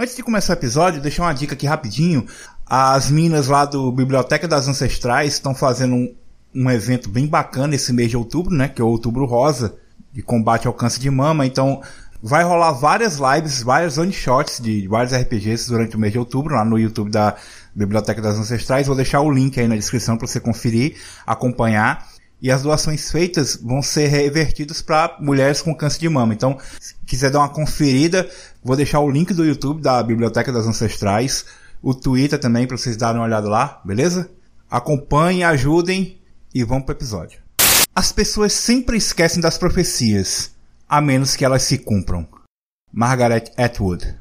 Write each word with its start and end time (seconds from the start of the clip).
Antes 0.00 0.16
de 0.16 0.22
começar 0.22 0.54
o 0.54 0.56
episódio, 0.56 0.98
deixar 0.98 1.24
uma 1.24 1.34
dica 1.34 1.52
aqui 1.52 1.66
rapidinho. 1.66 2.24
As 2.64 3.10
minas 3.10 3.48
lá 3.48 3.66
do 3.66 3.92
Biblioteca 3.92 4.48
das 4.48 4.66
Ancestrais 4.66 5.34
estão 5.34 5.54
fazendo 5.54 5.94
um, 5.94 6.14
um 6.54 6.70
evento 6.70 7.06
bem 7.06 7.26
bacana 7.26 7.74
esse 7.74 7.92
mês 7.92 8.08
de 8.08 8.16
outubro, 8.16 8.54
né? 8.54 8.66
Que 8.66 8.80
é 8.80 8.84
o 8.84 8.88
Outubro 8.88 9.26
Rosa, 9.26 9.76
de 10.10 10.22
combate 10.22 10.66
ao 10.66 10.72
câncer 10.72 11.00
de 11.00 11.10
mama. 11.10 11.44
Então, 11.44 11.82
vai 12.22 12.42
rolar 12.42 12.72
várias 12.72 13.18
lives, 13.18 13.62
vários 13.62 13.98
one-shots 13.98 14.58
de 14.58 14.88
vários 14.88 15.12
RPGs 15.12 15.68
durante 15.68 15.96
o 15.96 16.00
mês 16.00 16.14
de 16.14 16.18
outubro, 16.18 16.54
lá 16.54 16.64
no 16.64 16.78
YouTube 16.78 17.10
da 17.10 17.36
Biblioteca 17.74 18.22
das 18.22 18.38
Ancestrais. 18.38 18.86
Vou 18.86 18.96
deixar 18.96 19.20
o 19.20 19.30
link 19.30 19.60
aí 19.60 19.68
na 19.68 19.76
descrição 19.76 20.16
para 20.16 20.26
você 20.26 20.40
conferir, 20.40 20.96
acompanhar. 21.26 22.08
E 22.42 22.50
as 22.50 22.62
doações 22.62 23.10
feitas 23.10 23.56
vão 23.56 23.82
ser 23.82 24.06
revertidas 24.08 24.80
para 24.80 25.16
mulheres 25.20 25.60
com 25.60 25.74
câncer 25.74 26.00
de 26.00 26.08
mama. 26.08 26.32
Então, 26.32 26.58
se 26.80 26.94
quiser 27.06 27.30
dar 27.30 27.40
uma 27.40 27.48
conferida, 27.48 28.28
vou 28.64 28.76
deixar 28.76 29.00
o 29.00 29.10
link 29.10 29.34
do 29.34 29.44
YouTube 29.44 29.82
da 29.82 30.02
Biblioteca 30.02 30.50
das 30.50 30.66
Ancestrais, 30.66 31.44
o 31.82 31.94
Twitter 31.94 32.38
também 32.38 32.66
para 32.66 32.76
vocês 32.76 32.96
darem 32.96 33.20
uma 33.20 33.26
olhada 33.26 33.48
lá, 33.48 33.80
beleza? 33.84 34.30
Acompanhem, 34.70 35.44
ajudem 35.44 36.18
e 36.54 36.64
vamos 36.64 36.84
pro 36.84 36.94
episódio. 36.94 37.40
As 37.94 38.12
pessoas 38.12 38.52
sempre 38.52 38.96
esquecem 38.96 39.40
das 39.40 39.58
profecias, 39.58 40.52
a 40.88 41.00
menos 41.00 41.36
que 41.36 41.44
elas 41.44 41.62
se 41.62 41.78
cumpram. 41.78 42.26
Margaret 42.92 43.52
Atwood 43.56 44.16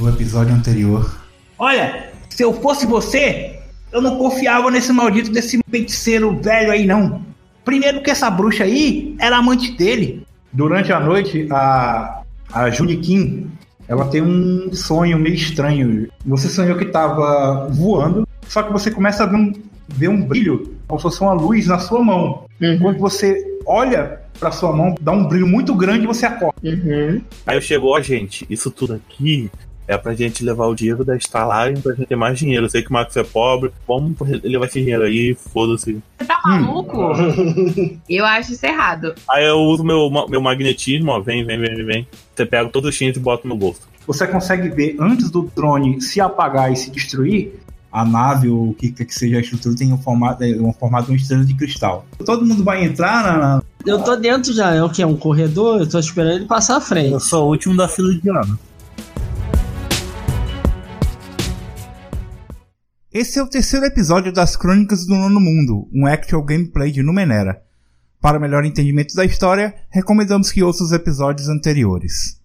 No 0.00 0.08
episódio 0.08 0.54
anterior. 0.54 1.14
Olha, 1.58 2.10
se 2.30 2.42
eu 2.42 2.54
fosse 2.54 2.86
você, 2.86 3.60
eu 3.92 4.00
não 4.00 4.16
confiava 4.16 4.70
nesse 4.70 4.90
maldito 4.94 5.30
desse 5.30 5.60
feiticeiro 5.70 6.40
velho 6.40 6.72
aí, 6.72 6.86
não. 6.86 7.22
Primeiro 7.66 8.02
que 8.02 8.10
essa 8.10 8.30
bruxa 8.30 8.64
aí 8.64 9.14
era 9.18 9.36
amante 9.36 9.72
dele. 9.72 10.26
Durante 10.50 10.90
a 10.90 10.98
noite, 10.98 11.46
a, 11.50 12.22
a 12.50 12.70
Julie 12.70 12.96
Kim, 12.96 13.50
ela 13.86 14.06
tem 14.06 14.22
um 14.22 14.72
sonho 14.72 15.18
meio 15.18 15.34
estranho. 15.34 16.08
Você 16.24 16.48
sonhou 16.48 16.78
que 16.78 16.84
estava 16.84 17.68
voando, 17.68 18.26
só 18.48 18.62
que 18.62 18.72
você 18.72 18.90
começa 18.90 19.24
a 19.24 19.26
ver 19.26 19.36
um, 19.36 19.52
ver 19.86 20.08
um 20.08 20.22
brilho, 20.22 20.76
como 20.88 20.98
se 20.98 21.02
fosse 21.02 21.20
uma 21.20 21.34
luz 21.34 21.66
na 21.66 21.78
sua 21.78 22.02
mão. 22.02 22.46
Uhum. 22.58 22.78
Quando 22.78 22.98
você 22.98 23.44
olha 23.66 24.18
para 24.38 24.50
sua 24.50 24.72
mão, 24.74 24.94
dá 24.98 25.12
um 25.12 25.28
brilho 25.28 25.46
muito 25.46 25.74
grande 25.74 26.04
e 26.04 26.06
você 26.06 26.24
acorda. 26.24 26.58
Uhum. 26.64 27.20
Aí 27.46 27.56
eu 27.56 27.60
chego, 27.60 27.88
ó, 27.88 28.00
gente, 28.00 28.46
isso 28.48 28.70
tudo 28.70 28.94
aqui 28.94 29.50
é 29.90 29.98
pra 29.98 30.14
gente 30.14 30.44
levar 30.44 30.66
o 30.66 30.74
dinheiro 30.74 31.04
da 31.04 31.16
estalagem 31.16 31.80
pra 31.82 31.92
gente 31.94 32.06
ter 32.06 32.14
mais 32.16 32.38
dinheiro. 32.38 32.66
Eu 32.66 32.70
sei 32.70 32.80
que 32.82 32.90
o 32.90 32.92
Marcos 32.92 33.16
é 33.16 33.24
pobre, 33.24 33.70
vamos 33.88 34.14
levar 34.44 34.66
esse 34.66 34.80
dinheiro 34.80 35.02
aí, 35.02 35.34
foda-se. 35.52 35.98
Você 36.18 36.24
tá 36.26 36.40
maluco? 36.44 37.12
Eu 38.08 38.24
acho 38.24 38.52
isso 38.52 38.64
errado. 38.64 39.14
Aí 39.28 39.44
eu 39.46 39.58
uso 39.58 39.82
meu, 39.84 40.08
meu 40.28 40.40
magnetismo, 40.40 41.10
ó, 41.10 41.20
vem, 41.20 41.44
vem, 41.44 41.58
vem, 41.58 41.74
vem, 41.74 41.84
vem. 41.84 42.08
Você 42.34 42.46
pega 42.46 42.68
todos 42.68 42.90
os 42.90 42.94
chineses 42.94 43.20
e 43.20 43.24
bota 43.24 43.46
no 43.48 43.56
bolso. 43.56 43.80
Você 44.06 44.26
consegue 44.26 44.68
ver 44.68 44.96
antes 45.00 45.30
do 45.30 45.50
drone 45.54 46.00
se 46.00 46.20
apagar 46.20 46.72
e 46.72 46.76
se 46.76 46.90
destruir, 46.90 47.60
a 47.92 48.04
nave 48.04 48.48
ou 48.48 48.70
o 48.70 48.74
que 48.74 48.92
quer 48.92 49.04
que 49.04 49.14
seja 49.14 49.38
a 49.38 49.40
estrutura 49.40 49.74
tem 49.74 49.92
um 49.92 49.98
formato, 49.98 50.44
é, 50.44 50.48
um 50.52 50.72
formato 50.72 51.06
de 51.06 51.12
uma 51.12 51.16
estrela 51.16 51.44
de 51.44 51.54
cristal. 51.54 52.06
Todo 52.24 52.46
mundo 52.46 52.62
vai 52.62 52.84
entrar 52.84 53.24
na, 53.24 53.36
na- 53.36 53.62
Eu 53.84 53.98
tô 54.02 54.14
dentro 54.14 54.52
já, 54.52 54.72
é 54.74 54.82
o 54.82 54.88
que? 54.88 55.02
É 55.02 55.06
um 55.06 55.16
corredor? 55.16 55.80
Eu 55.80 55.88
tô 55.88 55.98
esperando 55.98 56.36
ele 56.36 56.46
passar 56.46 56.76
à 56.76 56.80
frente. 56.80 57.10
Eu 57.12 57.18
sou 57.20 57.46
o 57.46 57.48
último 57.50 57.76
da 57.76 57.88
fila 57.88 58.14
de 58.14 58.28
ano. 58.30 58.56
Esse 63.12 63.38
é 63.38 63.42
o 63.42 63.48
terceiro 63.48 63.84
episódio 63.86 64.32
das 64.32 64.56
Crônicas 64.56 65.04
do 65.04 65.14
Nono 65.16 65.40
Mundo, 65.40 65.88
um 65.92 66.06
actual 66.06 66.44
gameplay 66.44 66.92
de 66.92 67.02
Numenera. 67.02 67.62
Para 68.20 68.38
melhor 68.38 68.64
entendimento 68.64 69.14
da 69.14 69.24
história, 69.24 69.74
recomendamos 69.90 70.52
que 70.52 70.62
ouça 70.62 70.84
os 70.84 70.92
episódios 70.92 71.48
anteriores. 71.48 72.40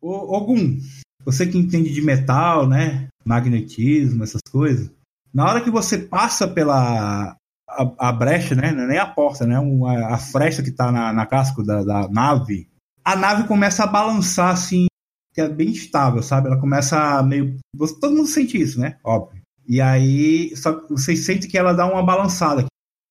Ô, 0.00 0.36
Ogum, 0.36 0.78
você 1.24 1.46
que 1.46 1.58
entende 1.58 1.92
de 1.92 2.00
metal, 2.02 2.68
né? 2.68 3.08
Magnetismo, 3.24 4.22
essas 4.22 4.42
coisas. 4.52 4.90
Na 5.32 5.46
hora 5.48 5.60
que 5.62 5.70
você 5.70 5.98
passa 5.98 6.46
pela 6.46 7.36
a, 7.68 8.08
a 8.08 8.12
brecha, 8.12 8.54
né? 8.54 8.68
É 8.68 8.86
nem 8.86 8.98
a 8.98 9.06
porta, 9.06 9.46
né? 9.46 9.58
Uma- 9.58 10.14
a 10.14 10.18
fresta 10.18 10.62
que 10.62 10.70
tá 10.70 10.92
na, 10.92 11.12
na 11.12 11.26
casco 11.26 11.64
da, 11.64 11.82
da 11.82 12.08
nave, 12.08 12.68
a 13.04 13.16
nave 13.16 13.48
começa 13.48 13.82
a 13.82 13.86
balançar 13.88 14.50
assim, 14.52 14.86
que 15.34 15.40
é 15.40 15.48
bem 15.48 15.70
estável, 15.70 16.22
sabe? 16.22 16.46
Ela 16.46 16.60
começa 16.60 17.22
meio. 17.22 17.56
você- 17.76 17.98
Todo 17.98 18.14
mundo 18.14 18.28
sente 18.28 18.56
isso, 18.60 18.78
né? 18.80 18.96
Óbvio. 19.02 19.42
E 19.66 19.80
aí, 19.80 20.54
só 20.56 20.72
que 20.74 20.90
vocês 20.92 21.24
sentem 21.24 21.50
que 21.50 21.58
ela 21.58 21.72
dá 21.72 21.86
uma 21.86 22.02
balançada. 22.04 22.62
que 22.62 22.68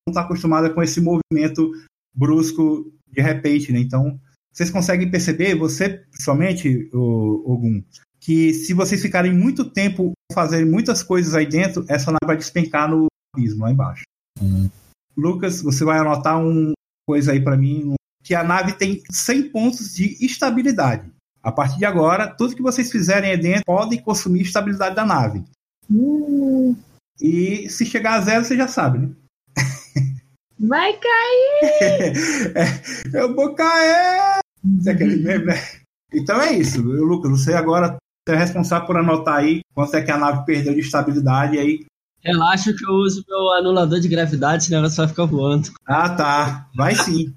Não 0.08 0.12
está 0.12 0.22
acostumada 0.22 0.70
com 0.70 0.82
esse 0.82 1.00
movimento 1.00 1.70
brusco 2.14 2.90
de 3.10 3.22
repente, 3.22 3.72
né? 3.72 3.78
Então, 3.80 4.18
vocês 4.52 4.70
conseguem 4.70 5.10
perceber, 5.10 5.54
você, 5.54 5.88
principalmente, 6.10 6.88
Ogum, 6.92 7.82
que 8.20 8.52
se 8.54 8.72
vocês 8.72 9.00
ficarem 9.02 9.32
muito 9.32 9.64
tempo 9.64 10.12
fazerem 10.32 10.70
muitas 10.70 11.02
coisas 11.02 11.34
aí 11.34 11.46
dentro, 11.46 11.84
essa 11.88 12.06
nave 12.10 12.26
vai 12.26 12.36
despencar 12.36 12.88
no 12.90 13.06
abismo 13.34 13.64
lá 13.64 13.70
embaixo. 13.72 14.02
Lucas, 15.16 15.62
você 15.62 15.84
vai 15.84 15.98
anotar 15.98 16.40
uma 16.40 16.72
coisa 17.08 17.32
aí 17.32 17.40
para 17.40 17.56
mim, 17.56 17.94
que 18.22 18.34
a 18.34 18.42
nave 18.44 18.72
tem 18.74 19.02
100 19.10 19.50
pontos 19.50 19.94
de 19.94 20.16
estabilidade. 20.24 21.10
A 21.44 21.52
partir 21.52 21.76
de 21.76 21.84
agora, 21.84 22.26
tudo 22.26 22.56
que 22.56 22.62
vocês 22.62 22.90
fizerem 22.90 23.30
aí 23.30 23.36
dentro 23.36 23.64
podem 23.66 24.00
consumir 24.00 24.40
a 24.40 24.44
estabilidade 24.44 24.96
da 24.96 25.04
nave. 25.04 25.44
E 27.20 27.68
se 27.68 27.84
chegar 27.84 28.14
a 28.14 28.20
zero, 28.22 28.44
você 28.44 28.56
já 28.56 28.66
sabe, 28.66 28.98
né? 28.98 29.10
Vai 30.58 30.94
cair! 30.94 32.14
Eu 33.12 33.34
vou 33.34 33.54
cair! 33.54 34.38
É 34.86 34.90
aquele 34.90 35.16
meme, 35.16 35.44
né? 35.44 35.60
Então 36.14 36.40
é 36.40 36.52
isso, 36.52 36.80
Lucas. 36.80 37.30
Você 37.30 37.52
agora 37.52 37.98
é 38.26 38.34
responsável 38.34 38.86
por 38.86 38.96
anotar 38.96 39.36
aí 39.36 39.60
quanto 39.74 39.94
é 39.94 40.02
que 40.02 40.10
a 40.10 40.16
nave 40.16 40.46
perdeu 40.46 40.72
de 40.72 40.80
estabilidade 40.80 41.56
e 41.56 41.58
aí. 41.58 41.86
Relaxa 42.22 42.72
que 42.72 42.86
eu 42.88 42.94
uso 42.94 43.22
meu 43.28 43.52
anulador 43.52 44.00
de 44.00 44.08
gravidade, 44.08 44.64
senão 44.64 44.78
ela 44.78 44.88
só 44.88 45.06
fica 45.06 45.26
voando. 45.26 45.70
Ah, 45.86 46.08
tá. 46.08 46.70
Vai 46.74 46.94
sim. 46.94 47.34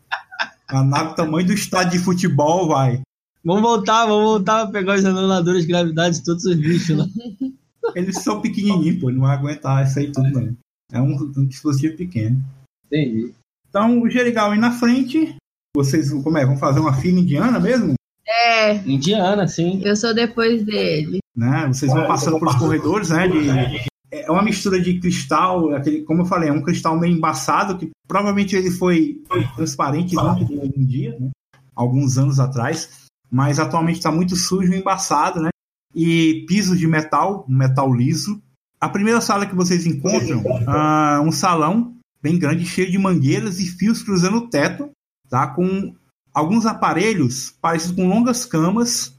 A 0.70 0.82
nave 0.82 1.14
tamanho 1.16 1.48
do 1.48 1.54
estádio 1.54 2.00
de 2.00 2.06
futebol 2.06 2.70
vai. 2.70 3.02
Vamos 3.44 3.62
voltar, 3.62 4.06
vamos 4.06 4.24
voltar 4.26 4.64
pra 4.66 4.72
pegar 4.80 4.96
os 4.98 5.06
anuladores 5.06 5.62
de 5.62 5.68
gravidade 5.68 6.20
de 6.20 6.26
todos 6.26 6.44
os 6.46 6.56
bichos 6.56 6.98
lá. 6.98 7.06
Eles 7.96 8.22
são 8.22 8.42
pequenininhos, 8.42 9.00
pô. 9.00 9.10
Não 9.10 9.22
vai 9.22 9.36
aguentar 9.36 9.86
isso 9.86 10.00
aí 10.00 10.12
tudo, 10.12 10.30
não. 10.30 10.56
É 10.92 11.02
um, 11.02 11.16
um 11.38 11.46
dispositivo 11.46 11.96
pequeno. 11.96 12.44
Entendi. 12.86 13.34
Então, 13.70 14.02
o 14.02 14.10
Gerigal 14.10 14.52
aí 14.52 14.60
na 14.60 14.72
frente. 14.72 15.36
Vocês 15.76 16.12
como 16.12 16.38
é? 16.38 16.46
Vão 16.46 16.58
fazer 16.58 16.80
uma 16.80 16.94
fila 16.94 17.20
indiana 17.20 17.60
mesmo? 17.60 17.94
É, 18.28 18.76
Indiana, 18.90 19.48
sim. 19.48 19.82
eu 19.86 19.96
sou 19.96 20.14
depois 20.14 20.64
dele. 20.66 21.20
né? 21.36 21.68
Vocês 21.68 21.92
vão 21.92 22.06
passando 22.08 22.40
pelos 22.40 22.56
corredores, 22.56 23.10
né? 23.10 23.28
de- 23.28 23.88
é 24.12 24.32
uma 24.32 24.42
mistura 24.42 24.82
de 24.82 25.00
cristal, 25.00 25.74
aquele, 25.76 26.02
como 26.04 26.22
eu 26.22 26.26
falei, 26.26 26.50
é 26.50 26.52
um 26.52 26.62
cristal 26.62 26.98
meio 27.00 27.16
embaçado, 27.16 27.78
que 27.78 27.90
provavelmente 28.08 28.56
ele 28.56 28.72
foi 28.72 29.22
transparente 29.56 30.16
líquido 30.16 30.62
um 30.78 30.86
dia, 30.86 31.18
né? 31.20 31.30
alguns 31.76 32.18
anos 32.18 32.40
atrás, 32.40 32.90
mas 33.32 33.60
atualmente 33.60 33.98
está 33.98 34.12
muito 34.12 34.36
sujo 34.36 34.72
e 34.74 34.78
embaçado, 34.78 35.42
né? 35.42 35.50
E 35.96 36.46
pisos 36.48 36.78
de 36.80 36.88
metal, 36.88 37.46
um 37.50 37.56
metal 37.56 37.94
liso. 37.94 38.42
A 38.80 38.88
primeira 38.88 39.20
sala 39.22 39.46
que 39.46 39.56
vocês 39.56 39.86
encontram, 39.86 40.44
ah, 40.68 41.22
um 41.26 41.32
salão 41.32 41.96
bem 42.22 42.38
grande, 42.38 42.66
cheio 42.66 42.92
de 42.92 42.98
mangueiras 42.98 43.60
e 43.60 43.66
fios 43.66 44.04
cruzando 44.04 44.38
o 44.38 44.50
teto, 44.50 44.90
tá? 45.30 45.48
Com 45.48 45.96
alguns 46.34 46.66
aparelhos 46.66 47.54
parecidos 47.62 47.96
com 47.96 48.08
longas 48.08 48.46
camas 48.46 49.16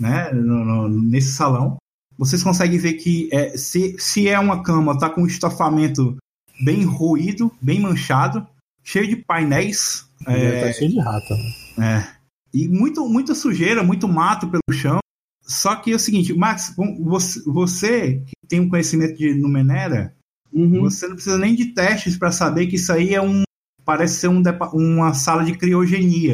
né, 0.00 0.32
no- 0.32 0.64
no- 0.64 0.88
nesse 0.88 1.32
salão. 1.32 1.76
Vocês 2.16 2.42
conseguem 2.42 2.78
ver 2.78 2.94
que 2.94 3.28
é, 3.30 3.56
se, 3.56 3.94
se 3.98 4.26
é 4.28 4.38
uma 4.40 4.62
cama, 4.62 4.92
está 4.92 5.10
com 5.10 5.22
um 5.22 5.26
estofamento 5.26 6.16
bem 6.64 6.82
ruído, 6.84 7.52
bem 7.60 7.78
manchado, 7.80 8.46
cheio 8.82 9.06
de 9.06 9.16
painéis 9.16 10.08
é, 10.26 10.66
Tá 10.66 10.72
cheio 10.72 10.90
de 10.90 10.98
rato. 11.00 11.34
né? 11.76 12.08
é, 12.08 12.17
e 12.52 12.68
muito, 12.68 13.06
muita 13.08 13.34
sujeira, 13.34 13.82
muito 13.82 14.08
mato 14.08 14.48
pelo 14.48 14.62
chão. 14.72 14.98
Só 15.42 15.76
que 15.76 15.92
é 15.92 15.96
o 15.96 15.98
seguinte, 15.98 16.34
Max, 16.34 16.74
você, 17.00 17.42
você 17.46 18.22
que 18.26 18.46
tem 18.46 18.60
um 18.60 18.68
conhecimento 18.68 19.16
de 19.16 19.34
Numenera, 19.34 20.14
Uhum. 20.50 20.80
você 20.80 21.06
não 21.06 21.14
precisa 21.14 21.36
nem 21.36 21.54
de 21.54 21.66
testes 21.74 22.16
para 22.16 22.32
saber 22.32 22.66
que 22.68 22.76
isso 22.76 22.90
aí 22.90 23.14
é 23.14 23.20
um 23.20 23.42
parece 23.84 24.20
ser 24.20 24.28
um 24.28 24.42
uma 24.72 25.12
sala 25.12 25.44
de 25.44 25.56
criogenia 25.56 26.32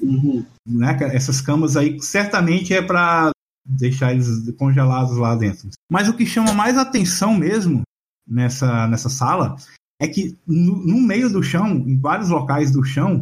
Uhum. 0.00 0.44
né? 0.66 0.96
Essas 1.12 1.40
camas 1.40 1.76
aí 1.76 2.00
certamente 2.00 2.72
é 2.72 2.80
para 2.82 3.30
deixar 3.64 4.12
eles 4.12 4.50
congelados 4.56 5.16
lá 5.16 5.34
dentro. 5.34 5.68
Mas 5.90 6.08
o 6.08 6.16
que 6.16 6.24
chama 6.24 6.52
mais 6.52 6.76
atenção 6.78 7.34
mesmo 7.36 7.82
nessa, 8.26 8.86
nessa 8.86 9.08
sala 9.08 9.56
é 10.00 10.06
que 10.06 10.36
no, 10.46 10.76
no 10.76 11.00
meio 11.00 11.30
do 11.30 11.42
chão, 11.42 11.68
em 11.68 11.98
vários 11.98 12.28
locais 12.28 12.70
do 12.70 12.84
chão, 12.84 13.20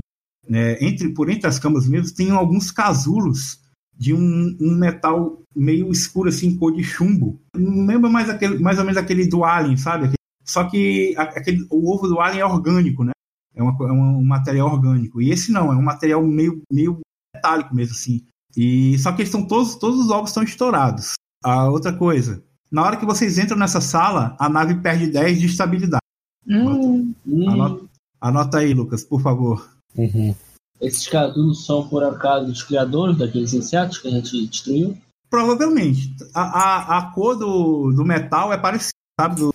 né, 0.49 0.77
entre 0.85 1.09
por 1.11 1.31
entre 1.31 1.47
as 1.47 1.59
camas 1.59 1.89
mesmo, 1.89 2.15
tem 2.15 2.31
alguns 2.31 2.71
casulos 2.71 3.61
de 3.97 4.13
um, 4.13 4.57
um 4.61 4.77
metal 4.77 5.43
meio 5.55 5.91
escuro, 5.91 6.29
assim, 6.29 6.57
cor 6.57 6.73
de 6.73 6.83
chumbo. 6.83 7.41
Lembra 7.57 8.11
mais, 8.11 8.29
aquele, 8.29 8.59
mais 8.59 8.79
ou 8.79 8.85
menos 8.85 8.99
aquele 8.99 9.27
do 9.27 9.45
Alien, 9.45 9.77
sabe? 9.77 10.13
Só 10.45 10.65
que 10.65 11.15
aquele, 11.17 11.67
o 11.71 11.93
ovo 11.93 12.09
do 12.09 12.21
Alien 12.21 12.41
é 12.41 12.47
orgânico, 12.47 13.05
né? 13.05 13.13
É, 13.55 13.63
uma, 13.63 13.73
é 13.89 13.93
um 13.93 14.25
material 14.25 14.69
orgânico. 14.69 15.23
E 15.23 15.31
esse 15.31 15.53
não, 15.53 15.73
é 15.73 15.77
um 15.77 15.83
material 15.83 16.23
meio, 16.23 16.61
meio 16.71 16.99
metálico 17.35 17.75
mesmo, 17.75 17.95
assim. 17.95 18.27
E 18.57 18.99
só 18.99 19.13
que 19.13 19.23
eles 19.23 19.29
estão 19.29 19.47
todos, 19.47 19.77
todos 19.77 20.01
os 20.01 20.11
ovos 20.11 20.31
estão 20.31 20.43
estourados. 20.43 21.15
A 21.43 21.69
outra 21.69 21.93
coisa, 21.93 22.43
na 22.71 22.83
hora 22.83 22.97
que 22.97 23.07
vocês 23.07 23.39
entram 23.39 23.57
nessa 23.57 23.81
sala, 23.81 24.37
a 24.39 24.49
nave 24.49 24.77
perde 24.77 25.07
10 25.07 25.41
de 25.41 25.47
estabilidade. 25.47 26.03
Hum. 26.47 27.15
Anota, 27.49 27.85
anota 28.21 28.59
aí, 28.59 28.75
Lucas, 28.75 29.05
por 29.05 29.21
favor. 29.21 29.74
Uhum. 29.97 30.35
Esses 30.81 31.07
casulos 31.09 31.65
são, 31.65 31.89
por 31.89 32.03
acaso, 32.03 32.51
os 32.51 32.63
criadores 32.63 33.17
daqueles 33.17 33.53
insetos 33.55 33.99
que 33.99 34.09
a 34.09 34.11
gente 34.11 34.47
destruiu? 34.47 34.97
Provavelmente. 35.31 36.15
A, 36.35 36.43
a, 36.43 36.99
a 36.99 37.13
cor 37.13 37.37
do, 37.37 37.93
do 37.93 38.05
metal 38.05 38.53
é 38.53 38.59
parecida, 38.59 38.93
sabe? 39.21 39.37
Do 39.37 39.55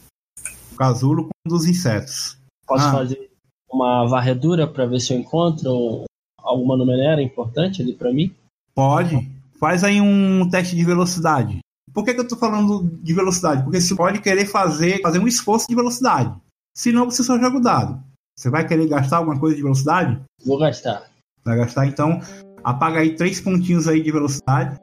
casulo 0.77 1.25
com 1.25 1.49
dos 1.49 1.65
insetos. 1.65 2.37
Posso 2.65 2.85
Ah. 2.87 2.91
fazer 2.91 3.29
uma 3.71 4.07
varredura 4.07 4.65
para 4.65 4.85
ver 4.85 4.99
se 4.99 5.13
eu 5.13 5.19
encontro 5.19 6.03
alguma 6.41 6.75
numenera 6.75 7.21
importante 7.21 7.81
ali 7.81 7.93
para 7.93 8.11
mim? 8.11 8.33
Pode. 8.73 9.29
Faz 9.59 9.83
aí 9.83 9.99
um 10.01 10.49
teste 10.49 10.75
de 10.75 10.83
velocidade. 10.85 11.59
Por 11.93 12.05
que, 12.05 12.13
que 12.13 12.19
eu 12.21 12.27
tô 12.27 12.37
falando 12.37 12.89
de 13.03 13.13
velocidade? 13.13 13.63
Porque 13.63 13.81
você 13.81 13.95
pode 13.95 14.21
querer 14.21 14.45
fazer, 14.45 15.01
fazer 15.01 15.19
um 15.19 15.27
esforço 15.27 15.67
de 15.67 15.75
velocidade. 15.75 16.33
Senão 16.75 17.05
você 17.05 17.23
só 17.23 17.37
joga 17.37 17.57
o 17.57 17.61
dado. 17.61 18.01
Você 18.39 18.49
vai 18.49 18.65
querer 18.65 18.87
gastar 18.87 19.17
alguma 19.17 19.37
coisa 19.37 19.53
de 19.53 19.61
velocidade? 19.61 20.17
Vou 20.45 20.57
gastar. 20.57 21.03
Vai 21.43 21.57
gastar, 21.57 21.85
então 21.87 22.21
apaga 22.63 23.01
aí 23.01 23.13
três 23.13 23.41
pontinhos 23.41 23.85
aí 23.85 24.01
de 24.01 24.09
velocidade. 24.09 24.77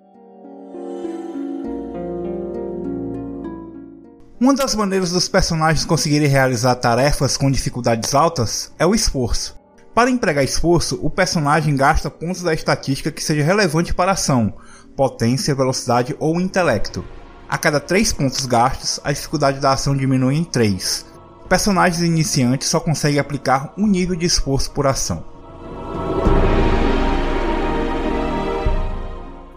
Uma 4.39 4.55
das 4.55 4.75
maneiras 4.75 5.11
dos 5.11 5.27
personagens 5.27 5.87
conseguirem 5.87 6.29
realizar 6.29 6.75
tarefas 6.75 7.39
com 7.39 7.51
dificuldades 7.51 8.15
altas 8.15 8.75
é 8.79 8.85
o 8.85 8.95
esforço. 8.95 9.59
Para 9.95 10.11
empregar 10.11 10.45
esforço, 10.45 11.01
o 11.03 11.09
personagem 11.09 11.75
gasta 11.75 12.11
pontos 12.11 12.43
da 12.43 12.53
estatística 12.53 13.11
que 13.11 13.25
seja 13.25 13.43
relevante 13.43 13.95
para 13.95 14.11
a 14.11 14.15
ação, 14.15 14.53
potência, 14.95 15.55
velocidade 15.55 16.15
ou 16.19 16.39
intelecto. 16.39 17.03
A 17.49 17.57
cada 17.57 17.81
3 17.81 18.13
pontos 18.13 18.45
gastos, 18.45 19.01
a 19.03 19.11
dificuldade 19.11 19.61
da 19.61 19.73
ação 19.73 19.97
diminui 19.97 20.35
em 20.35 20.45
3. 20.45 21.16
Personagens 21.49 22.03
iniciantes 22.03 22.67
só 22.69 22.81
conseguem 22.81 23.21
aplicar 23.21 23.73
um 23.79 23.87
nível 23.87 24.17
de 24.17 24.27
esforço 24.27 24.73
por 24.73 24.85
ação. 24.85 25.25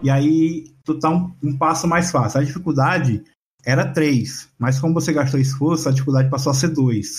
E 0.00 0.08
aí 0.08 0.72
tu 0.84 0.98
tá 1.00 1.10
um, 1.10 1.34
um 1.42 1.58
passo 1.58 1.88
mais 1.88 2.12
fácil. 2.12 2.40
A 2.40 2.44
dificuldade 2.44 3.24
era 3.64 3.84
3, 3.84 4.48
mas 4.56 4.78
como 4.78 4.94
você 4.94 5.12
gastou 5.12 5.40
esforço, 5.40 5.88
a 5.88 5.92
dificuldade 5.92 6.30
passou 6.30 6.52
a 6.52 6.54
ser 6.54 6.68
2. 6.68 7.16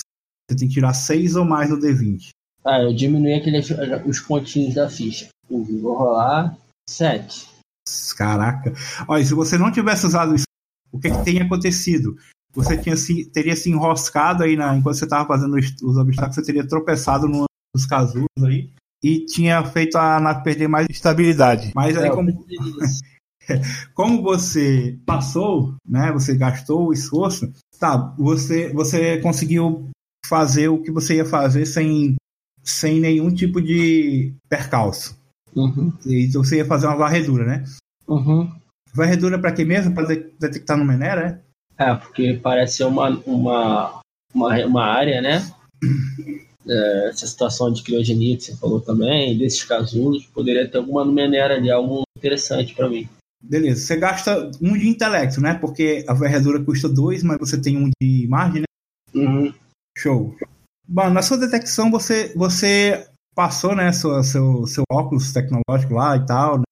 Você 0.50 0.56
tem 0.56 0.68
que 0.68 0.74
tirar 0.74 0.94
6 0.94 1.36
ou 1.36 1.44
mais 1.44 1.68
no 1.68 1.78
D20. 1.78 2.30
Ah, 2.64 2.80
eu 2.80 2.94
diminui 2.94 3.34
aqueles, 3.34 3.68
os 4.06 4.20
pontinhos 4.20 4.74
da 4.74 4.88
ficha. 4.88 5.28
Vou 5.50 5.98
rolar 5.98 6.56
7. 6.88 7.46
Caraca. 8.16 8.72
Olha, 9.06 9.24
se 9.24 9.34
você 9.34 9.58
não 9.58 9.70
tivesse 9.70 10.06
usado 10.06 10.34
isso, 10.34 10.46
o 10.90 10.98
que, 10.98 11.10
que 11.10 11.24
teria 11.24 11.44
acontecido? 11.44 12.16
Você 12.54 12.76
tinha 12.76 12.96
se, 12.96 13.24
teria 13.26 13.56
se 13.56 13.70
enroscado 13.70 14.42
aí 14.42 14.56
na, 14.56 14.76
enquanto 14.76 14.96
você 14.96 15.04
estava 15.04 15.26
fazendo 15.26 15.56
os, 15.56 15.74
os 15.82 15.96
obstáculos, 15.96 16.36
você 16.36 16.42
teria 16.42 16.66
tropeçado 16.66 17.26
num 17.26 17.44
dos 17.74 17.86
casulos 17.86 18.28
aí 18.44 18.70
e 19.02 19.24
tinha 19.24 19.64
feito 19.64 19.96
a 19.96 20.20
nave 20.20 20.44
perder 20.44 20.68
mais 20.68 20.86
Estabilidade. 20.88 21.72
Mas 21.74 21.96
aí, 21.96 22.08
É, 22.08 22.10
como, 22.10 22.46
como 23.94 24.22
você 24.22 24.98
passou, 25.04 25.74
né? 25.86 26.12
Você 26.12 26.36
gastou 26.36 26.88
o 26.88 26.92
esforço, 26.92 27.52
tá? 27.78 28.14
Você, 28.18 28.72
você 28.72 29.18
conseguiu 29.20 29.88
fazer 30.26 30.68
o 30.68 30.80
que 30.80 30.92
você 30.92 31.16
ia 31.16 31.24
fazer 31.24 31.66
sem, 31.66 32.14
sem 32.62 33.00
nenhum 33.00 33.34
tipo 33.34 33.60
de 33.60 34.32
percalço. 34.48 35.20
Uhum, 35.54 35.92
Então 36.06 36.42
você 36.42 36.58
ia 36.58 36.64
fazer 36.64 36.86
uma 36.86 36.96
varredura, 36.96 37.44
né? 37.44 37.64
uhum. 38.08 38.50
Varredura 38.94 39.38
para 39.38 39.52
quê 39.52 39.64
mesmo? 39.64 39.94
Para 39.94 40.06
detectar 40.06 40.76
no 40.76 40.84
Menera, 40.84 41.28
né? 41.28 41.40
É, 41.82 41.94
porque 41.94 42.38
parece 42.42 42.78
ser 42.78 42.84
uma, 42.84 43.08
uma, 43.26 44.00
uma, 44.34 44.66
uma 44.66 44.84
área, 44.84 45.20
né? 45.20 45.42
É, 46.68 47.08
essa 47.08 47.26
situação 47.26 47.72
de 47.72 47.82
criogenia 47.82 48.36
que 48.36 48.44
você 48.44 48.56
falou 48.56 48.80
também, 48.80 49.36
desses 49.36 49.64
casulos, 49.64 50.26
poderia 50.26 50.68
ter 50.68 50.78
alguma 50.78 51.04
numenera 51.04 51.56
ali, 51.56 51.70
algo 51.70 52.02
interessante 52.16 52.72
para 52.74 52.88
mim. 52.88 53.08
Beleza. 53.42 53.80
Você 53.80 53.96
gasta 53.96 54.50
um 54.60 54.78
de 54.78 54.88
intelecto, 54.88 55.40
né? 55.40 55.54
Porque 55.54 56.04
a 56.06 56.14
varredura 56.14 56.62
custa 56.62 56.88
dois, 56.88 57.24
mas 57.24 57.38
você 57.38 57.60
tem 57.60 57.76
um 57.76 57.90
de 58.00 58.28
margem, 58.28 58.60
né? 58.60 58.66
Uhum. 59.12 59.52
Show. 59.98 60.36
Bom, 60.86 61.10
na 61.10 61.22
sua 61.22 61.38
detecção 61.38 61.90
você, 61.90 62.32
você 62.36 63.08
passou, 63.34 63.74
né, 63.74 63.92
sua, 63.92 64.22
seu, 64.22 64.66
seu 64.66 64.84
óculos 64.90 65.32
tecnológico 65.32 65.94
lá 65.94 66.16
e 66.16 66.26
tal, 66.26 66.58
né? 66.58 66.64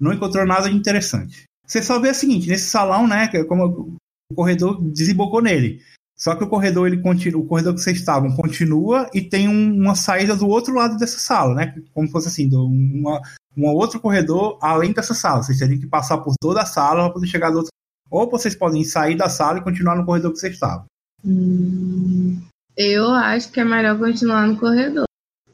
não 0.00 0.12
encontrou 0.12 0.46
nada 0.46 0.68
de 0.68 0.76
interessante. 0.76 1.44
Você 1.66 1.82
só 1.82 2.00
vê 2.00 2.10
o 2.10 2.14
seguinte, 2.14 2.48
nesse 2.48 2.70
salão, 2.70 3.06
né, 3.06 3.30
é 3.32 3.44
como 3.44 3.96
o 4.30 4.34
corredor 4.34 4.80
desembocou 4.92 5.40
nele. 5.42 5.80
Só 6.16 6.34
que 6.34 6.42
o 6.44 6.48
corredor, 6.48 6.86
ele 6.86 7.00
continua, 7.00 7.40
o 7.40 7.46
corredor 7.46 7.74
que 7.74 7.80
vocês 7.80 7.96
estavam 7.96 8.34
continua 8.34 9.08
e 9.14 9.20
tem 9.22 9.48
um- 9.48 9.74
uma 9.80 9.94
saída 9.94 10.34
do 10.36 10.48
outro 10.48 10.74
lado 10.74 10.96
dessa 10.98 11.18
sala, 11.18 11.54
né? 11.54 11.74
Como 11.94 12.10
fosse 12.10 12.26
assim, 12.28 12.48
do- 12.48 12.66
uma, 12.66 13.20
um 13.56 13.66
outro 13.66 14.00
corredor 14.00 14.58
além 14.60 14.92
dessa 14.92 15.14
sala. 15.14 15.42
Vocês 15.42 15.58
teriam 15.58 15.78
que 15.78 15.86
passar 15.86 16.18
por 16.18 16.34
toda 16.40 16.60
a 16.62 16.66
sala 16.66 17.04
para 17.04 17.12
poder 17.12 17.26
chegar 17.28 17.50
do 17.50 17.58
outro. 17.58 17.70
Ou 18.10 18.28
vocês 18.28 18.54
podem 18.54 18.82
sair 18.84 19.16
da 19.16 19.28
sala 19.28 19.58
e 19.58 19.62
continuar 19.64 19.94
no 19.96 20.04
corredor 20.04 20.32
que 20.32 20.38
vocês 20.38 20.54
estavam. 20.54 20.84
Hum, 21.24 22.40
eu 22.76 23.10
acho 23.10 23.52
que 23.52 23.60
é 23.60 23.64
melhor 23.64 23.96
continuar 23.98 24.46
no 24.46 24.58
corredor. 24.58 25.04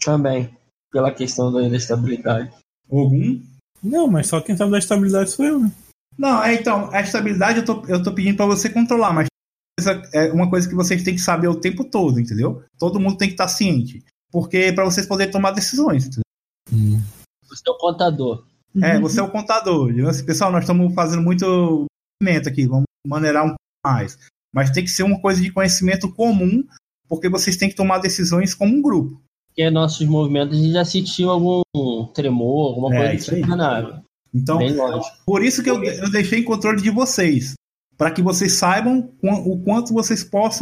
Também, 0.03 0.51
pela 0.91 1.13
questão 1.13 1.53
da 1.53 1.67
estabilidade. 1.77 2.51
Algum? 2.91 3.41
Não, 3.83 4.07
mas 4.07 4.29
só 4.29 4.41
quem 4.41 4.57
sabe 4.57 4.71
da 4.71 4.79
estabilidade 4.79 5.31
sou 5.31 5.45
eu, 5.45 5.59
né? 5.61 5.71
Não, 6.17 6.43
é 6.43 6.55
então, 6.55 6.91
a 6.93 7.01
estabilidade 7.01 7.59
eu 7.59 7.65
tô, 7.65 7.85
eu 7.87 8.03
tô 8.03 8.13
pedindo 8.13 8.37
pra 8.37 8.47
você 8.47 8.69
controlar, 8.71 9.13
mas 9.13 9.27
é 10.13 10.33
uma 10.33 10.49
coisa 10.49 10.69
que 10.69 10.75
vocês 10.75 11.03
têm 11.03 11.15
que 11.15 11.21
saber 11.21 11.49
o 11.49 11.61
tempo 11.61 11.85
todo, 11.85 12.21
entendeu? 12.21 12.63
Todo 12.79 13.01
mundo 13.01 13.19
tem 13.19 13.29
que 13.29 13.35
estar 13.35 13.49
ciente. 13.49 14.05
Porque 14.31 14.73
pra 14.73 14.85
vocês 14.85 15.07
poderem 15.07 15.33
tomar 15.33 15.53
decisões, 15.53 16.07
entendeu? 16.07 17.01
Você 17.49 17.63
é 17.69 17.71
o 17.71 17.79
contador. 17.79 18.45
É, 18.83 18.99
você 18.99 19.21
é 19.21 19.23
o 19.23 19.31
contador. 19.31 19.93
Assim, 20.09 20.25
Pessoal, 20.25 20.51
nós 20.51 20.65
estamos 20.65 20.93
fazendo 20.95 21.23
muito 21.23 21.87
movimento 22.21 22.49
aqui, 22.49 22.67
vamos 22.67 22.85
maneirar 23.07 23.45
um 23.45 23.49
pouco 23.49 23.61
mais. 23.85 24.19
Mas 24.53 24.71
tem 24.71 24.85
que 24.85 24.91
ser 24.91 25.03
uma 25.03 25.21
coisa 25.21 25.41
de 25.41 25.53
conhecimento 25.53 26.13
comum, 26.13 26.65
porque 27.09 27.29
vocês 27.29 27.57
têm 27.57 27.69
que 27.69 27.77
tomar 27.77 27.99
decisões 27.99 28.55
como 28.55 28.75
um 28.75 28.83
grupo. 28.83 29.21
Porque 29.49 29.71
nossos 29.71 30.05
movimentos 30.07 30.59
a 30.59 30.61
gente 30.61 30.73
já 30.73 30.85
sentiu 30.85 31.31
algum 31.31 31.63
tremor, 32.13 32.69
alguma 32.69 32.95
É, 32.95 32.99
coisa 32.99 33.15
isso 33.15 33.31
Então. 34.35 34.59
Por 35.25 35.43
isso 35.45 35.63
que 35.63 35.71
eu, 35.71 35.83
eu 35.83 36.11
deixei 36.11 36.41
em 36.41 36.45
controle 36.45 36.83
de 36.83 36.91
vocês. 36.91 37.55
Para 37.97 38.11
que 38.11 38.21
vocês 38.23 38.53
saibam 38.55 39.11
o 39.23 39.63
quanto 39.63 39.95
vocês 39.95 40.25
possam 40.25 40.61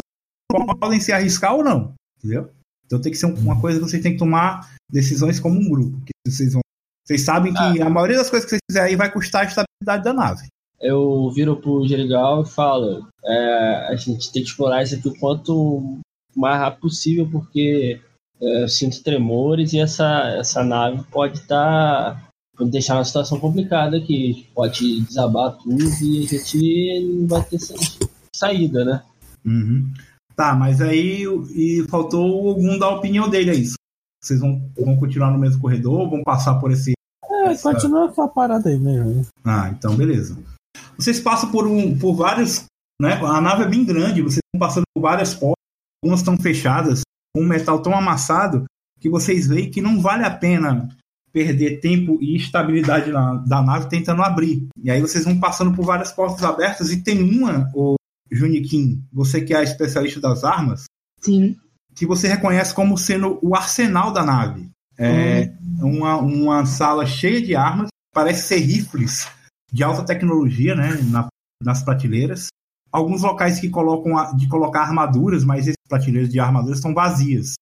podem 0.79 0.99
se 0.99 1.11
arriscar 1.11 1.55
ou 1.55 1.63
não. 1.63 1.93
Entendeu? 2.19 2.51
Então 2.85 3.01
tem 3.01 3.11
que 3.11 3.17
ser 3.17 3.25
um- 3.25 3.33
uma 3.33 3.59
coisa 3.59 3.79
que 3.79 3.85
vocês 3.89 4.03
têm 4.03 4.11
que 4.13 4.19
tomar 4.19 4.69
decisões 4.91 5.39
como 5.39 5.59
um 5.59 5.67
grupo. 5.67 5.99
Que 6.05 6.11
vocês, 6.31 6.53
vão, 6.53 6.61
vocês 7.03 7.21
sabem 7.23 7.51
que 7.51 7.81
a 7.81 7.89
maioria 7.89 8.17
das 8.17 8.29
coisas 8.29 8.45
que 8.45 8.51
vocês 8.51 8.61
fizerem 8.69 8.89
aí 8.91 8.95
vai 8.95 9.11
custar 9.11 9.41
a 9.41 9.45
estabilidade 9.45 10.03
da 10.03 10.13
nave. 10.13 10.45
Eu 10.79 11.31
viro 11.31 11.55
pro 11.57 11.87
Gerigal 11.87 12.43
e 12.43 12.49
falo: 12.49 13.07
é, 13.25 13.87
a 13.89 13.95
gente 13.95 14.31
tem 14.31 14.43
que 14.43 14.49
explorar 14.49 14.83
isso 14.83 14.95
aqui 14.95 15.07
o 15.07 15.17
quanto 15.19 15.97
mais 16.35 16.59
rápido 16.59 16.81
possível, 16.81 17.27
porque 17.31 17.99
é, 18.39 18.63
eu 18.63 18.67
sinto 18.69 19.01
tremores 19.01 19.73
e 19.73 19.79
essa, 19.79 20.35
essa 20.37 20.63
nave 20.63 21.03
pode 21.09 21.39
estar. 21.39 22.29
Pode 22.55 22.71
deixar 22.71 22.95
uma 22.95 23.05
situação 23.05 23.39
complicada 23.39 23.97
aqui. 23.97 24.47
Pode 24.53 25.01
desabar 25.01 25.53
tudo 25.57 25.81
e 26.01 26.25
a 26.25 26.27
gente 26.27 27.09
não 27.19 27.27
vai 27.27 27.43
ter 27.43 27.59
sa- 27.59 27.75
saída, 28.35 28.83
né? 28.85 29.03
Uhum. 29.45 29.91
Tá, 30.35 30.55
mas 30.55 30.81
aí 30.81 31.23
e 31.55 31.85
faltou 31.89 32.49
algum 32.49 32.77
da 32.79 32.89
opinião 32.89 33.29
dele 33.29 33.51
é 33.51 33.55
isso. 33.55 33.75
Vocês 34.23 34.39
vão, 34.39 34.61
vão 34.79 34.95
continuar 34.97 35.31
no 35.31 35.37
mesmo 35.37 35.61
corredor, 35.61 36.09
vão 36.09 36.23
passar 36.23 36.55
por 36.55 36.71
esse. 36.71 36.93
É, 37.29 37.47
Essa- 37.51 37.71
continua 37.73 38.05
essa 38.09 38.27
parada 38.27 38.69
aí 38.69 38.79
mesmo. 38.79 39.25
Ah, 39.43 39.69
então 39.69 39.95
beleza. 39.95 40.37
Vocês 40.97 41.19
passam 41.19 41.51
por 41.51 41.67
um, 41.67 41.97
por 41.97 42.15
vários, 42.15 42.63
né? 43.01 43.13
A 43.13 43.41
nave 43.41 43.63
é 43.63 43.67
bem 43.67 43.83
grande, 43.83 44.21
vocês 44.21 44.39
estão 44.45 44.59
passando 44.59 44.83
por 44.95 45.01
várias 45.01 45.33
portas, 45.33 45.61
algumas 46.03 46.19
estão 46.21 46.37
fechadas, 46.37 47.01
com 47.35 47.43
um 47.43 47.47
metal 47.47 47.81
tão 47.81 47.93
amassado 47.95 48.63
que 48.99 49.09
vocês 49.09 49.47
veem 49.47 49.69
que 49.69 49.81
não 49.81 49.99
vale 50.01 50.23
a 50.23 50.31
pena 50.31 50.87
perder 51.33 51.79
tempo 51.79 52.19
e 52.21 52.35
estabilidade 52.35 53.11
na- 53.11 53.35
da 53.37 53.61
nave 53.61 53.89
tentando 53.89 54.21
abrir. 54.21 54.67
E 54.81 54.91
aí 54.91 55.01
vocês 55.01 55.25
vão 55.25 55.39
passando 55.39 55.75
por 55.75 55.83
várias 55.83 56.11
portas 56.11 56.43
abertas 56.43 56.91
e 56.91 57.01
tem 57.03 57.21
uma, 57.23 57.69
o 57.73 57.95
Juniquim, 58.31 59.03
você 59.11 59.41
que 59.41 59.53
é 59.53 59.63
especialista 59.63 60.19
das 60.21 60.43
armas, 60.43 60.83
Sim. 61.19 61.55
que 61.95 62.05
você 62.05 62.27
reconhece 62.27 62.73
como 62.73 62.97
sendo 62.97 63.39
o 63.41 63.55
arsenal 63.55 64.11
da 64.13 64.23
nave. 64.23 64.69
É 64.97 65.51
uma, 65.81 66.17
uma 66.17 66.65
sala 66.67 67.05
cheia 67.05 67.41
de 67.41 67.55
armas, 67.55 67.87
parece 68.13 68.47
ser 68.47 68.57
rifles 68.59 69.27
de 69.71 69.83
alta 69.83 70.05
tecnologia, 70.05 70.75
né? 70.75 70.99
na- 71.09 71.27
nas 71.63 71.81
prateleiras. 71.83 72.47
Alguns 72.91 73.23
locais 73.23 73.59
que 73.59 73.69
colocam 73.69 74.15
a- 74.17 74.33
de 74.33 74.47
colocar 74.47 74.81
armaduras, 74.81 75.43
mas 75.43 75.61
esses 75.63 75.77
prateleiras 75.89 76.29
de 76.29 76.39
armaduras 76.39 76.77
estão 76.77 76.93
vazias. 76.93 77.53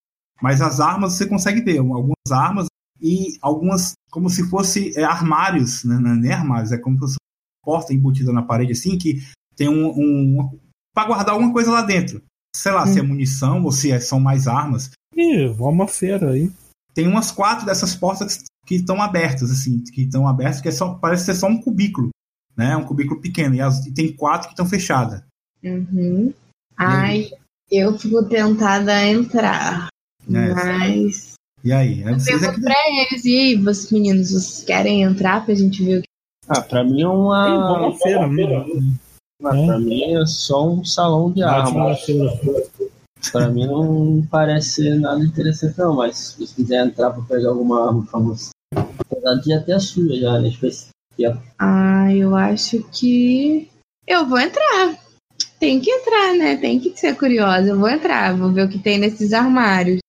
Mas 0.41 0.59
as 0.61 0.81
armas 0.81 1.13
você 1.13 1.25
consegue 1.25 1.61
ver, 1.61 1.77
algumas 1.77 2.31
armas 2.31 2.65
e 3.01 3.37
algumas 3.41 3.93
como 4.11 4.29
se 4.29 4.47
fosse 4.49 4.97
é, 4.97 5.03
armários, 5.03 5.83
né? 5.83 5.97
não 5.99 6.11
é 6.11 6.15
nem 6.15 6.31
armários, 6.31 6.71
é 6.71 6.77
como 6.77 6.95
se 6.95 6.99
fosse 7.01 7.15
uma 7.15 7.73
porta 7.73 7.93
embutida 7.93 8.31
na 8.33 8.43
parede 8.43 8.73
assim 8.73 8.97
que 8.97 9.21
tem 9.55 9.69
um, 9.69 9.87
um 9.89 10.59
para 10.93 11.07
guardar 11.07 11.33
alguma 11.33 11.51
coisa 11.53 11.71
lá 11.71 11.81
dentro. 11.81 12.21
Sei 12.55 12.71
lá, 12.71 12.85
se 12.85 12.99
é 12.99 13.01
munição 13.01 13.63
ou 13.63 13.71
se 13.71 13.91
é- 13.91 13.99
são 13.99 14.19
mais 14.19 14.45
armas. 14.47 14.91
Ih, 15.15 15.47
vamos 15.47 15.73
uma 15.73 15.87
feira 15.87 16.31
aí. 16.31 16.51
Tem 16.93 17.07
umas 17.07 17.31
quatro 17.31 17.65
dessas 17.65 17.95
portas 17.95 18.43
que 18.65 18.75
estão 18.75 19.01
abertas, 19.01 19.49
assim, 19.49 19.81
que 19.81 20.01
estão 20.03 20.27
abertas, 20.27 20.59
que 20.59 20.67
é 20.67 20.71
só, 20.71 20.95
parece 20.95 21.25
ser 21.25 21.35
só 21.35 21.47
um 21.47 21.61
cubículo, 21.61 22.09
né? 22.57 22.75
Um 22.75 22.83
cubículo 22.83 23.21
pequeno. 23.21 23.55
E, 23.55 23.61
as- 23.61 23.85
e 23.85 23.93
tem 23.93 24.13
quatro 24.13 24.47
que 24.49 24.53
estão 24.53 24.65
fechadas. 24.67 25.23
Uhum. 25.63 26.33
Ai, 26.75 27.29
eu 27.71 27.97
fico 27.97 28.27
tentada 28.27 28.93
a 28.93 29.07
entrar. 29.07 29.87
É. 30.29 30.53
Mas. 30.53 31.33
E 31.63 31.71
aí? 31.71 32.01
É 32.03 32.13
vocês 32.13 32.41
é 32.43 32.51
que... 32.51 32.61
pra 32.61 32.73
eles, 32.87 33.23
e 33.25 33.37
aí, 33.39 33.55
vocês 33.55 33.91
meninos, 33.91 34.31
vocês 34.31 34.63
querem 34.63 35.03
entrar 35.03 35.45
pra 35.45 35.53
gente 35.53 35.83
ver 35.83 35.99
o 35.99 36.01
que. 36.01 36.07
Ah, 36.47 36.61
pra 36.61 36.83
mim 36.83 37.01
é 37.01 37.03
Ih, 37.03 37.05
vamos 37.05 37.25
uma. 37.27 37.77
uma 37.87 37.97
feira, 37.97 38.27
mesmo. 38.27 38.95
Ah, 39.43 39.49
pra 39.49 39.79
mim 39.79 40.03
é 40.15 40.25
só 40.25 40.67
um 40.69 40.83
salão 40.83 41.31
de 41.31 41.41
uma 41.43 41.51
armas. 41.51 42.01
feira. 42.01 42.31
Pra 43.31 43.47
mim 43.49 43.67
não 43.67 44.27
parece 44.29 44.69
ser 44.83 44.99
nada 44.99 45.23
interessante, 45.23 45.77
não. 45.77 45.95
Mas 45.95 46.17
se 46.17 46.39
você 46.47 46.55
quiser 46.55 46.85
entrar 46.85 47.11
pra 47.11 47.21
pegar 47.23 47.49
alguma 47.49 47.87
arma 47.87 48.05
pra 48.09 48.19
você. 48.19 48.49
Apesar 48.75 49.35
de 49.35 49.65
ter 49.65 49.73
a 49.73 49.79
sua 49.79 50.15
já, 50.15 50.39
né? 50.39 50.47
Especi- 50.49 50.89
Ah, 51.59 52.13
eu 52.13 52.35
acho 52.35 52.81
que. 52.91 53.69
Eu 54.07 54.27
vou 54.27 54.39
entrar. 54.39 54.97
Tem 55.59 55.79
que 55.79 55.91
entrar, 55.91 56.33
né? 56.33 56.57
Tem 56.57 56.79
que 56.79 56.97
ser 56.99 57.15
curiosa. 57.15 57.69
Eu 57.69 57.79
vou 57.79 57.89
entrar, 57.89 58.35
vou 58.35 58.51
ver 58.51 58.65
o 58.65 58.69
que 58.69 58.79
tem 58.79 58.97
nesses 58.97 59.31
armários. 59.31 59.99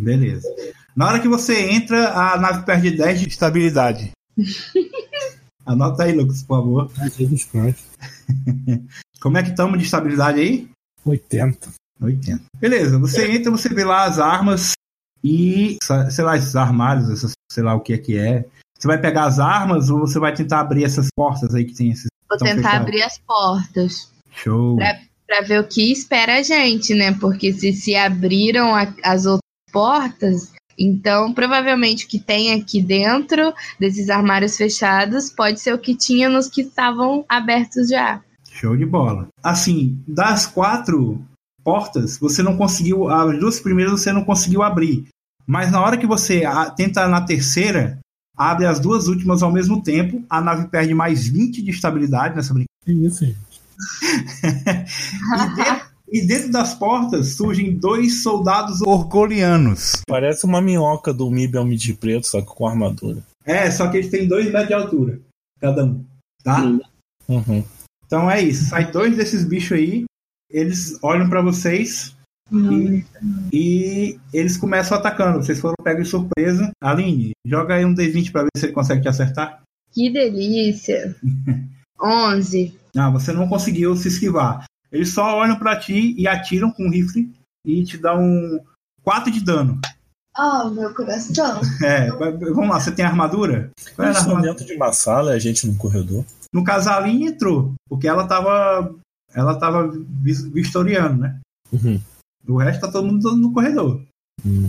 Beleza. 0.00 0.48
Na 0.94 1.06
hora 1.08 1.20
que 1.20 1.28
você 1.28 1.70
entra, 1.70 2.10
a 2.12 2.38
nave 2.38 2.64
perde 2.64 2.90
10 2.90 3.20
de 3.20 3.28
estabilidade. 3.28 4.10
Anota 5.64 6.04
aí, 6.04 6.12
Lucas, 6.12 6.42
por 6.42 6.56
favor. 6.58 6.90
Ai, 6.98 7.10
Jesus. 7.10 7.48
Como 9.20 9.38
é 9.38 9.42
que 9.42 9.50
estamos 9.50 9.78
de 9.78 9.84
estabilidade 9.84 10.40
aí? 10.40 10.68
80. 11.04 11.70
80. 12.00 12.42
Beleza, 12.60 12.98
você 12.98 13.30
entra, 13.30 13.50
você 13.50 13.68
vê 13.68 13.84
lá 13.84 14.04
as 14.04 14.18
armas 14.18 14.72
e, 15.22 15.78
sei 16.10 16.24
lá, 16.24 16.36
esses 16.36 16.56
armários, 16.56 17.08
essas, 17.10 17.32
sei 17.50 17.62
lá 17.62 17.74
o 17.74 17.80
que 17.80 17.92
é 17.92 17.98
que 17.98 18.16
é. 18.18 18.44
Você 18.76 18.88
vai 18.88 18.98
pegar 19.00 19.24
as 19.26 19.38
armas 19.38 19.88
ou 19.90 20.00
você 20.00 20.18
vai 20.18 20.34
tentar 20.34 20.58
abrir 20.60 20.82
essas 20.84 21.06
portas 21.14 21.54
aí 21.54 21.64
que 21.64 21.74
tem 21.74 21.90
esses. 21.92 22.08
Vou 22.28 22.36
tentar 22.38 22.78
abrir 22.78 23.02
as 23.02 23.18
portas. 23.18 24.10
Show. 24.32 24.76
Pra- 24.76 24.98
Pra 25.24 25.40
ver 25.40 25.60
o 25.60 25.66
que 25.66 25.90
espera 25.90 26.40
a 26.40 26.42
gente, 26.42 26.92
né? 26.92 27.14
Porque 27.18 27.54
se 27.54 27.72
se 27.72 27.94
abriram 27.94 28.74
a- 28.74 28.92
as 29.02 29.24
outras 29.24 29.40
portas, 29.72 30.52
então 30.78 31.32
provavelmente 31.32 32.04
o 32.04 32.08
que 32.08 32.18
tem 32.18 32.52
aqui 32.52 32.82
dentro 32.82 33.52
desses 33.78 34.10
armários 34.10 34.56
fechados 34.56 35.30
pode 35.30 35.60
ser 35.60 35.74
o 35.74 35.78
que 35.78 35.96
tinha 35.96 36.28
nos 36.28 36.48
que 36.48 36.62
estavam 36.62 37.24
abertos 37.28 37.88
já. 37.88 38.20
Show 38.50 38.76
de 38.76 38.84
bola. 38.84 39.28
Assim, 39.42 39.98
das 40.06 40.46
quatro 40.46 41.20
portas, 41.64 42.18
você 42.18 42.42
não 42.42 42.56
conseguiu. 42.56 43.08
As 43.08 43.38
duas 43.38 43.60
primeiras 43.60 44.00
você 44.00 44.12
não 44.12 44.24
conseguiu 44.24 44.62
abrir. 44.62 45.06
Mas 45.46 45.70
na 45.70 45.80
hora 45.80 45.96
que 45.96 46.06
você 46.06 46.42
tenta 46.76 47.08
na 47.08 47.20
terceira, 47.22 47.98
abre 48.36 48.66
as 48.66 48.78
duas 48.78 49.08
últimas 49.08 49.42
ao 49.42 49.50
mesmo 49.50 49.82
tempo. 49.82 50.22
A 50.28 50.40
nave 50.40 50.68
perde 50.68 50.94
mais 50.94 51.26
20 51.26 51.62
de 51.62 51.70
estabilidade 51.70 52.36
nessa 52.36 52.54
brincadeira. 52.54 52.68
Que 52.84 53.06
isso, 53.06 53.24
gente? 53.24 53.38
E 55.32 55.56
dentro, 55.56 55.86
e 56.12 56.26
dentro 56.26 56.52
das 56.52 56.74
portas 56.74 57.28
surgem 57.34 57.74
dois 57.76 58.22
soldados 58.22 58.80
orgolianos. 58.82 60.02
Parece 60.06 60.44
uma 60.44 60.60
minhoca 60.60 61.12
do 61.12 61.30
Mib 61.30 61.56
ao 61.56 61.64
Mid 61.64 61.94
Preto, 61.96 62.26
só 62.26 62.40
que 62.40 62.46
com 62.48 62.66
armadura. 62.66 63.22
É, 63.44 63.70
só 63.70 63.88
que 63.90 63.96
eles 63.96 64.10
têm 64.10 64.28
dois 64.28 64.46
metros 64.46 64.68
de 64.68 64.74
altura, 64.74 65.20
cada 65.60 65.84
um. 65.84 66.04
Tá? 66.44 66.62
Uhum. 67.28 67.64
Então 68.06 68.30
é 68.30 68.42
isso. 68.42 68.66
Sai 68.66 68.90
dois 68.92 69.16
desses 69.16 69.44
bichos 69.44 69.78
aí. 69.78 70.04
Eles 70.50 70.98
olham 71.02 71.28
pra 71.30 71.40
vocês 71.40 72.14
Hum. 72.54 73.02
e 73.50 74.18
eles 74.32 74.58
começam 74.58 74.98
atacando. 74.98 75.42
Vocês 75.42 75.58
foram 75.58 75.74
pegos 75.82 76.04
de 76.04 76.10
surpresa. 76.10 76.70
Aline, 76.82 77.30
joga 77.46 77.76
aí 77.76 77.84
um 77.86 77.94
D20 77.94 78.30
pra 78.30 78.42
ver 78.42 78.50
se 78.56 78.66
ele 78.66 78.74
consegue 78.74 79.00
te 79.00 79.08
acertar. 79.08 79.62
Que 79.90 80.10
delícia! 80.10 81.16
11. 82.02 82.74
Ah, 82.96 83.08
você 83.10 83.32
não 83.32 83.48
conseguiu 83.48 83.96
se 83.96 84.08
esquivar. 84.08 84.64
Eles 84.92 85.10
só 85.10 85.36
olham 85.36 85.58
pra 85.58 85.76
ti 85.78 86.14
e 86.18 86.28
atiram 86.28 86.70
com 86.70 86.86
o 86.86 86.90
rifle 86.90 87.32
e 87.64 87.82
te 87.84 87.96
dão 87.96 88.20
um 88.22 88.60
4 89.02 89.30
de 89.32 89.40
dano. 89.40 89.80
Oh, 90.38 90.70
meu 90.70 90.94
coração! 90.94 91.60
É, 91.84 92.10
vamos 92.10 92.68
lá, 92.68 92.80
você 92.80 92.92
tem 92.92 93.04
armadura? 93.04 93.70
Qual 93.94 94.08
era 94.08 94.18
armadura? 94.18 94.42
dentro 94.50 94.64
de 94.66 94.74
uma 94.74 94.92
sala 94.92 95.32
e 95.32 95.36
a 95.36 95.38
gente 95.38 95.66
no 95.66 95.76
corredor. 95.76 96.24
No 96.52 96.62
caso, 96.64 96.88
a 96.90 96.96
Aline 96.96 97.26
entrou, 97.28 97.72
porque 97.88 98.06
ela 98.06 98.26
tava. 98.26 98.94
Ela 99.34 99.54
tava 99.58 99.88
vis- 100.22 100.44
vistoriando, 100.44 101.22
né? 101.22 101.40
Uhum. 101.72 101.98
O 102.46 102.58
resto 102.58 102.80
tá 102.82 102.92
todo 102.92 103.06
mundo 103.06 103.34
no 103.36 103.52
corredor. 103.52 104.02
Hum. 104.44 104.68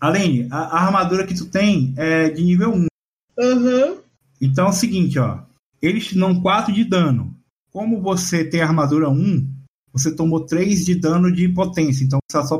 Aline, 0.00 0.46
a, 0.50 0.58
a 0.58 0.84
armadura 0.84 1.26
que 1.26 1.34
tu 1.34 1.46
tem 1.46 1.92
é 1.96 2.30
de 2.30 2.42
nível 2.42 2.72
1. 2.72 2.86
Uhum. 3.38 3.98
Então 4.40 4.66
é 4.66 4.70
o 4.70 4.72
seguinte, 4.72 5.18
ó. 5.18 5.40
Eles 5.82 6.06
te 6.06 6.18
dão 6.18 6.40
4 6.40 6.72
de 6.72 6.84
dano. 6.84 7.34
Como 7.72 8.00
você 8.00 8.44
tem 8.44 8.60
armadura 8.60 9.08
1, 9.08 9.48
você 9.94 10.14
tomou 10.14 10.44
3 10.44 10.84
de 10.84 10.94
dano 10.96 11.32
de 11.32 11.48
potência. 11.48 12.04
Então 12.04 12.18
você 12.30 12.46
só 12.46 12.58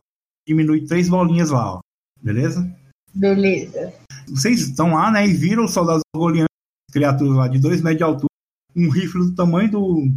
diminui 0.48 0.86
3 0.86 1.08
bolinhas 1.08 1.50
lá, 1.50 1.74
ó. 1.74 1.80
Beleza? 2.22 2.66
Beleza. 3.12 3.92
Vocês 4.28 4.60
estão 4.62 4.94
lá, 4.94 5.10
né? 5.10 5.26
E 5.26 5.34
viram 5.34 5.64
os 5.64 5.72
soldados 5.72 6.02
golianos, 6.16 6.48
criaturas 6.90 7.36
lá 7.36 7.48
de 7.48 7.58
2 7.58 7.82
metros 7.82 7.98
de 7.98 8.04
altura, 8.04 8.28
um 8.74 8.88
rifle 8.88 9.20
do 9.26 9.34
tamanho 9.34 9.70
do 9.70 10.12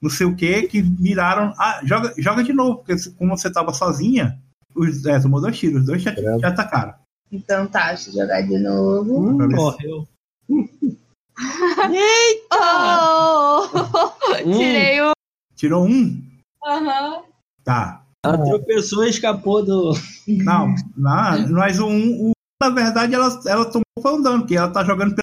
não 0.00 0.08
sei 0.08 0.26
o 0.26 0.34
que, 0.34 0.62
que 0.62 0.82
miraram. 0.82 1.52
Ah, 1.58 1.80
joga, 1.84 2.14
joga 2.16 2.42
de 2.42 2.52
novo, 2.54 2.78
porque 2.78 2.94
como 3.18 3.36
você 3.36 3.52
tava 3.52 3.74
sozinha, 3.74 4.40
os, 4.74 5.04
é, 5.04 5.20
tomou 5.20 5.40
dois 5.42 5.58
tiros, 5.58 5.80
os 5.80 5.86
dois 5.86 6.02
te, 6.02 6.14
te 6.14 6.46
atacaram. 6.46 6.94
Então 7.30 7.66
tá, 7.66 7.88
deixa 7.88 8.08
eu 8.08 8.14
jogar 8.14 8.40
de 8.40 8.58
novo. 8.58 9.36
Se- 9.36 9.48
Morreu. 9.48 10.08
Oh! 12.52 13.62
Tirei 14.36 15.00
o. 15.00 15.12
Tirou 15.54 15.86
um? 15.86 16.22
Aham. 16.64 17.22
Tá. 17.64 18.04
Ela 18.24 18.44
tropeçou 18.44 19.04
e 19.04 19.10
escapou 19.10 19.64
do. 19.64 19.92
Não, 20.28 20.74
não 20.96 21.48
mas 21.52 21.80
o 21.80 21.86
um, 21.86 22.28
o, 22.28 22.32
na 22.62 22.68
verdade, 22.68 23.14
ela, 23.14 23.40
ela 23.46 23.64
tomou 23.64 23.82
foi 24.00 24.12
um 24.14 24.22
dano, 24.22 24.40
porque 24.40 24.56
ela 24.56 24.70
tá 24.70 24.84
jogando 24.84 25.14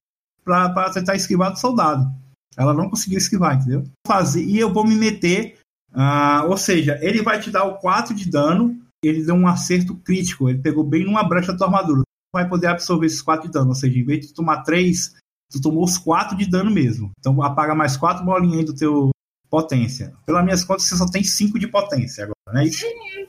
pra, 0.44 0.70
pra 0.70 0.90
tentar 0.90 1.16
esquivar 1.16 1.52
do 1.52 1.60
soldado. 1.60 2.10
Ela 2.58 2.74
não 2.74 2.90
conseguiu 2.90 3.18
esquivar, 3.18 3.56
entendeu? 3.56 3.84
Fazer, 4.06 4.44
e 4.44 4.58
eu 4.58 4.74
vou 4.74 4.86
me 4.86 4.96
meter. 4.96 5.58
ah, 5.94 6.46
ou 6.48 6.58
seja, 6.58 6.98
ele 7.02 7.22
vai 7.22 7.40
te 7.40 7.52
dar 7.52 7.66
o 7.66 7.78
4 7.78 8.16
de 8.16 8.30
dano, 8.30 8.80
ele 9.04 9.24
deu 9.24 9.36
um 9.36 9.48
acerto 9.48 9.96
crítico, 9.96 10.50
ele 10.50 10.60
pegou 10.60 10.84
bem 10.84 11.06
numa 11.06 11.28
brecha 11.28 11.52
da 11.52 11.58
tua 11.58 11.68
armadura. 11.68 12.02
Tu 12.02 12.34
vai 12.34 12.48
poder 12.50 12.68
absorver 12.68 13.06
esses 13.06 13.22
4 13.22 13.48
de 13.48 13.54
dano, 13.54 13.70
ou 13.70 13.76
seja, 13.76 13.98
em 13.98 14.04
vez 14.04 14.22
de 14.22 14.28
tu 14.28 14.36
tomar 14.38 14.64
3, 14.64 15.16
tu 15.52 15.62
tomou 15.62 15.84
os 15.84 15.98
4 15.98 16.36
de 16.36 16.50
dano 16.50 16.72
mesmo. 16.72 17.12
Então 17.20 17.42
apaga 17.44 17.76
mais 17.76 17.96
4 17.96 18.26
bolinhas 18.26 18.60
aí 18.60 18.66
do 18.66 18.76
teu 18.76 19.12
potência. 19.50 20.14
Pelas 20.26 20.44
minhas 20.44 20.64
contas, 20.64 20.84
você 20.84 20.98
só 20.98 21.06
tem 21.06 21.24
5 21.24 21.60
de 21.60 21.68
potência 21.68 22.24
agora, 22.24 22.36
não 22.54 22.62
é 22.62 22.66
isso? 22.66 22.86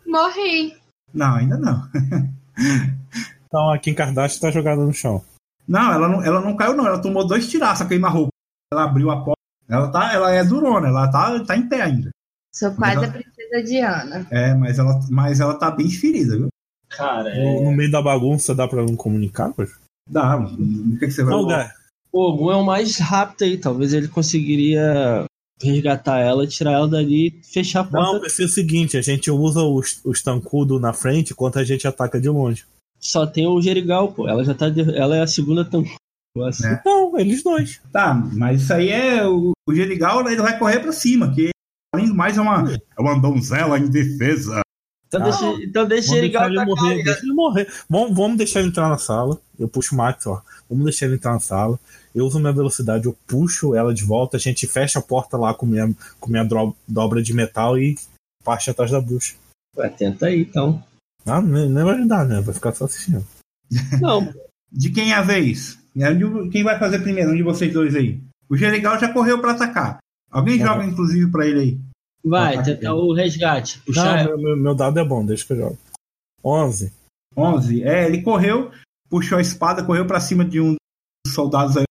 Morri. 0.07 0.77
Não, 1.13 1.35
ainda 1.37 1.57
não. 1.57 1.89
Então 3.49 3.71
a 3.71 3.79
Kim 3.79 3.95
Kardashian 3.95 4.41
tá 4.41 4.51
jogada 4.51 4.85
no 4.85 4.93
chão. 4.93 5.25
Não, 5.67 5.93
ela 5.93 6.09
não, 6.09 6.23
ela 6.23 6.41
não 6.41 6.55
caiu, 6.57 6.77
não. 6.77 6.87
Ela 6.87 7.01
tomou 7.01 7.27
dois 7.27 7.49
tiraços 7.49 7.87
a 7.87 7.89
queima-roupa. 7.89 8.29
Ela 8.71 8.85
abriu 8.85 9.11
a 9.11 9.17
porta. 9.25 9.39
Ela, 9.69 9.91
tá, 9.91 10.13
ela 10.13 10.33
é 10.33 10.45
durona, 10.45 10.89
ela 10.89 11.11
tá, 11.11 11.43
tá 11.45 11.57
em 11.57 11.69
pé 11.69 11.83
ainda. 11.83 12.11
Sou 12.55 12.71
quase 12.73 12.97
Mas 12.97 13.09
a 13.09 13.13
princesa 13.13 13.63
Diana. 13.63 14.27
É, 14.31 14.55
mas 14.55 14.79
ela, 14.79 15.01
mas 15.11 15.41
ela 15.41 15.59
tá 15.59 15.71
bem 15.71 15.91
ferida, 15.91 16.37
viu? 16.37 16.49
Cara, 16.89 17.35
No, 17.35 17.61
é... 17.61 17.65
no 17.65 17.73
meio 17.73 17.91
da 17.91 18.03
bagunça 18.03 18.55
dá 18.55 18.67
pra 18.67 18.83
não 18.83 18.97
comunicar, 18.97 19.53
pois? 19.53 19.71
Dá, 20.09 20.37
o 20.39 20.99
que, 20.99 21.07
que 21.07 21.11
você 21.11 21.23
vai 21.23 21.35
Não, 21.35 21.47
Gá, 21.47 21.71
o 22.11 22.31
Ogum 22.31 22.51
é 22.51 22.57
o 22.57 22.65
mais 22.65 22.99
rápido 22.99 23.45
aí. 23.45 23.59
Talvez 23.59 23.93
ele 23.93 24.09
conseguiria 24.09 25.25
resgatar 25.61 26.19
ela, 26.19 26.47
tirar 26.47 26.73
ela 26.73 26.89
dali 26.89 27.29
e 27.29 27.43
fechar 27.45 27.81
a 27.81 27.85
porta. 27.85 28.13
Não, 28.13 28.21
vai 28.21 28.31
ser 28.31 28.45
o 28.45 28.49
seguinte, 28.49 28.97
a 28.97 29.03
gente 29.03 29.31
usa 29.31 29.63
os, 29.63 30.01
os 30.05 30.23
tancudo 30.23 30.79
na 30.79 30.93
frente 30.93 31.33
enquanto 31.33 31.59
a 31.59 31.65
gente 31.65 31.87
ataca 31.87 32.21
de 32.21 32.29
longe. 32.29 32.65
Só 33.01 33.27
tem 33.27 33.47
o 33.47 33.61
Jerigal, 33.61 34.13
pô. 34.13 34.29
Ela 34.29 34.45
já 34.45 34.55
tá. 34.55 34.69
de- 34.69 34.97
Ela 34.97 35.17
é 35.17 35.21
a 35.23 35.27
segunda 35.27 35.65
tam... 35.65 35.85
É. 36.65 36.81
Não, 36.85 37.19
eles 37.19 37.43
dois. 37.43 37.81
Tá, 37.93 38.15
mas 38.15 38.63
isso 38.63 38.73
aí 38.73 38.91
é. 38.91 39.27
O, 39.27 39.51
o 39.69 39.75
Gerigal 39.75 40.25
ele 40.29 40.41
vai 40.41 40.57
correr 40.59 40.79
pra 40.81 40.93
cima, 40.93 41.33
que 41.35 41.51
além 41.93 42.07
do 42.07 42.15
mais 42.15 42.37
é 42.37 42.41
uma, 42.41 42.73
é 42.73 43.01
uma 43.01 43.19
donzela 43.19 43.77
em 43.79 43.89
defesa. 43.89 44.61
Então, 45.09 45.21
Ah. 45.21 45.25
deixa, 45.25 45.65
então 45.65 45.87
deixa 45.89 46.09
Vamos 46.09 46.23
ele 46.23 46.29
deixar 46.29 46.47
ele 46.51 46.65
morrer. 46.65 47.03
Deixa 47.03 47.21
ele 47.25 47.33
morrer. 47.33 47.73
Vamos, 47.89 48.17
vamos 48.17 48.37
deixar 48.39 48.61
ele 48.61 48.69
entrar 48.69 48.89
na 48.89 48.99
sala. 48.99 49.41
Eu 49.59 49.69
puxo 49.69 49.95
o 49.95 49.99
Max, 49.99 50.27
ó. 50.27 50.43
Vamos 50.69 50.85
deixar 50.85 51.07
ele 51.07 51.15
entrar 51.17 51.33
na 51.33 51.41
sala. 51.41 51.79
Eu 52.15 52.25
uso 52.25 52.39
minha 52.41 52.53
velocidade, 52.53 53.07
eu 53.07 53.17
puxo 53.27 53.75
ela 53.75 53.93
de 53.95 54.05
volta, 54.05 54.37
a 54.37 54.41
gente 54.41 54.67
fecha 54.67 54.99
a 54.99 55.03
porta 55.03 55.37
lá 55.37 55.53
com 55.55 55.67
minha, 55.67 55.95
com 56.19 56.31
minha 56.31 56.47
dobra 56.87 57.23
de 57.23 57.33
metal 57.35 57.79
e 57.79 57.97
parte 58.45 58.71
atrás 58.71 58.91
da 58.91 59.01
bruxa. 59.01 59.35
Ué, 59.77 59.89
tenta 59.91 60.27
aí, 60.27 60.41
então. 60.43 60.83
Ah, 61.27 61.41
nem, 61.43 61.69
nem 61.69 61.85
vai 61.85 61.95
ajudar, 61.97 62.25
né? 62.27 62.41
Vai 62.41 62.55
ficar 62.55 62.75
só 62.75 62.87
assistindo. 62.87 63.25
Não, 64.01 64.33
De 64.71 64.91
quem 64.91 65.13
é 65.13 65.15
a 65.15 65.23
vez? 65.23 65.79
É 65.97 66.15
Quem 66.51 66.63
vai 66.63 66.79
fazer 66.79 66.99
primeiro? 67.01 67.31
Um 67.33 67.37
de 67.37 67.43
vocês 67.43 67.73
dois 67.73 67.95
aí. 67.97 68.21
O 68.49 68.57
Gerigal 68.57 68.99
já 69.01 69.13
correu 69.13 69.41
pra 69.41 69.53
atacar. 69.53 69.99
Alguém 70.31 70.61
Uhum. 70.61 70.67
joga, 70.67 70.85
inclusive, 70.85 71.31
pra 71.31 71.47
ele 71.47 71.61
aí. 71.61 71.79
vai, 72.25 72.63
tentar 72.63 72.95
o 72.95 73.13
resgate. 73.15 73.79
Não, 73.79 73.85
Puxar. 73.87 74.25
meu, 74.27 74.39
meu, 74.39 74.57
meu 74.57 74.75
dado 74.75 74.99
é 74.99 75.05
bom, 75.05 75.25
deixa 75.25 75.47
que 75.47 75.55
eu 75.55 75.57
jogo. 75.57 75.79
11. 76.45 76.93
11. 77.37 77.83
É, 77.83 78.07
ele 78.07 78.23
correu, 78.23 78.71
puxou 79.09 79.39
a 79.39 79.41
espada, 79.41 79.83
correu 79.85 80.07
pra 80.07 80.21
cima 80.21 80.45
de 80.45 80.61
um 80.61 80.75
dos 81.27 81.35
soldados 81.35 81.77
aí. 81.79 81.85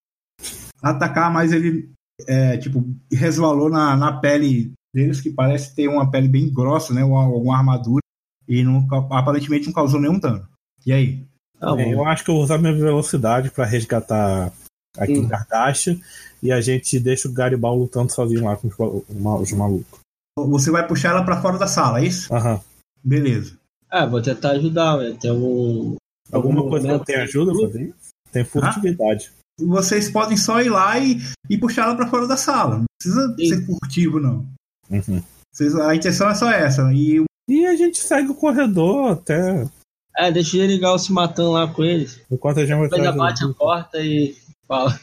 Atacar, 0.82 1.32
mas 1.32 1.52
ele, 1.52 1.90
é, 2.28 2.58
tipo, 2.58 2.84
resvalou 3.12 3.70
na, 3.70 3.96
na 3.98 4.14
pele 4.20 4.72
deles, 4.94 5.22
que 5.22 5.30
parece 5.32 5.76
ter 5.76 5.88
uma 5.88 6.10
pele 6.10 6.28
bem 6.28 6.52
grossa, 6.52 6.94
né? 6.94 7.04
Uma, 7.04 7.24
alguma 7.24 7.58
armadura. 7.58 8.02
E 8.48 8.64
não, 8.64 8.88
aparentemente 9.12 9.66
não 9.68 9.74
causou 9.74 10.00
nenhum 10.00 10.20
dano. 10.20 10.48
E 10.86 10.94
aí? 10.94 11.26
Tá 11.60 11.72
bom. 11.72 11.80
É, 11.80 11.94
eu 11.94 12.06
acho 12.06 12.24
que 12.24 12.30
eu 12.32 12.36
vou 12.36 12.44
usar 12.44 12.58
minha 12.58 12.74
velocidade 12.74 13.50
pra 13.52 13.66
resgatar 13.66 14.52
aqui 14.98 15.14
Hum. 15.14 15.24
em 15.24 15.28
Kardashian 15.28 16.00
e 16.42 16.52
a 16.52 16.62
gente 16.62 17.00
deixa 17.00 17.28
o 17.28 17.34
Garibal 17.34 17.76
lutando 17.76 18.12
sozinho 18.12 18.46
lá 18.46 18.56
com 18.56 18.68
os, 18.68 18.76
os 19.10 19.16
ma- 19.16 19.36
os 19.38 19.52
malucos. 19.52 20.00
Você 20.38 20.70
vai 20.72 20.88
puxar 20.88 21.10
ela 21.10 21.24
pra 21.26 21.42
fora 21.42 21.58
da 21.58 21.68
sala, 21.68 22.00
é 22.00 22.06
isso? 22.06 22.32
Aham. 22.34 22.62
Beleza. 23.04 23.58
Ah, 23.90 24.06
vou 24.06 24.22
tentar 24.22 24.52
ajudar, 24.52 24.98
né? 24.98 25.18
Tem 25.20 25.32
um. 25.32 25.96
Alguma 26.32 26.60
algum 26.60 26.70
coisa 26.70 26.86
que 26.86 26.92
eu 26.92 26.94
momento- 26.96 27.06
tenho 27.08 27.22
ajuda 27.24 27.52
isso? 27.82 27.94
Tem 28.32 28.44
furtividade. 28.46 29.32
Vocês 29.60 30.10
podem 30.10 30.38
só 30.38 30.62
ir 30.62 30.70
lá 30.70 30.98
e, 31.00 31.18
e 31.50 31.58
puxar 31.58 31.84
ela 31.84 31.96
pra 31.96 32.08
fora 32.08 32.28
da 32.28 32.38
sala. 32.38 32.78
Não 32.80 32.86
precisa 33.02 33.36
Sim. 33.36 33.46
ser 33.48 33.66
furtivo, 33.66 34.20
não. 34.20 34.46
Uhum. 34.90 35.22
Vocês- 35.54 35.76
a 35.76 35.96
intenção 35.96 36.30
é 36.30 36.36
só 36.36 36.52
essa. 36.52 36.92
E 36.94 37.24
E 37.50 37.66
a 37.66 37.76
gente 37.76 37.98
segue 37.98 38.30
o 38.30 38.36
corredor 38.36 39.12
até. 39.14 39.68
É, 40.18 40.32
deixa 40.32 40.50
o 40.58 40.60
Gerigal 40.60 40.98
se 41.00 41.12
matando 41.12 41.52
lá 41.52 41.68
com 41.72 41.84
eles. 41.84 42.20
Enquanto 42.30 42.60
a 42.60 42.66
gente 42.66 42.90
vai 42.90 43.12
bate 43.14 43.44
a 43.44 43.54
porta 43.54 44.00
e 44.00 44.36
fala. 44.68 45.00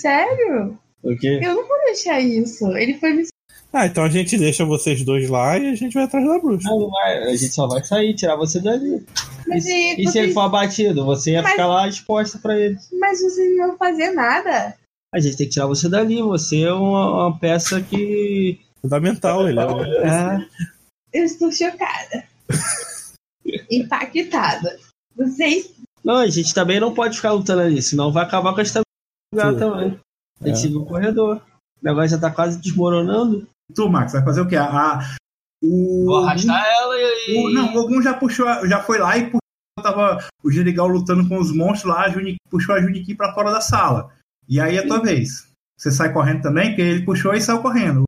Sério? 0.00 0.78
O 1.02 1.16
quê? 1.16 1.40
Eu 1.42 1.54
não 1.54 1.66
vou 1.66 1.78
deixar 1.84 2.20
isso. 2.20 2.66
Ele 2.76 2.94
foi 2.98 3.12
me. 3.12 3.26
Ah, 3.72 3.86
então 3.86 4.02
a 4.02 4.08
gente 4.08 4.36
deixa 4.36 4.64
vocês 4.64 5.04
dois 5.04 5.28
lá 5.30 5.56
e 5.56 5.68
a 5.70 5.74
gente 5.76 5.94
vai 5.94 6.02
atrás 6.04 6.26
da 6.26 6.38
bruxa. 6.40 6.68
Não, 6.68 6.80
não 6.80 6.90
vai. 6.90 7.18
A 7.22 7.36
gente 7.36 7.54
só 7.54 7.68
vai 7.68 7.84
sair, 7.84 8.14
tirar 8.14 8.34
você 8.36 8.60
dali. 8.60 9.04
Mas, 9.46 9.64
e, 9.64 9.94
e 9.96 10.02
e 10.04 10.08
se 10.10 10.18
ele 10.18 10.32
for 10.32 10.40
abatido? 10.40 11.04
Você 11.04 11.32
ia 11.32 11.42
Mas- 11.42 11.52
ficar 11.52 11.66
lá 11.68 11.86
exposta 11.88 12.38
pra 12.38 12.58
ele. 12.58 12.76
mas 12.98 13.20
vocês 13.22 13.56
não 13.56 13.68
vão 13.68 13.78
fazer 13.78 14.10
nada. 14.10 14.74
A 15.14 15.20
gente 15.20 15.36
tem 15.36 15.46
que 15.46 15.52
tirar 15.52 15.66
você 15.66 15.88
dali. 15.88 16.20
Você 16.22 16.62
é 16.62 16.72
uma, 16.72 17.28
uma 17.28 17.38
peça 17.38 17.80
que. 17.80 18.60
Fundamental, 18.82 19.48
ele 19.48 19.60
é. 19.60 19.62
É, 19.62 21.20
Eu 21.20 21.24
estou 21.24 21.52
chocada. 21.52 22.24
Impactada. 23.70 24.78
Vocês. 25.16 25.72
Não, 26.04 26.16
a 26.16 26.26
gente 26.28 26.54
também 26.54 26.80
não 26.80 26.94
pode 26.94 27.16
ficar 27.16 27.32
lutando 27.32 27.60
ali, 27.62 27.82
senão 27.82 28.12
vai 28.12 28.24
acabar 28.24 28.52
com 28.54 28.60
a 28.60 28.62
estabilidade 28.62 28.86
do 29.32 29.36
lugar 29.36 29.52
Sim. 29.52 29.58
também. 29.60 30.00
A 30.40 30.46
gente 30.48 30.56
É. 30.56 30.60
siga 30.60 30.78
o 30.78 30.86
corredor. 30.86 31.36
O 31.36 31.84
negócio 31.84 32.10
já 32.10 32.18
tá 32.18 32.30
quase 32.30 32.58
desmoronando. 32.60 33.46
Tu, 33.74 33.88
Max, 33.88 34.12
vai 34.12 34.22
fazer 34.24 34.40
o 34.40 34.46
quê? 34.48 34.56
A, 34.56 34.64
a- 34.66 35.16
o, 35.62 36.04
Vou 36.06 36.24
arrastar 36.24 36.64
ela 36.66 36.94
e. 36.98 37.36
o- 37.38 37.50
não, 37.50 37.74
o 37.74 37.78
Ogum 37.80 38.00
já 38.02 38.14
puxou, 38.14 38.46
já 38.66 38.82
foi 38.82 38.98
lá 38.98 39.16
e 39.18 39.24
puxou. 39.24 39.40
Tava 39.82 40.18
o 40.44 40.50
Gerigal 40.50 40.88
lutando 40.88 41.26
com 41.28 41.38
os 41.38 41.54
monstros 41.54 41.92
lá, 41.94 42.02
a 42.04 42.10
Juni, 42.10 42.36
puxou 42.50 42.74
a 42.74 42.80
Juniki 42.80 43.14
pra 43.14 43.32
fora 43.32 43.50
da 43.50 43.60
sala. 43.60 44.10
E 44.48 44.60
aí 44.60 44.76
é 44.76 44.80
a 44.80 44.86
tua 44.86 45.00
vez. 45.00 45.48
Você 45.78 45.90
sai 45.90 46.12
correndo 46.12 46.42
também, 46.42 46.68
porque 46.70 46.82
ele 46.82 47.04
puxou 47.04 47.32
e 47.32 47.40
saiu 47.40 47.62
correndo. 47.62 48.04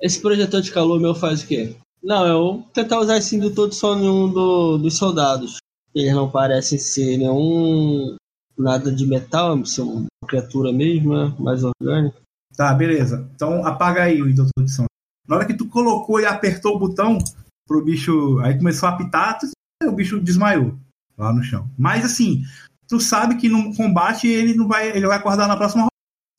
Esse 0.00 0.20
projetor 0.20 0.60
de 0.60 0.70
calor 0.70 1.00
meu 1.00 1.14
faz 1.14 1.42
o 1.42 1.46
quê? 1.46 1.74
Não, 2.02 2.26
eu 2.26 2.38
vou 2.38 2.62
tentar 2.74 2.98
usar 3.00 3.16
esse 3.16 3.34
indutor 3.36 3.68
de 3.70 3.74
som 3.74 3.96
em 3.98 4.08
um 4.08 4.28
do- 4.30 4.76
dos 4.78 4.96
soldados. 4.98 5.56
Eles 5.94 6.12
não 6.14 6.30
parecem 6.30 6.78
ser 6.78 7.16
nenhum. 7.16 8.16
nada 8.58 8.90
de 8.90 9.06
metal, 9.06 9.54
uma 9.54 10.06
criatura 10.28 10.72
mesmo, 10.72 11.14
né? 11.14 11.34
mais 11.38 11.62
orgânica. 11.62 12.16
Tá, 12.56 12.72
beleza. 12.74 13.28
Então 13.34 13.66
apaga 13.66 14.02
aí 14.04 14.20
o 14.22 14.28
indutor 14.28 14.64
de 14.64 14.72
som. 14.72 14.86
Na 15.28 15.36
hora 15.36 15.44
que 15.44 15.54
tu 15.54 15.68
colocou 15.68 16.20
e 16.20 16.24
apertou 16.26 16.76
o 16.76 16.78
botão 16.78 17.18
pro 17.66 17.84
bicho. 17.84 18.38
Aí 18.40 18.56
começou 18.56 18.88
a 18.88 18.92
apitar, 18.92 19.38
o 19.84 19.92
bicho 19.92 20.20
desmaiou 20.20 20.74
lá 21.18 21.32
no 21.32 21.42
chão. 21.42 21.68
Mas 21.76 22.04
assim, 22.04 22.42
tu 22.88 22.98
sabe 23.00 23.36
que 23.36 23.48
no 23.48 23.74
combate 23.76 24.26
ele 24.26 24.54
não 24.54 24.66
vai. 24.66 24.88
Ele 24.96 25.06
vai 25.06 25.18
acordar 25.18 25.46
na 25.48 25.56
próxima 25.56 25.82
rodada. 25.82 25.90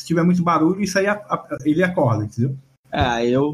Se 0.02 0.08
tiver 0.08 0.24
muito 0.24 0.42
barulho, 0.44 0.82
isso 0.82 0.98
aí 0.98 1.06
a- 1.08 1.14
a- 1.30 1.58
ele 1.66 1.84
acorda, 1.84 2.24
entendeu? 2.26 2.58
Ah, 2.90 3.24
eu 3.24 3.54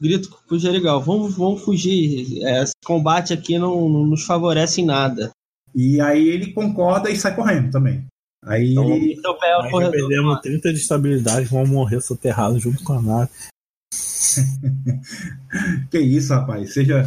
grito 0.00 0.36
pro 0.48 0.58
Jerigal, 0.58 1.00
vamos, 1.00 1.36
vamos 1.36 1.62
fugir. 1.62 2.42
É, 2.44 2.62
Esse 2.64 2.72
combate 2.84 3.32
aqui 3.32 3.56
não, 3.56 3.88
não 3.88 4.04
nos 4.04 4.24
favorece 4.26 4.80
em 4.80 4.84
nada. 4.86 5.30
E 5.74 6.00
aí 6.00 6.28
ele 6.28 6.52
concorda 6.52 7.08
e 7.08 7.16
sai 7.16 7.34
correndo 7.34 7.70
também. 7.70 8.04
Aí 8.44 8.72
Então, 8.72 8.90
ele. 8.92 9.20
Nós 9.22 9.70
corredor. 9.70 9.92
perdemos 9.92 10.40
30 10.40 10.72
de 10.72 10.78
estabilidade, 10.80 11.46
vamos 11.46 11.70
morrer 11.70 12.00
soterrados 12.00 12.60
junto 12.62 12.82
com 12.82 12.94
a 12.94 13.02
nave. 13.02 13.30
Que 15.90 15.98
isso, 15.98 16.32
rapaz? 16.32 16.72
Seja 16.72 17.04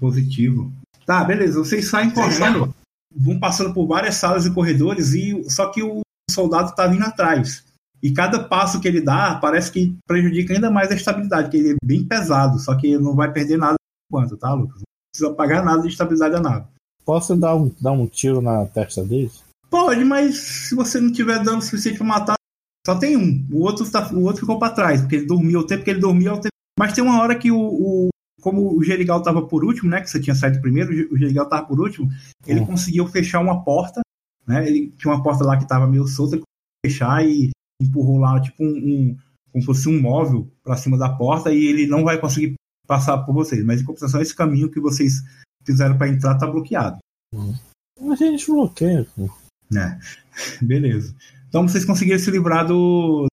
positivo. 0.00 0.72
Tá, 1.04 1.22
beleza. 1.24 1.58
Vocês 1.58 1.88
saem 1.88 2.10
correndo, 2.10 2.74
vão 3.14 3.38
passando 3.38 3.74
por 3.74 3.86
várias 3.86 4.14
salas 4.16 4.46
e 4.46 4.52
corredores, 4.52 5.12
e 5.12 5.44
só 5.50 5.70
que 5.70 5.82
o 5.82 6.00
soldado 6.30 6.74
tá 6.74 6.86
vindo 6.86 7.04
atrás. 7.04 7.64
E 8.02 8.12
cada 8.12 8.42
passo 8.42 8.80
que 8.80 8.88
ele 8.88 9.00
dá 9.00 9.36
parece 9.36 9.70
que 9.70 9.94
prejudica 10.08 10.54
ainda 10.54 10.70
mais 10.70 10.90
a 10.90 10.94
estabilidade, 10.94 11.50
que 11.50 11.56
ele 11.56 11.72
é 11.72 11.76
bem 11.84 12.04
pesado, 12.04 12.58
só 12.58 12.74
que 12.74 12.86
ele 12.88 13.02
não 13.02 13.14
vai 13.14 13.30
perder 13.32 13.58
nada 13.58 13.74
por 14.10 14.20
enquanto, 14.20 14.36
tá, 14.36 14.52
Lucas? 14.54 14.78
Não 14.78 14.84
precisa 15.14 15.34
pagar 15.34 15.64
nada 15.64 15.82
de 15.82 15.88
estabilidade 15.88 16.32
da 16.34 16.40
nave. 16.40 16.66
Posso 17.04 17.36
dar 17.36 17.54
um, 17.54 17.70
dar 17.80 17.92
um 17.92 18.06
tiro 18.06 18.40
na 18.40 18.64
testa 18.66 19.04
deles? 19.04 19.42
Pode, 19.72 20.04
mas 20.04 20.36
se 20.36 20.74
você 20.74 21.00
não 21.00 21.10
tiver 21.10 21.42
dano 21.42 21.62
suficiente 21.62 21.96
pra 21.96 22.06
matar, 22.06 22.34
só 22.86 22.94
tem 22.98 23.16
um. 23.16 23.44
O 23.50 23.62
outro, 23.62 23.90
tá, 23.90 24.12
o 24.12 24.20
outro 24.24 24.40
ficou 24.42 24.58
pra 24.58 24.68
trás, 24.70 25.00
porque 25.00 25.16
ele 25.16 25.26
dormiu 25.26 25.60
o 25.60 25.66
tempo 25.66 25.82
que 25.82 25.90
ele 25.90 25.98
dormiu. 26.00 26.34
o 26.34 26.36
tempo- 26.40 26.52
Mas 26.78 26.92
tem 26.92 27.02
uma 27.02 27.20
hora 27.22 27.34
que 27.38 27.50
o, 27.50 27.58
o- 27.58 28.08
Como 28.42 28.76
o 28.76 28.82
Gerigal 28.82 29.22
tava 29.22 29.46
por 29.46 29.64
último, 29.64 29.88
né? 29.88 30.00
Que 30.02 30.10
você 30.10 30.20
tinha 30.20 30.34
saído 30.34 30.60
primeiro, 30.60 30.90
o 30.90 30.94
Ge- 30.94 31.08
o 31.12 31.16
Gerigal 31.16 31.48
tava 31.48 31.64
por 31.66 31.80
último, 31.80 32.10
ele 32.46 32.60
Hum. 32.60 32.66
conseguiu 32.66 33.06
fechar 33.06 33.38
uma 33.40 33.62
porta, 33.64 34.00
né? 34.46 34.66
Ele 34.68 34.90
tinha 34.98 35.14
uma 35.14 35.22
porta 35.22 35.44
lá 35.44 35.56
que 35.56 35.66
tava 35.66 35.86
meio 35.86 36.06
solta, 36.08 36.34
ele 36.36 36.42
conseguiu 36.44 36.84
fechar 36.84 37.24
e 37.24 37.50
empurrou 37.80 38.18
lá, 38.18 38.40
tipo, 38.40 38.62
um. 38.62 38.68
um 38.68 39.16
como 39.52 39.60
se 39.62 39.66
fosse 39.66 39.88
um 39.88 40.00
móvel 40.00 40.50
pra 40.64 40.76
cima 40.76 40.96
da 40.98 41.08
porta, 41.10 41.52
e 41.52 41.64
ele 41.66 41.86
não 41.86 42.02
vai 42.04 42.18
conseguir 42.18 42.54
passar 42.86 43.18
por 43.18 43.32
vocês. 43.34 43.62
Mas 43.64 43.80
em 43.80 43.84
compensação, 43.84 44.20
esse 44.20 44.34
caminho 44.34 44.70
que 44.70 44.80
vocês 44.80 45.22
fizeram 45.64 45.96
pra 45.96 46.08
entrar 46.08 46.36
tá 46.36 46.46
bloqueado. 46.46 46.98
A 47.34 48.14
gente 48.16 48.46
bloqueia. 48.50 49.06
pô. 49.14 49.30
Né? 49.72 49.98
Beleza. 50.60 51.14
Então 51.48 51.66
vocês 51.66 51.84
conseguiram 51.84 52.18
se 52.18 52.30
livrar 52.30 52.66
do, 52.66 53.26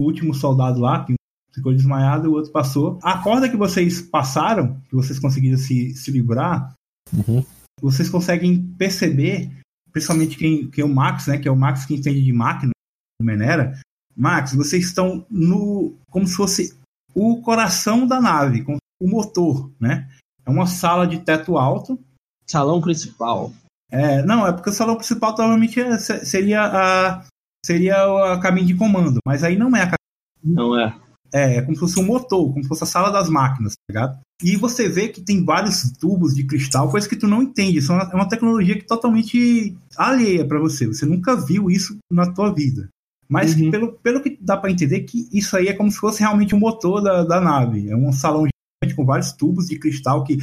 do 0.00 0.06
último 0.06 0.34
soldado 0.34 0.80
lá, 0.80 1.04
que 1.04 1.14
ficou 1.52 1.74
desmaiado 1.74 2.26
e 2.26 2.28
o 2.28 2.32
outro 2.34 2.52
passou. 2.52 2.98
A 3.02 3.18
corda 3.18 3.48
que 3.48 3.56
vocês 3.56 4.02
passaram, 4.02 4.80
que 4.88 4.94
vocês 4.94 5.18
conseguiram 5.18 5.58
se, 5.58 5.94
se 5.94 6.10
livrar, 6.10 6.74
Uhum. 7.12 7.44
vocês 7.80 8.08
conseguem 8.08 8.66
perceber, 8.78 9.50
principalmente 9.92 10.38
quem, 10.38 10.70
quem 10.70 10.82
é 10.82 10.86
o 10.86 10.92
Max, 10.92 11.26
né? 11.26 11.38
Que 11.38 11.46
é 11.46 11.50
o 11.50 11.56
Max 11.56 11.84
que 11.84 11.94
entende 11.94 12.22
de 12.22 12.32
máquina, 12.32 12.72
o 13.20 13.24
Menera. 13.24 13.78
Max, 14.16 14.54
vocês 14.54 14.86
estão 14.86 15.26
no. 15.30 15.94
como 16.10 16.26
se 16.26 16.34
fosse 16.34 16.78
o 17.14 17.40
coração 17.42 18.06
da 18.06 18.20
nave, 18.20 18.64
com 18.64 18.76
o 19.00 19.08
motor, 19.08 19.70
né? 19.78 20.08
É 20.46 20.50
uma 20.50 20.66
sala 20.66 21.06
de 21.06 21.20
teto 21.20 21.56
alto, 21.58 21.98
Salão 22.46 22.80
principal. 22.80 23.52
É, 23.90 24.22
não, 24.22 24.46
é 24.46 24.52
porque 24.52 24.70
o 24.70 24.72
salão 24.72 24.96
principal 24.96 25.34
provavelmente 25.34 25.80
é- 25.80 25.98
se- 25.98 26.24
seria 26.26 26.62
a 26.64 27.24
seria 27.64 27.96
a 28.32 28.38
cabine 28.38 28.66
de 28.66 28.74
comando, 28.74 29.18
mas 29.26 29.42
aí 29.42 29.56
não 29.56 29.74
é 29.74 29.80
a 29.82 29.84
cabine, 29.86 30.54
Não 30.54 30.78
é? 30.78 30.94
é, 31.32 31.56
é 31.56 31.62
como 31.62 31.74
se 31.74 31.80
fosse 31.80 31.98
um 31.98 32.04
motor, 32.04 32.50
como 32.52 32.62
se 32.62 32.68
fosse 32.68 32.84
a 32.84 32.86
sala 32.86 33.10
das 33.10 33.28
máquinas, 33.30 33.72
tá 33.72 33.80
ligado? 33.92 34.18
E 34.42 34.56
você 34.56 34.86
vê 34.88 35.08
que 35.08 35.22
tem 35.22 35.42
vários 35.44 35.90
tubos 35.98 36.34
de 36.34 36.44
cristal, 36.44 36.90
coisa 36.90 37.08
que 37.08 37.16
tu 37.16 37.26
não 37.26 37.42
entende, 37.42 37.78
isso 37.78 37.90
é 37.92 38.12
uma, 38.12 38.22
é 38.22 38.28
tecnologia 38.28 38.74
que 38.78 38.84
totalmente 38.86 39.74
alheia 39.96 40.46
pra 40.46 40.58
você, 40.60 40.86
você 40.86 41.06
nunca 41.06 41.34
viu 41.36 41.70
isso 41.70 41.96
na 42.12 42.30
tua 42.30 42.52
vida. 42.52 42.88
Mas 43.26 43.54
Uhum. 43.56 43.70
pelo, 43.70 43.92
pelo 43.94 44.20
que 44.22 44.36
dá 44.38 44.54
pra 44.58 44.70
entender 44.70 45.00
que 45.04 45.26
isso 45.32 45.56
aí 45.56 45.68
é 45.68 45.72
como 45.72 45.90
se 45.90 45.96
fosse 45.98 46.20
realmente 46.20 46.54
um 46.54 46.58
motor 46.58 47.00
da, 47.00 47.24
da 47.24 47.40
nave, 47.40 47.88
é 47.88 47.96
um 47.96 48.12
salão 48.12 48.42
gigante 48.46 48.94
com 48.94 49.06
vários 49.06 49.32
tubos 49.32 49.68
de 49.68 49.78
cristal 49.78 50.22
que 50.24 50.36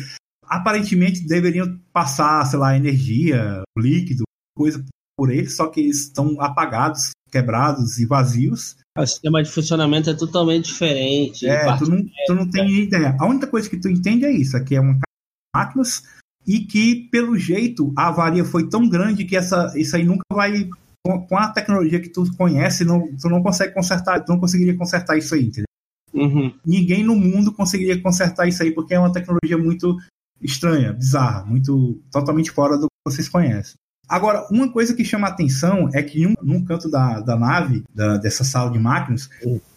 aparentemente 0.51 1.25
deveriam 1.25 1.79
passar, 1.93 2.45
sei 2.45 2.59
lá, 2.59 2.75
energia, 2.75 3.61
líquido, 3.77 4.23
coisa 4.53 4.83
por 5.17 5.31
eles, 5.31 5.55
só 5.55 5.67
que 5.67 5.79
eles 5.79 6.01
estão 6.01 6.35
apagados, 6.41 7.11
quebrados 7.31 7.99
e 7.99 8.05
vazios. 8.05 8.75
O 8.97 9.05
sistema 9.05 9.41
de 9.41 9.49
funcionamento 9.49 10.09
é 10.09 10.13
totalmente 10.13 10.65
diferente. 10.65 11.47
É, 11.47 11.77
tu 11.77 11.89
não, 11.89 12.05
tu 12.27 12.35
não 12.35 12.49
tem 12.49 12.69
ideia. 12.81 13.15
A 13.17 13.25
única 13.25 13.47
coisa 13.47 13.69
que 13.69 13.77
tu 13.77 13.87
entende 13.87 14.25
é 14.25 14.31
isso, 14.31 14.57
é 14.57 14.63
que 14.63 14.75
é 14.75 14.81
uma 14.81 14.99
máquinas 15.55 16.03
e 16.45 16.59
que, 16.59 17.07
pelo 17.09 17.37
jeito, 17.37 17.93
a 17.95 18.07
avaria 18.07 18.43
foi 18.43 18.67
tão 18.67 18.89
grande 18.89 19.23
que 19.23 19.37
essa, 19.37 19.71
isso 19.75 19.95
aí 19.95 20.03
nunca 20.03 20.23
vai. 20.33 20.69
Com, 21.05 21.25
com 21.25 21.37
a 21.37 21.49
tecnologia 21.49 21.99
que 21.99 22.09
tu 22.09 22.23
conhece, 22.35 22.83
não, 22.83 23.07
tu 23.15 23.27
não 23.27 23.41
consegue 23.41 23.73
consertar, 23.73 24.23
tu 24.23 24.33
não 24.33 24.39
conseguiria 24.39 24.77
consertar 24.77 25.17
isso 25.17 25.33
aí, 25.33 25.45
entendeu? 25.45 25.65
Uhum. 26.13 26.53
Ninguém 26.65 27.03
no 27.03 27.15
mundo 27.15 27.53
conseguiria 27.53 27.99
consertar 28.01 28.47
isso 28.47 28.61
aí, 28.61 28.71
porque 28.71 28.93
é 28.93 28.99
uma 28.99 29.11
tecnologia 29.11 29.57
muito 29.57 29.97
estranha, 30.41 30.93
bizarra, 30.93 31.45
muito 31.45 32.01
totalmente 32.11 32.51
fora 32.51 32.77
do 32.77 32.87
que 32.87 33.11
vocês 33.11 33.29
conhecem. 33.29 33.75
Agora, 34.07 34.45
uma 34.51 34.69
coisa 34.69 34.93
que 34.93 35.05
chama 35.05 35.27
a 35.27 35.29
atenção 35.29 35.89
é 35.93 36.03
que 36.03 36.25
num, 36.25 36.33
num 36.41 36.65
canto 36.65 36.89
da, 36.89 37.21
da 37.21 37.37
nave, 37.37 37.83
da, 37.93 38.17
dessa 38.17 38.43
sala 38.43 38.69
de 38.69 38.77
máquinas, 38.77 39.29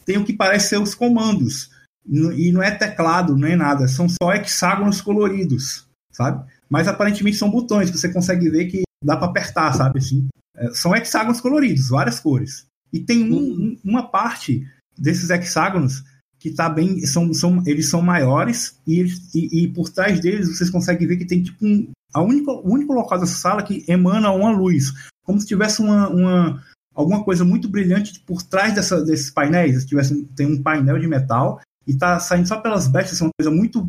tem 0.05 0.19
o 0.19 0.25
que 0.25 0.33
parece 0.33 0.71
ser 0.71 0.81
os 0.81 0.95
comandos. 0.95 1.71
E 2.07 2.51
não 2.51 2.63
é 2.63 2.71
teclado, 2.71 3.37
não 3.37 3.47
é 3.47 3.57
nada, 3.57 3.87
são 3.87 4.09
só 4.09 4.33
hexágonos 4.33 5.01
coloridos, 5.01 5.87
sabe? 6.11 6.45
Mas 6.69 6.89
aparentemente 6.89 7.37
são 7.37 7.51
botões 7.51 7.91
que 7.91 7.97
você 7.97 8.13
consegue 8.13 8.51
ver 8.51 8.67
que 8.67 8.83
dá 9.03 9.17
para 9.17 9.29
apertar, 9.29 9.73
sabe? 9.73 10.01
Assim, 10.01 10.27
é, 10.57 10.71
são 10.71 10.95
hexágonos 10.95 11.41
coloridos, 11.41 11.89
várias 11.89 12.19
cores. 12.19 12.67
E 12.93 13.01
tem 13.01 13.33
um, 13.33 13.39
um, 13.39 13.79
uma 13.85 14.11
parte 14.11 14.67
desses 14.99 15.31
hexágonos 15.31 16.05
que 16.45 16.51
tá 16.51 16.69
bem, 16.69 17.01
são, 17.07 17.33
são, 17.33 17.63
eles 17.65 17.89
são 17.89 18.03
maiores 18.03 18.79
e, 18.87 19.01
eles, 19.01 19.35
e, 19.35 19.63
e 19.63 19.69
por 19.69 19.89
trás 19.89 20.21
deles 20.21 20.55
vocês 20.55 20.69
conseguem 20.69 21.09
ver 21.09 21.17
que 21.17 21.25
tem 21.25 21.43
tipo 21.43 21.65
um, 21.65 21.89
a 22.13 22.21
única, 22.21 22.51
o 22.51 22.71
único 22.71 22.93
local 22.93 23.19
dessa 23.19 23.35
sala 23.35 23.63
que 23.63 23.83
emana 23.89 24.31
uma 24.31 24.51
luz, 24.51 24.93
como 25.23 25.41
se 25.41 25.47
tivesse 25.47 25.81
uma, 25.81 26.07
uma 26.11 26.63
alguma 26.95 27.25
coisa 27.25 27.47
muito 27.47 27.67
brilhante 27.67 28.21
por 28.27 28.43
trás 28.43 28.75
dessa, 28.75 29.03
desses 29.03 29.31
painéis. 29.31 29.81
Se 29.81 29.87
tivesse, 29.87 30.23
tem 30.37 30.47
um 30.47 30.63
painel 30.63 30.99
de 30.99 31.07
metal 31.07 31.63
e 31.87 31.95
tá 31.95 32.21
saindo 32.21 32.47
só 32.47 32.61
pelas 32.61 32.89
brechas, 32.89 33.23
é 33.23 33.25
uma 33.25 33.31
coisa 33.41 33.51
muito 33.51 33.89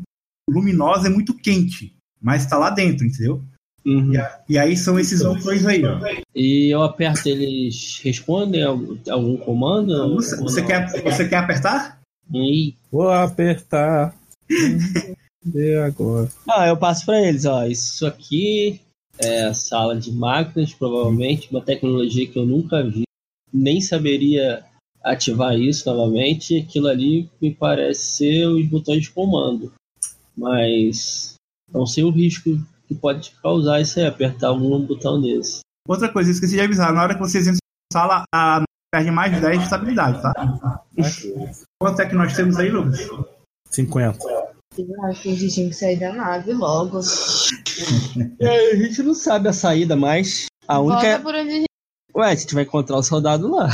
luminosa 0.50 1.10
e 1.10 1.12
muito 1.12 1.34
quente, 1.34 1.94
mas 2.22 2.44
está 2.44 2.58
lá 2.58 2.70
dentro, 2.70 3.06
entendeu? 3.06 3.44
Uhum. 3.86 4.13
E, 4.13 4.18
a, 4.18 4.39
e, 4.48 4.58
aí 4.58 4.78
são 4.78 4.98
esses 4.98 5.22
botões 5.22 5.65
aí, 5.65 5.84
ó. 5.84 6.00
E 6.34 6.74
eu 6.74 6.82
aperto, 6.84 7.28
eles 7.28 8.00
respondem 8.02 8.63
algum, 8.63 8.98
algum 9.10 9.36
comando? 9.36 10.15
Você, 10.15 10.38
você 10.38 10.62
quer, 10.62 11.04
você 11.04 11.28
quer 11.28 11.36
apertar? 11.36 12.00
E... 12.34 12.76
Vou 12.92 13.10
apertar. 13.10 14.16
E 14.50 15.76
agora? 15.76 16.30
Ah, 16.50 16.68
eu 16.68 16.78
passo 16.78 17.06
para 17.06 17.22
eles, 17.22 17.46
ó. 17.46 17.66
Isso 17.66 18.06
aqui 18.06 18.82
é 19.20 19.44
a 19.44 19.54
sala 19.54 19.96
de 19.96 20.12
máquinas, 20.12 20.74
provavelmente, 20.74 21.50
uma 21.52 21.62
tecnologia 21.62 22.28
que 22.28 22.38
eu 22.38 22.46
nunca 22.46 22.84
vi, 22.84 23.04
nem 23.54 23.80
saberia 23.80 24.64
ativar 25.04 25.58
isso 25.58 25.88
novamente. 25.90 26.58
Aquilo 26.58 26.88
ali 26.88 27.30
me 27.42 27.54
parece 27.54 28.04
ser 28.04 28.48
os 28.48 28.66
botões 28.68 29.04
de 29.04 29.12
comando, 29.12 29.72
mas 30.36 31.36
não 31.72 31.86
sei 31.86 32.04
o 32.04 32.10
risco 32.10 32.60
que 32.88 32.96
pode 32.96 33.32
causar 33.42 33.82
isso 33.82 34.00
aí, 34.00 34.06
apertar 34.06 34.50
algum 34.50 34.80
botão 34.82 35.22
desse. 35.22 35.60
Outra 35.88 36.12
coisa, 36.12 36.32
esqueci 36.32 36.56
de 36.56 36.62
avisar, 36.62 36.92
na 36.94 37.04
hora 37.04 37.14
que 37.14 37.20
vocês 37.20 37.46
entram 37.46 37.60
na 37.94 38.00
sala, 38.00 38.24
a 38.34 38.64
perde 38.93 39.12
mais 39.12 39.39
10 39.39 39.58
de 39.58 39.63
estabilidade, 39.63 40.21
tá? 40.21 40.84
Quanto 41.82 42.02
é 42.02 42.06
que 42.06 42.15
nós 42.15 42.36
temos 42.36 42.58
aí, 42.58 42.69
Lucas? 42.69 43.08
50. 43.69 44.19
Eu 44.78 45.06
acho 45.06 45.21
que 45.21 45.32
a 45.32 45.36
gente 45.36 45.54
tinha 45.54 45.69
que 45.69 45.76
sair 45.76 46.00
da 46.00 46.13
nave 46.13 46.54
logo. 46.54 47.00
É, 48.39 48.71
a 48.71 48.76
gente 48.76 49.04
não 49.04 49.13
sabe 49.13 49.48
a 49.48 49.54
saída, 49.54 49.95
mas 49.95 50.45
a 50.67 50.80
única. 50.80 51.02
Volta 51.02 51.19
por 51.19 51.36
onde 51.36 51.50
a 51.50 51.54
gente... 51.54 51.65
Ué, 52.15 52.32
a 52.32 52.36
gente 52.36 52.54
vai 52.54 52.63
encontrar 52.63 52.98
o 52.98 53.04
soldado 53.04 53.50
lá. 53.50 53.69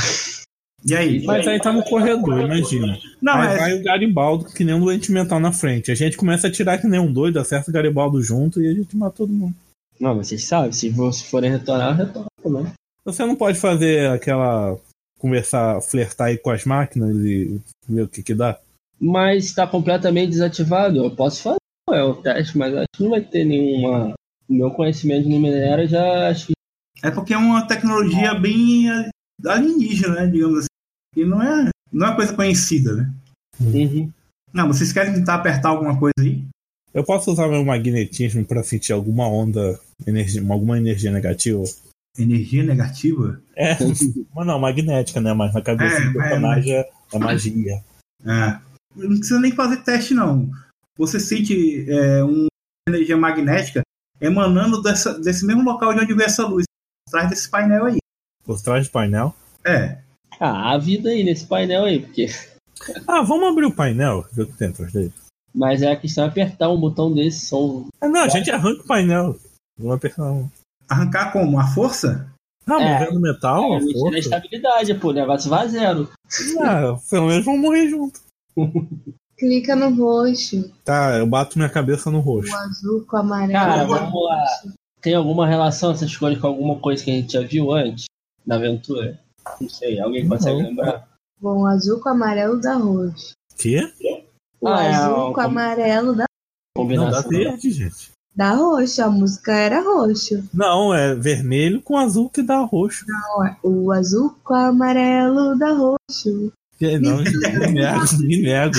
E 0.84 0.96
aí? 0.96 1.24
Mas 1.24 1.46
aí 1.46 1.60
tá 1.60 1.72
no 1.72 1.84
corredor, 1.84 2.40
imagina. 2.40 2.98
Não, 3.20 3.34
aí 3.34 3.54
é- 3.54 3.58
vai 3.58 3.74
o 3.74 3.82
Garibaldo, 3.84 4.46
que 4.46 4.64
nem 4.64 4.74
um 4.74 4.80
doente 4.80 5.12
mental 5.12 5.38
na 5.38 5.52
frente. 5.52 5.92
A 5.92 5.94
gente 5.94 6.16
começa 6.16 6.48
a 6.48 6.50
tirar 6.50 6.78
que 6.78 6.88
nem 6.88 6.98
um 6.98 7.12
doido, 7.12 7.38
acerta 7.38 7.70
o 7.70 7.72
Garibaldo 7.72 8.20
junto 8.20 8.60
e 8.60 8.68
a 8.68 8.74
gente 8.74 8.96
mata 8.96 9.18
todo 9.18 9.32
mundo. 9.32 9.54
Não, 10.00 10.16
mas 10.16 10.26
vocês 10.28 10.44
sabem, 10.44 10.72
se 10.72 10.88
vocês 10.90 11.30
forem 11.30 11.50
retornar, 11.52 11.96
retorna 11.96 12.26
também. 12.42 12.72
Você 13.04 13.24
não 13.24 13.36
pode 13.36 13.58
fazer 13.58 14.10
aquela. 14.10 14.76
Conversar, 15.22 15.80
flertar 15.80 16.28
aí 16.28 16.36
com 16.36 16.50
as 16.50 16.64
máquinas 16.64 17.16
e 17.16 17.60
ver 17.88 18.02
o 18.02 18.08
que 18.08 18.22
que 18.22 18.34
dá? 18.34 18.58
Mas 19.00 19.44
está 19.44 19.66
completamente 19.66 20.30
desativado. 20.30 20.98
Eu 20.98 21.14
posso 21.14 21.42
fazer 21.42 21.58
é 21.90 22.02
o 22.02 22.14
teste, 22.14 22.56
mas 22.58 22.74
acho 22.74 22.86
que 22.94 23.02
não 23.02 23.10
vai 23.10 23.20
ter 23.20 23.44
nenhuma. 23.44 24.14
O 24.48 24.52
meu 24.52 24.70
conhecimento 24.70 25.28
de 25.28 25.38
minério 25.38 25.88
já 25.88 26.28
acho 26.28 26.48
que. 26.48 26.52
É 27.02 27.10
porque 27.10 27.34
é 27.34 27.38
uma 27.38 27.66
tecnologia 27.66 28.34
bem 28.34 28.86
alienígena, 29.44 30.14
né? 30.14 30.26
Digamos 30.26 30.58
assim. 30.58 30.66
E 31.16 31.24
não 31.24 31.42
é, 31.42 31.68
não 31.92 32.06
é 32.06 32.10
uma 32.10 32.16
coisa 32.16 32.34
conhecida, 32.34 32.94
né? 32.94 33.12
Uhum. 33.60 34.10
Não, 34.52 34.68
vocês 34.68 34.92
querem 34.92 35.14
tentar 35.14 35.36
apertar 35.36 35.70
alguma 35.70 35.98
coisa 35.98 36.14
aí? 36.20 36.42
Eu 36.94 37.04
posso 37.04 37.32
usar 37.32 37.48
meu 37.48 37.64
magnetismo 37.64 38.44
pra 38.44 38.62
sentir 38.62 38.92
alguma 38.92 39.26
onda, 39.26 39.78
energia, 40.06 40.42
alguma 40.48 40.78
energia 40.78 41.10
negativa? 41.10 41.64
Energia 42.18 42.62
negativa? 42.62 43.40
É, 43.56 43.76
mas 44.34 44.46
não, 44.46 44.58
magnética, 44.58 45.20
né? 45.20 45.32
Mas 45.32 45.54
na 45.54 45.62
cabeça 45.62 45.96
É, 45.96 46.06
do 46.06 46.12
personagem 46.12 46.74
é, 46.74 46.90
é 47.12 47.18
magia. 47.18 47.84
É. 48.24 48.58
Não 48.94 49.16
precisa 49.18 49.40
nem 49.40 49.52
fazer 49.52 49.82
teste, 49.82 50.14
não. 50.14 50.50
Você 50.98 51.18
sente 51.18 51.90
é, 51.90 52.22
uma 52.22 52.48
energia 52.88 53.16
magnética 53.16 53.82
emanando 54.20 54.82
dessa, 54.82 55.18
desse 55.18 55.44
mesmo 55.44 55.64
local 55.64 55.94
de 55.94 56.00
onde 56.00 56.14
vem 56.14 56.26
essa 56.26 56.46
luz, 56.46 56.64
atrás 57.08 57.28
desse 57.30 57.50
painel 57.50 57.86
aí. 57.86 57.98
Por 58.44 58.60
trás 58.60 58.86
do 58.86 58.92
painel. 58.92 59.34
É. 59.64 59.98
Ah, 60.38 60.72
há 60.72 60.78
vida 60.78 61.10
aí 61.10 61.24
nesse 61.24 61.46
painel 61.46 61.84
aí, 61.84 62.00
porque. 62.00 62.26
Ah, 63.06 63.22
vamos 63.22 63.46
abrir 63.46 63.66
o 63.66 63.74
painel, 63.74 64.26
ver 64.32 64.42
o 64.42 64.46
que 64.48 64.58
tem 64.58 64.68
atrás 64.68 64.92
dele. 64.92 65.12
Mas 65.54 65.82
é 65.82 65.92
a 65.92 65.96
questão 65.96 66.24
é 66.24 66.26
apertar 66.26 66.68
um 66.68 66.80
botão 66.80 67.14
desse, 67.14 67.46
são. 67.46 67.86
Ah, 68.00 68.08
não, 68.08 68.22
a 68.22 68.28
gente 68.28 68.50
arranca 68.50 68.82
o 68.82 68.86
painel. 68.86 69.38
Vamos 69.78 69.94
apertar 69.94 70.24
um. 70.24 70.50
Arrancar 70.88 71.32
como? 71.32 71.58
A 71.58 71.66
força? 71.66 72.28
Ah, 72.66 72.80
É. 72.80 72.98
movendo 73.00 73.20
metal, 73.20 73.74
É, 73.74 73.76
a 73.76 73.80
força. 73.80 74.18
estabilidade, 74.18 74.94
pô, 74.94 75.08
o 75.08 75.12
negócio 75.12 75.50
vai 75.50 75.64
a 75.64 75.68
zero. 75.68 76.08
Ah, 76.60 76.96
pelo 77.10 77.26
menos 77.26 77.44
vamos 77.44 77.60
morrer 77.60 77.88
junto. 77.88 78.20
Clica 79.38 79.74
no 79.74 79.92
roxo, 79.94 80.70
Tá, 80.84 81.16
eu 81.18 81.26
bato 81.26 81.58
minha 81.58 81.68
cabeça 81.68 82.10
no 82.10 82.20
roxo. 82.20 82.52
o 82.52 82.56
azul 82.56 83.04
com 83.06 83.16
o 83.16 83.20
amarelo. 83.20 83.52
Cara, 83.52 83.84
vamos 83.84 84.24
lá. 84.24 84.44
Tem 85.00 85.14
alguma 85.14 85.46
relação 85.48 85.90
essa 85.90 86.04
escolha 86.04 86.38
com 86.38 86.46
alguma 86.46 86.78
coisa 86.78 87.02
que 87.02 87.10
a 87.10 87.14
gente 87.14 87.32
já 87.32 87.40
viu 87.40 87.72
antes 87.72 88.04
na 88.46 88.54
aventura? 88.54 89.18
Não 89.60 89.68
sei, 89.68 89.98
alguém 89.98 90.28
consegue 90.28 90.62
Não. 90.62 90.68
lembrar? 90.68 91.08
Bom, 91.40 91.62
o 91.62 91.66
azul 91.66 91.98
com 91.98 92.08
o 92.08 92.12
amarelo 92.12 92.60
dá 92.60 92.74
roxo. 92.76 93.32
Quê? 93.58 93.92
O 94.60 94.68
Ah, 94.68 94.84
é, 94.84 94.94
azul 94.94 95.14
ó, 95.14 95.24
com 95.24 95.30
o 95.30 95.34
com- 95.34 95.40
amarelo 95.40 96.14
dá, 96.14 96.24
Não, 96.24 96.24
dá 96.24 96.82
Combinação. 96.82 97.28
verde, 97.30 97.70
gente. 97.72 98.12
Dá 98.34 98.52
roxo. 98.54 99.02
A 99.02 99.10
música 99.10 99.52
era 99.52 99.80
roxo. 99.82 100.42
Não, 100.52 100.94
é 100.94 101.14
vermelho 101.14 101.80
com 101.82 101.96
azul 101.98 102.28
que 102.30 102.42
dá 102.42 102.58
roxo. 102.60 103.04
O 103.62 103.90
azul 103.92 104.34
com 104.44 104.54
amarelo 104.54 105.58
dá 105.58 105.72
roxo. 105.72 106.52
Que- 106.78 106.98
Não, 106.98 107.18
me 107.22 107.72
nego, 107.72 108.18
me 108.20 108.42
nego. 108.42 108.78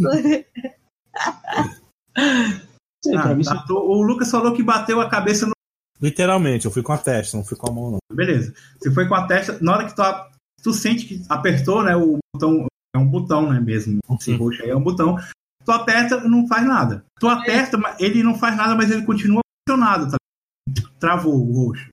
Ah, 3.16 3.34
mim, 3.34 3.44
tá. 3.44 3.64
O 3.70 4.02
Lucas 4.02 4.30
falou 4.30 4.54
que 4.54 4.62
bateu 4.62 5.00
a 5.00 5.10
cabeça 5.10 5.46
no. 5.46 5.52
Literalmente, 6.00 6.64
eu 6.64 6.70
fui 6.70 6.82
com 6.82 6.92
a 6.92 6.98
testa, 6.98 7.36
não 7.36 7.44
fui 7.44 7.56
com 7.56 7.68
a 7.68 7.72
mão, 7.72 7.90
não. 7.92 7.98
Beleza. 8.12 8.52
Você 8.80 8.90
foi 8.90 9.06
com 9.06 9.14
a 9.14 9.26
testa. 9.26 9.58
Na 9.60 9.72
hora 9.74 9.84
que 9.86 9.94
tu, 9.94 10.02
tu 10.62 10.72
sente 10.72 11.04
que 11.04 11.22
apertou, 11.28 11.82
né? 11.82 11.94
O 11.96 12.18
botão. 12.34 12.66
É 12.94 12.98
um 12.98 13.06
botão, 13.06 13.52
né? 13.52 13.60
Mesmo. 13.60 13.98
Esse 14.18 14.34
roxo 14.36 14.62
aí 14.62 14.70
é 14.70 14.76
um 14.76 14.82
botão. 14.82 15.16
Tu 15.64 15.72
aperta 15.72 16.20
não 16.20 16.46
faz 16.46 16.66
nada. 16.66 17.04
Tu 17.18 17.28
aperta, 17.28 17.76
mas 17.78 17.98
ele 18.00 18.22
não 18.22 18.34
faz 18.38 18.56
nada, 18.56 18.74
mas 18.74 18.90
ele 18.90 19.04
continua 19.04 19.40
funcionado, 19.68 20.10
tá? 20.10 20.16
Travou 20.98 21.34
o 21.34 21.66
roxo. 21.66 21.88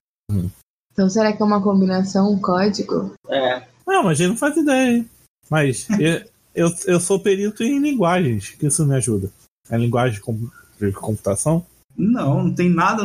Então 0.92 1.08
será 1.08 1.32
que 1.34 1.42
é 1.42 1.44
uma 1.46 1.62
combinação, 1.62 2.30
um 2.32 2.40
código? 2.40 3.14
é. 3.28 3.66
Não, 3.86 4.04
mas 4.04 4.20
ele 4.20 4.28
não 4.30 4.36
faz 4.36 4.56
ideia. 4.56 4.96
hein? 4.98 5.10
Mas 5.50 5.86
eu, 5.98 6.24
eu, 6.54 6.70
eu 6.86 7.00
sou 7.00 7.18
perito 7.18 7.62
em 7.62 7.78
linguagens, 7.80 8.50
que 8.50 8.66
isso 8.66 8.86
me 8.86 8.94
ajuda. 8.94 9.30
É 9.68 9.76
linguagem 9.76 10.14
de 10.14 10.20
com- 10.20 10.48
de 10.80 10.92
computação? 10.92 11.66
Não, 11.96 12.44
não 12.44 12.54
tem 12.54 12.70
nada. 12.70 13.02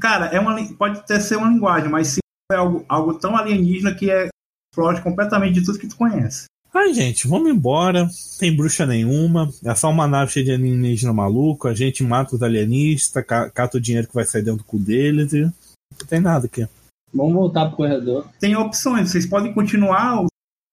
Cara, 0.00 0.26
é 0.26 0.38
uma, 0.38 0.54
pode 0.74 0.98
até 1.00 1.18
ser 1.18 1.36
uma 1.36 1.48
linguagem, 1.48 1.88
mas 1.90 2.08
se 2.08 2.18
é 2.52 2.56
algo, 2.56 2.84
algo 2.88 3.14
tão 3.14 3.36
alienígena 3.36 3.94
que 3.94 4.10
é 4.10 4.28
foge 4.74 5.00
completamente 5.02 5.54
de 5.60 5.64
tudo 5.64 5.78
que 5.78 5.88
tu 5.88 5.96
conhece. 5.96 6.44
Ai, 6.78 6.94
gente, 6.94 7.26
vamos 7.26 7.50
embora. 7.50 8.08
Tem 8.38 8.54
bruxa 8.54 8.86
nenhuma. 8.86 9.50
É 9.64 9.74
só 9.74 9.90
uma 9.90 10.06
nave 10.06 10.30
cheia 10.32 10.44
de 10.44 10.52
alienígena 10.52 11.12
maluco. 11.12 11.66
A 11.68 11.74
gente 11.74 12.02
mata 12.04 12.36
os 12.36 12.42
alienistas, 12.42 13.24
ca- 13.26 13.50
cata 13.50 13.78
o 13.78 13.80
dinheiro 13.80 14.06
que 14.06 14.14
vai 14.14 14.24
sair 14.24 14.42
dentro 14.42 14.58
do 14.58 14.64
cu 14.64 14.78
deles 14.78 15.32
e. 15.32 15.42
Não 15.42 16.06
tem 16.08 16.20
nada 16.20 16.46
aqui. 16.46 16.66
Vamos 17.12 17.32
voltar 17.32 17.66
pro 17.66 17.76
corredor. 17.78 18.26
Tem 18.38 18.54
opções, 18.54 19.10
vocês 19.10 19.26
podem 19.26 19.52
continuar. 19.52 20.24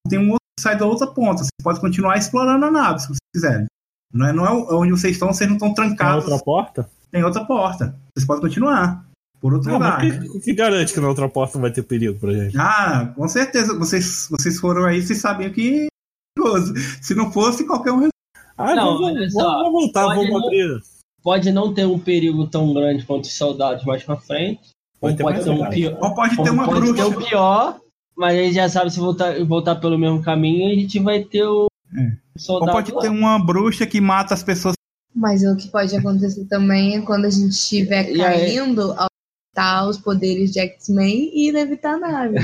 Tem 0.08 0.20
um 0.20 0.32
outro 0.32 0.46
que 0.58 0.62
sai 0.62 0.78
da 0.78 0.86
outra 0.86 1.08
ponta. 1.08 1.38
Vocês 1.39 1.50
podem 1.63 1.82
continuar 1.82 2.18
explorando 2.18 2.65
a 2.65 2.72
nave, 2.72 3.00
se 3.00 3.08
vocês 3.08 3.18
quiserem. 3.34 3.65
Não 4.13 4.28
é, 4.28 4.34
não 4.34 4.46
é 4.46 4.52
onde 4.76 4.91
vocês 4.91 5.13
estão, 5.13 5.34
vocês 5.34 5.50
não 5.50 5.56
estão 5.58 5.74
Tem 5.74 5.88
trancados. 5.88 6.26
outra 6.26 6.44
porta? 6.44 6.89
Tem 7.12 7.24
outra 7.24 7.44
porta. 7.46 7.96
Vocês 8.15 8.28
podem 8.28 8.41
continuar. 8.44 9.04
Por 9.41 9.54
outro 9.54 9.70
Não, 9.70 9.78
lugar. 9.78 9.98
mas 10.04 10.30
o 10.30 10.34
que, 10.34 10.39
que 10.39 10.54
garante 10.54 10.94
que 10.94 11.00
na 11.00 11.08
outra 11.10 11.28
porta 11.30 11.56
não 11.56 11.62
vai 11.63 11.72
ter 11.72 11.84
perigo 11.84 12.18
pra 12.20 12.34
gente? 12.34 12.58
Ah, 12.58 13.12
com 13.15 13.28
certeza. 13.28 13.78
Vocês, 13.78 14.28
vocês 14.30 14.60
foram 14.60 14.86
aí, 14.86 15.02
vocês 15.02 15.20
sabiam 15.20 15.52
que 15.52 15.88
perigoso. 16.36 16.74
Se 17.02 17.15
não 17.15 17.32
fosse, 17.32 17.65
qualquer 17.65 17.91
um. 17.91 18.10
Ah, 18.58 18.76
Não, 18.76 18.86
vamos, 18.93 19.02
olha 19.02 19.15
vamos, 19.19 19.34
só, 19.34 19.63
vamos 19.63 19.71
voltar, 19.71 20.04
pode 20.06 20.15
vamos 20.15 20.32
não- 20.32 20.45
abrir. 20.45 20.80
pode 21.24 21.52
não 21.52 21.74
ter 21.74 21.86
um 21.86 22.00
perigo 22.00 22.48
tão 22.48 22.74
grande 22.74 23.06
quanto 23.06 23.26
os 23.26 23.34
soldados 23.34 23.84
mais 23.86 24.04
pra 24.04 24.15
frente. 24.17 24.62
Pode 25.00 25.17
pode 25.21 25.43
ter 25.43 25.50
um 25.50 25.69
pior. 25.69 25.98
Ou 26.02 26.15
pode 26.15 26.36
ter 26.41 26.50
uma 26.50 26.65
pode 26.65 26.80
bruxa. 26.80 26.95
ter 26.95 27.04
o 27.04 27.17
pior, 27.21 27.80
mas 28.17 28.34
a 28.38 28.41
gente 28.41 28.54
já 28.56 28.69
sabe 28.69 28.91
se 28.91 29.00
voltar, 29.00 29.43
voltar 29.45 29.76
pelo 29.76 29.98
mesmo 30.00 30.21
caminho, 30.24 30.71
a 30.71 30.76
gente 30.80 31.00
vai 31.00 31.24
ter 31.24 31.43
o 31.43 31.67
É. 31.98 32.17
o 32.36 32.39
soldado. 32.39 32.69
Ou 32.71 32.76
pode 32.78 32.91
lá. 32.93 33.02
ter 33.02 33.10
uma 33.10 33.38
bruxa 33.38 33.86
que 33.86 34.00
mata 34.00 34.34
as 34.34 34.41
pessoas. 34.43 34.74
Mas 35.13 35.43
o 35.43 35.56
que 35.56 35.67
pode 35.69 35.95
acontecer 35.95 36.45
também 36.45 36.95
é 36.98 37.02
quando 37.02 37.26
a 37.26 37.30
gente 37.30 37.52
estiver 37.52 38.06
caindo, 38.15 38.82
aumentar 38.93 39.88
os 39.89 39.98
poderes 39.98 40.52
de 40.52 40.60
X-Men 40.60 41.30
e 41.34 41.52
levitar 41.52 41.95
a 41.95 42.00
nave. 42.00 42.38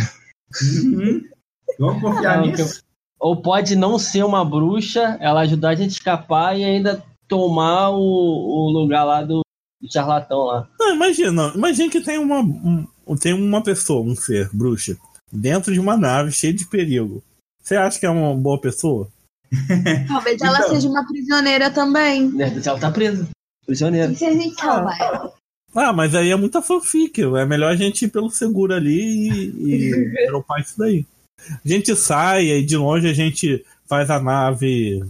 Uhum. 0.84 1.21
Vamos 1.80 2.01
confiar 2.01 2.38
Não, 2.41 2.47
nisso? 2.47 2.82
Ou 3.21 3.39
pode 3.39 3.75
não 3.75 3.99
ser 3.99 4.23
uma 4.25 4.43
bruxa, 4.43 5.15
ela 5.19 5.41
ajudar 5.41 5.69
a 5.69 5.75
gente 5.75 5.91
a 5.91 5.93
escapar 5.93 6.57
e 6.57 6.63
ainda 6.63 7.03
tomar 7.27 7.91
o, 7.91 7.99
o 7.99 8.69
lugar 8.71 9.03
lá 9.03 9.21
do, 9.21 9.41
do 9.79 9.91
charlatão 9.93 10.39
lá. 10.39 10.67
Não, 10.79 10.95
imagina, 10.95 11.51
imagina 11.55 11.91
que 11.91 12.01
tem 12.01 12.17
uma, 12.17 12.39
um- 12.39 12.88
tem 13.19 13.34
uma 13.34 13.62
pessoa, 13.63 14.01
um 14.01 14.15
ser, 14.15 14.49
bruxa, 14.51 14.97
dentro 15.31 15.71
de 15.71 15.79
uma 15.79 15.95
nave 15.95 16.31
cheia 16.31 16.51
de 16.53 16.65
perigo. 16.65 17.21
Você 17.62 17.75
acha 17.75 17.99
que 17.99 18.05
é 18.07 18.10
uma 18.10 18.34
boa 18.36 18.60
pessoa? 18.60 19.07
Talvez 20.07 20.41
ela 20.41 20.57
Então. 20.57 20.69
seja 20.69 20.89
uma 20.89 21.05
prisioneira 21.05 21.69
também. 21.69 22.31
Ela 22.41 22.79
tá 22.79 22.89
presa, 22.89 23.29
prisioneira. 23.67 24.12
E 24.12 24.15
se 24.15 24.25
a 24.25 24.34
gente 24.34 24.60
salvar 24.60 24.99
ela? 24.99 25.34
Ah, 25.75 25.93
mas 25.93 26.15
aí 26.15 26.31
é 26.31 26.36
muita 26.36 26.62
fanfic. 26.62 27.21
É 27.21 27.45
melhor 27.45 27.71
a 27.71 27.75
gente 27.75 28.05
ir 28.05 28.10
pelo 28.10 28.29
seguro 28.31 28.73
ali 28.73 29.29
e, 29.29 29.91
e 29.91 30.25
dropar 30.27 30.60
isso 30.62 30.77
daí. 30.77 31.05
A 31.63 31.67
gente 31.67 31.95
sai, 31.95 32.51
aí 32.51 32.63
de 32.65 32.77
longe 32.77 33.08
a 33.08 33.13
gente 33.13 33.63
faz 33.88 34.10
a 34.10 34.19
nave 34.19 35.01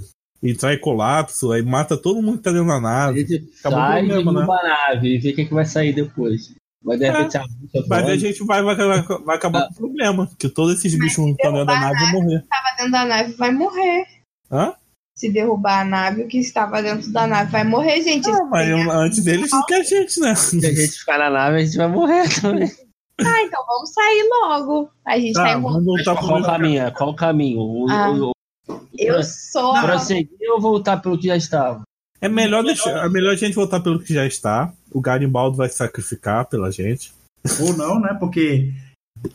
entrar 0.44 0.74
em 0.74 0.80
colapso, 0.80 1.52
aí 1.52 1.62
mata 1.62 1.96
todo 1.96 2.22
mundo 2.22 2.38
que 2.38 2.44
tá 2.44 2.52
dentro 2.52 2.67
da 2.67 2.76
A 2.76 2.82
nave. 2.82 3.20
gente 3.22 3.48
Acabou 3.60 3.80
o 3.80 3.82
sai, 3.84 4.06
problema, 4.08 4.41
a 4.60 4.63
nave 4.89 5.15
e 5.15 5.17
vê 5.20 5.30
o 5.32 5.36
que, 5.36 5.46
que 5.46 5.54
vai 5.54 5.65
sair 5.65 5.94
depois. 5.94 6.54
Mas 6.84 6.98
de 7.00 7.12
repente 7.12 7.38
a 7.38 7.44
Mas 7.88 8.06
a 8.10 8.15
gente 8.17 8.44
vai, 8.44 8.63
vai, 8.63 8.76
vai, 8.76 9.02
vai 9.04 9.36
acabar 9.36 9.67
com 9.67 9.74
o 9.74 9.78
problema. 9.78 10.28
Que 10.39 10.50
todos 10.50 10.74
esses 10.80 10.96
bichos 10.98 11.24
que 11.24 11.32
estão 11.32 11.52
dentro 11.54 11.67
da 11.67 11.80
nave 11.80 12.00
vão 12.00 12.12
morrer. 12.24 12.38
Estava 12.39 12.76
dentro 12.78 12.91
da 12.91 13.06
nave 13.06 13.34
vai 13.34 13.52
morrer. 13.52 14.06
Hã? 14.52 14.74
Se 15.15 15.32
derrubar 15.32 15.82
a 15.82 15.86
nave, 15.86 16.24
o 16.24 16.28
que 16.28 16.39
estava 16.39 16.82
dentro 16.82 17.12
da 17.12 17.28
nave 17.28 17.52
vai 17.52 17.63
morrer, 17.63 18.02
gente. 18.02 18.28
Ah, 18.28 18.44
mas 18.50 18.67
eu- 18.67 18.91
antes 18.91 19.24
deles 19.24 19.52
que 19.67 19.74
a 19.76 19.84
gente, 19.84 20.20
né? 20.22 20.34
Se 20.34 20.58
a 20.65 20.74
gente 20.74 20.98
ficar 21.00 21.20
na 21.20 21.30
nave, 21.30 21.58
a 21.58 21.63
gente 21.65 21.78
vai 21.78 21.88
morrer 21.88 22.28
também. 22.41 22.72
Ah, 23.25 23.41
então 23.43 23.65
vamos 23.65 23.91
sair 23.93 24.29
logo. 24.29 24.89
A 25.05 25.19
gente 25.19 25.34
Tá, 25.34 25.43
vai 25.43 25.55
morrer. 25.57 25.73
vamos 25.73 25.86
voltar 25.86 26.15
pro 26.15 26.27
Qual 26.27 26.39
o 26.41 26.43
caminho? 26.45 26.91
Qual 26.93 27.10
o 27.10 27.15
caminho? 27.15 27.60
O, 27.60 27.89
Ah. 27.89 28.12
o, 28.12 28.29
o, 28.29 28.81
Eu 28.97 29.23
sou. 29.23 29.75
a- 29.75 29.81
prosseguir 29.81 30.49
ou 30.51 30.62
voltar 30.62 30.97
pelo 31.01 31.17
que 31.17 31.27
já 31.27 31.36
estava? 31.38 31.81
É 32.19 32.29
melhor, 32.29 32.63
deixar, 32.63 33.05
é 33.05 33.10
melhor 33.10 33.34
a 33.34 33.36
gente 33.36 33.55
voltar 33.55 33.79
pelo 33.79 33.99
que 33.99 34.13
já 34.13 34.25
está. 34.25 34.71
O 34.91 35.01
Garibaldo 35.01 35.57
vai 35.57 35.67
se 35.69 35.75
sacrificar 35.77 36.45
pela 36.47 36.71
gente. 36.71 37.12
Ou 37.60 37.75
não, 37.75 37.99
né? 37.99 38.15
Porque 38.19 38.71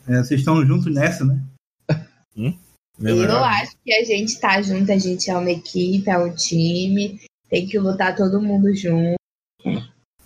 é, 0.09 0.19
vocês 0.23 0.41
estão 0.41 0.65
juntos 0.65 0.93
nessa, 0.95 1.25
né? 1.25 1.41
É 3.05 3.11
Eu 3.11 3.45
acho 3.45 3.73
que 3.85 3.93
a 3.93 4.03
gente 4.05 4.41
tá 4.41 4.63
junto, 4.63 4.91
a 4.91 4.97
gente 4.97 5.31
é 5.31 5.37
uma 5.37 5.51
equipe, 5.51 6.09
é 6.09 6.17
um 6.17 6.33
time. 6.35 7.21
Tem 7.51 7.67
que 7.67 7.79
lutar 7.79 8.17
todo 8.17 8.41
mundo 8.41 8.75
junto. 8.75 9.16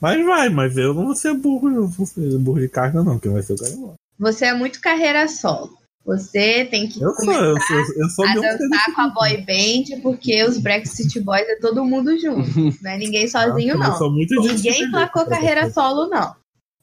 Mas 0.01 0.25
vai, 0.25 0.49
mas 0.49 0.77
eu 0.77 0.95
não 0.95 1.07
vou 1.07 1.15
ser 1.15 1.35
burro, 1.35 1.69
não 1.71 1.87
vou 1.87 2.07
ser 2.07 2.39
burro 2.39 2.61
de 2.61 2.69
carga, 2.69 3.03
não, 3.03 3.19
quem 3.19 3.33
vai 3.33 3.43
ser 3.43 3.53
o 3.53 3.57
Garibaldo. 3.57 3.95
Você 4.19 4.47
é 4.47 4.55
muito 4.55 4.81
carreira 4.81 5.29
solo. 5.29 5.79
Você 6.07 6.65
tem 6.65 6.89
que 6.89 7.01
Eu 7.03 7.11
sou, 7.15 7.27
começar 7.27 7.47
eu 7.47 7.61
sou, 7.61 7.77
eu 8.03 8.09
sou 8.09 8.25
a 8.27 8.35
dançar 8.35 8.95
com 8.95 9.01
a 9.03 9.09
boy 9.11 9.37
band, 9.45 10.01
porque 10.03 10.43
os 10.43 10.57
Brexit 10.57 11.21
Boys 11.21 11.47
é 11.47 11.57
todo 11.57 11.85
mundo 11.85 12.19
junto. 12.19 12.49
Não 12.83 12.91
é 12.91 12.97
ninguém 12.97 13.29
sozinho, 13.29 13.75
Eu 13.75 13.79
não. 13.79 13.97
sou 13.99 14.11
muito 14.11 14.35
Ninguém 14.35 14.91
placou 14.91 15.27
carreira 15.27 15.71
solo, 15.71 16.09
não. 16.09 16.35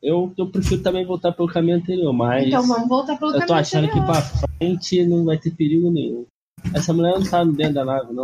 Eu, 0.01 0.32
eu 0.38 0.47
prefiro 0.51 0.84
também 0.84 1.03
voltar 1.03 1.32
pelo 1.32 1.47
caminho 1.47 1.77
anterior, 1.77 2.13
mas 2.13 2.47
Então 2.47 2.65
vamos 2.67 2.88
voltar 2.88 3.17
pelo 3.17 3.32
eu 3.32 3.39
tô 3.41 3.47
caminho 3.47 3.60
achando 3.60 3.88
que 3.91 3.99
anterior. 3.99 4.06
pra 4.06 4.49
frente 4.60 5.06
não 5.06 5.25
vai 5.25 5.38
ter 5.39 5.51
perigo 5.51 5.89
nenhum. 5.89 6.25
Essa 6.73 6.93
mulher 6.93 7.19
não 7.19 7.27
tá 7.27 7.43
dentro 7.43 7.73
da 7.73 7.86
nave, 7.86 8.13
não. 8.13 8.23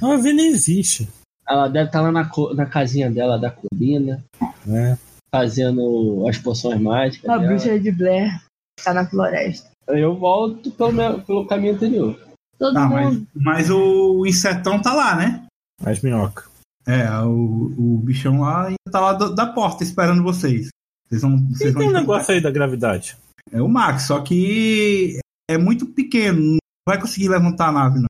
Não, 0.00 0.12
a 0.12 0.18
nem 0.18 0.48
existe. 0.48 1.08
Ela 1.48 1.68
deve 1.68 1.86
estar 1.86 2.00
lá 2.00 2.10
na, 2.12 2.28
na 2.54 2.66
casinha 2.66 3.10
dela, 3.10 3.38
da 3.38 3.50
colina, 3.50 4.22
né? 4.64 4.98
fazendo 5.34 6.24
as 6.28 6.38
poções 6.38 6.80
mágicas. 6.80 7.28
A 7.28 7.36
dela. 7.36 7.48
bruxa 7.48 7.78
de 7.78 7.92
Blair 7.92 8.40
tá 8.82 8.92
na 8.94 9.06
floresta. 9.06 9.70
Eu 9.88 10.16
volto 10.16 10.70
pelo, 10.72 10.92
meu- 10.92 11.20
pelo 11.22 11.46
caminho 11.46 11.74
anterior. 11.74 12.18
Todo 12.58 12.74
Tá, 12.74 12.88
mas, 12.88 13.06
mundo. 13.14 13.26
mas 13.34 13.70
o 13.70 14.24
insetão 14.26 14.80
tá 14.80 14.92
lá, 14.94 15.14
né? 15.14 15.44
As 15.84 16.00
minhocas. 16.00 16.46
É, 16.86 17.08
o, 17.20 17.74
o 17.76 18.00
bichão 18.02 18.40
lá 18.40 18.72
tá 18.90 19.00
lá 19.00 19.12
do- 19.12 19.34
da 19.34 19.46
porta 19.46 19.82
esperando 19.84 20.22
vocês. 20.22 20.68
Vocês 21.08 21.22
vão. 21.22 21.36
Vocês 21.50 21.72
vão 21.74 21.82
tem 21.82 21.90
um 21.90 21.94
negócio 21.94 22.32
aí 22.34 22.40
da 22.40 22.50
gravidade. 22.50 23.16
É 23.52 23.60
o 23.60 23.68
Max, 23.68 24.04
só 24.04 24.20
que 24.22 25.18
é 25.50 25.56
muito 25.58 25.86
pequeno, 25.86 26.40
não 26.40 26.58
vai 26.88 27.00
conseguir 27.00 27.28
levantar 27.28 27.68
a 27.68 27.72
nave, 27.72 27.98
não. 28.00 28.06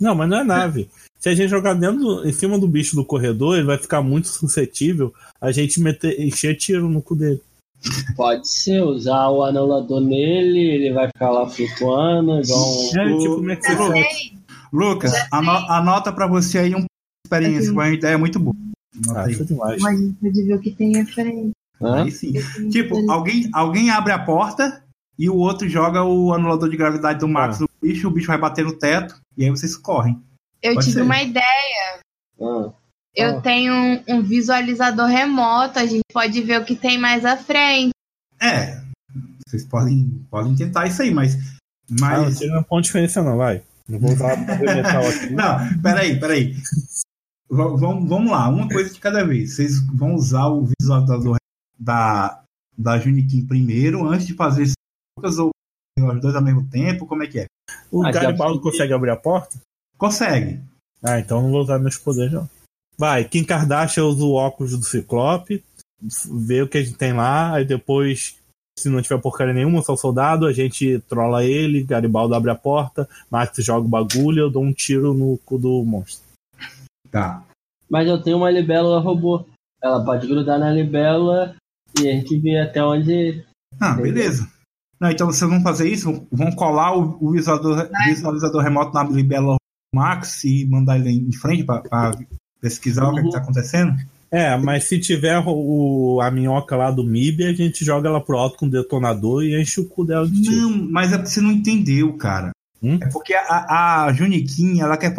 Não, 0.00 0.14
mas 0.14 0.28
não 0.28 0.38
é 0.38 0.44
nave. 0.44 0.88
Se 1.18 1.28
a 1.28 1.34
gente 1.34 1.50
jogar 1.50 1.74
dentro, 1.74 2.26
em 2.26 2.32
cima 2.32 2.58
do 2.58 2.66
bicho 2.66 2.96
do 2.96 3.04
corredor, 3.04 3.56
ele 3.56 3.66
vai 3.66 3.76
ficar 3.76 4.00
muito 4.00 4.28
suscetível 4.28 5.12
a 5.40 5.52
gente 5.52 5.78
meter, 5.80 6.18
encher 6.20 6.56
tiro 6.56 6.88
no 6.88 7.02
cu 7.02 7.14
dele. 7.14 7.40
Pode 8.16 8.48
ser, 8.48 8.82
usar 8.82 9.28
o 9.28 9.42
anulador 9.42 10.00
nele, 10.00 10.58
ele 10.60 10.92
vai 10.92 11.06
ficar 11.08 11.30
lá 11.30 11.48
flutuando, 11.48 12.40
igual 12.40 12.60
um. 12.60 12.84
É, 12.98 13.18
tipo, 13.18 13.34
como 13.36 13.50
é 13.50 13.56
que 13.56 13.74
você? 13.74 14.04
Lucas, 14.72 15.12
ano- 15.32 15.50
anota 15.50 16.12
pra 16.12 16.26
você 16.26 16.58
aí 16.58 16.74
uma 16.74 16.84
experiência, 17.26 17.72
uma 17.72 17.88
ideia 17.90 18.16
muito 18.18 18.38
boa. 18.38 18.54
Anota 19.04 19.20
Ah, 19.20 19.24
aí. 19.24 19.32
isso 19.32 19.44
demais. 19.44 19.80
Mas 19.82 19.98
a 19.98 20.02
gente 20.02 20.14
pode 20.20 20.42
ver 20.42 20.54
o 20.54 20.60
que 20.60 20.70
tem 20.70 21.00
à 21.00 21.06
frente. 21.06 21.50
Aí 21.82 22.10
sim. 22.10 22.32
Tipo, 22.70 23.10
alguém, 23.10 23.48
alguém 23.52 23.90
abre 23.90 24.12
a 24.12 24.18
porta 24.18 24.82
e 25.20 25.28
o 25.28 25.36
outro 25.36 25.68
joga 25.68 26.02
o 26.02 26.32
anulador 26.32 26.70
de 26.70 26.76
gravidade 26.76 27.18
do 27.20 27.28
Max 27.28 27.56
Ah. 27.56 27.60
no 27.60 27.68
bicho, 27.82 28.08
o 28.08 28.10
bicho 28.10 28.26
vai 28.28 28.38
bater 28.38 28.64
no 28.64 28.72
teto 28.72 29.20
e 29.36 29.44
aí 29.44 29.50
vocês 29.50 29.76
correm. 29.76 30.20
Eu 30.62 30.74
Pode 30.74 30.86
tive 30.86 30.98
ser. 30.98 31.02
uma 31.02 31.22
ideia. 31.22 32.00
Ah, 32.40 32.72
Eu 33.14 33.38
Ah. 33.38 33.40
tenho 33.40 33.72
um, 33.72 34.02
um 34.08 34.22
visualizador 34.22 35.06
remoto, 35.06 35.78
a 35.78 35.84
gente 35.86 36.02
pode 36.12 36.40
ver 36.42 36.60
o 36.60 36.64
que 36.64 36.74
tem 36.76 36.96
mais 36.98 37.24
à 37.24 37.36
frente. 37.36 37.90
É, 38.40 38.80
vocês 39.46 39.64
podem, 39.64 40.24
podem 40.30 40.54
tentar 40.56 40.86
isso 40.86 41.02
aí, 41.02 41.12
mas. 41.12 41.34
Ah, 41.36 42.18
não 42.18 42.24
mas... 42.24 42.38
tira 42.38 42.62
ponto 42.62 42.82
de 42.82 42.86
diferença, 42.86 43.20
não, 43.22 43.36
vai. 43.36 43.62
Não 43.88 43.98
vou 43.98 44.12
usar 44.12 44.34
o 44.34 44.38
metal 44.38 45.02
aqui. 45.04 45.30
Não, 45.34 45.82
peraí, 45.82 46.20
peraí. 46.20 46.52
V- 46.54 47.76
vamos, 47.76 48.08
vamos 48.08 48.30
lá, 48.30 48.48
uma 48.48 48.68
coisa 48.68 48.94
de 48.94 49.00
cada 49.00 49.24
vez. 49.24 49.56
Vocês 49.56 49.80
vão 49.92 50.14
usar 50.14 50.46
o 50.46 50.68
visualizador 50.80 51.36
da, 51.76 52.40
da 52.78 52.96
Juniquim 53.00 53.44
primeiro, 53.44 54.06
antes 54.06 54.28
de 54.28 54.34
fazer 54.34 54.62
isso, 54.62 54.74
ou 55.16 55.50
os 55.98 56.20
dois 56.20 56.34
ao 56.34 56.42
mesmo 56.42 56.66
tempo? 56.68 57.06
Como 57.06 57.22
é 57.22 57.26
que 57.26 57.40
é? 57.40 57.46
O 57.90 58.04
Ah, 58.04 58.10
Garibaldo 58.10 58.60
consegue 58.60 58.92
abrir 58.92 59.10
a 59.10 59.16
porta? 59.16 59.58
Consegue. 59.98 60.60
Ah, 61.02 61.18
então 61.18 61.42
não 61.42 61.50
vou 61.50 61.60
usar 61.62 61.78
meus 61.78 61.96
poderes, 61.96 62.32
não. 62.32 62.48
Vai, 62.96 63.24
Kim 63.24 63.44
Kardashian 63.44 64.04
usa 64.04 64.24
o 64.24 64.34
óculos 64.34 64.76
do 64.76 64.84
Ciclope, 64.84 65.64
vê 66.30 66.62
o 66.62 66.68
que 66.68 66.78
a 66.78 66.82
gente 66.82 66.96
tem 66.96 67.12
lá, 67.12 67.54
aí 67.54 67.64
depois, 67.64 68.36
se 68.78 68.88
não 68.90 69.00
tiver 69.00 69.20
porcaria 69.20 69.54
nenhuma, 69.54 69.82
só 69.82 69.94
o 69.94 69.96
soldado, 69.96 70.46
a 70.46 70.52
gente 70.52 70.98
trola 71.08 71.44
ele, 71.44 71.82
Garibaldo 71.82 72.34
abre 72.34 72.50
a 72.50 72.54
porta, 72.54 73.08
Max 73.30 73.56
joga 73.64 73.86
o 73.86 73.90
bagulho, 73.90 74.40
eu 74.40 74.50
dou 74.50 74.62
um 74.62 74.72
tiro 74.72 75.14
no 75.14 75.38
cu 75.38 75.58
do 75.58 75.82
monstro. 75.84 76.24
Tá. 77.10 77.42
Mas 77.88 78.06
eu 78.06 78.22
tenho 78.22 78.36
uma 78.36 78.50
libélula 78.50 79.00
robô. 79.00 79.46
Ela 79.82 80.04
pode 80.04 80.26
grudar 80.26 80.58
na 80.58 80.70
libélula 80.70 81.56
e 81.98 82.08
a 82.08 82.12
gente 82.12 82.38
vê 82.38 82.58
até 82.58 82.84
onde. 82.84 83.44
Ah, 83.80 83.94
beleza. 83.94 84.48
Não, 85.00 85.10
então 85.10 85.26
vocês 85.26 85.50
vão 85.50 85.62
fazer 85.62 85.88
isso? 85.88 86.26
Vão- 86.30 86.52
colar 86.52 86.94
o, 86.96 87.16
o 87.20 87.30
visualizador, 87.30 87.88
visualizador 88.06 88.62
remoto 88.62 88.92
na 88.92 89.02
Libelo 89.04 89.56
Max 89.94 90.44
e 90.44 90.66
mandar 90.66 90.98
ele 90.98 91.10
em 91.10 91.32
frente 91.32 91.64
para 91.64 92.12
pesquisar 92.60 93.08
o 93.08 93.14
que, 93.14 93.20
está 93.20 93.38
acontecendo? 93.38 93.96
É, 94.30 94.56
mas 94.56 94.84
se 94.84 95.00
tiver 95.00 95.42
o, 95.44 96.20
a 96.22 96.30
minhoca 96.30 96.76
lá 96.76 96.90
do 96.90 97.02
MIB, 97.02 97.46
a 97.46 97.52
gente 97.52 97.84
joga 97.84 98.08
ela 98.08 98.20
pro 98.20 98.36
alto 98.36 98.58
com 98.58 98.66
o 98.66 98.70
detonador 98.70 99.42
e 99.42 99.60
enche 99.60 99.80
o 99.80 99.88
cu 99.88 100.04
dela 100.04 100.28
de 100.28 100.42
tiro. 100.42 100.68
Não, 100.68 100.90
mas 100.90 101.12
é 101.12 101.16
porque 101.16 101.30
você 101.30 101.40
não 101.40 101.50
entendeu, 101.50 102.12
cara. 102.16 102.50
Hum? 102.82 102.98
É 103.00 103.08
porque 103.08 103.34
a, 103.34 104.04
a 104.04 104.12
Juniquim, 104.12 104.80
ela 104.80 104.96
quer 104.96 105.12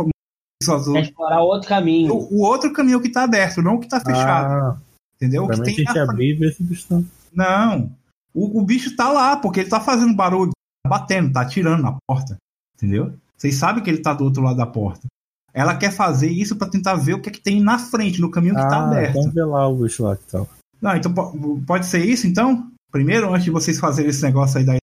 visualizador 0.62 0.94
Quer 0.94 1.10
explorar 1.10 1.42
outro 1.42 1.68
caminho. 1.68 2.14
O, 2.14 2.38
o 2.38 2.42
outro 2.44 2.72
caminho 2.72 3.02
que 3.02 3.10
tá 3.10 3.24
aberto, 3.24 3.62
não 3.62 3.76
o 3.76 3.80
que 3.80 3.90
tá 3.90 4.00
fechado. 4.00 4.54
Ah, 4.54 4.78
entendeu? 5.16 5.44
O 5.44 5.50
que 5.50 5.62
tem 5.62 5.76
gente 5.76 5.86
na 5.86 5.92
frente. 5.94 6.10
abrir 6.10 6.30
e 6.30 6.34
ver 6.34 6.54
se 6.54 6.62
o 6.62 6.66
bicho. 6.66 7.06
Não. 7.34 7.92
O, 8.34 8.60
o 8.60 8.66
bicho 8.66 8.96
tá 8.96 9.10
lá, 9.12 9.38
porque 9.38 9.62
ele 9.62 9.70
tá 9.70 9.80
fazendo 9.80 10.16
barulho, 10.16 10.52
tá 10.84 10.90
batendo, 10.90 11.34
tá 11.34 11.42
atirando 11.42 11.84
na 11.84 11.98
porta. 12.08 12.38
Entendeu? 12.76 13.14
Vocês 13.38 13.56
sabem 13.56 13.84
que 13.84 13.90
ele 13.90 14.02
tá 14.02 14.14
do 14.14 14.24
outro 14.24 14.42
lado 14.44 14.58
da 14.58 14.66
porta. 14.68 15.08
Ela 15.54 15.76
quer 15.76 15.92
fazer 15.92 16.30
isso 16.32 16.56
pra 16.56 16.70
tentar 16.70 16.96
ver 16.96 17.16
o 17.16 17.22
que 17.22 17.30
é 17.30 17.32
que 17.32 17.42
tem 17.42 17.62
na 17.62 17.78
frente, 17.78 18.22
no 18.22 18.32
caminho 18.32 18.56
que 18.56 18.62
tá 18.62 18.78
Ah, 18.78 18.88
aberto. 18.88 19.18
então 19.18 19.32
vê 19.32 19.44
lá 19.44 19.68
o 19.68 19.76
bicho 19.84 20.04
lá 20.04 20.16
que 20.16 20.24
tá. 20.26 20.46
Não, 20.82 20.96
então 20.96 21.14
po- 21.14 21.62
pode 21.68 21.86
ser 21.86 22.06
isso, 22.06 22.26
então? 22.26 22.72
Primeiro, 22.92 23.30
antes 23.34 23.44
de 23.44 23.52
vocês 23.52 23.78
fazerem 23.80 24.10
esse 24.10 24.24
negócio 24.24 24.58
aí 24.60 24.66
da. 24.66 24.78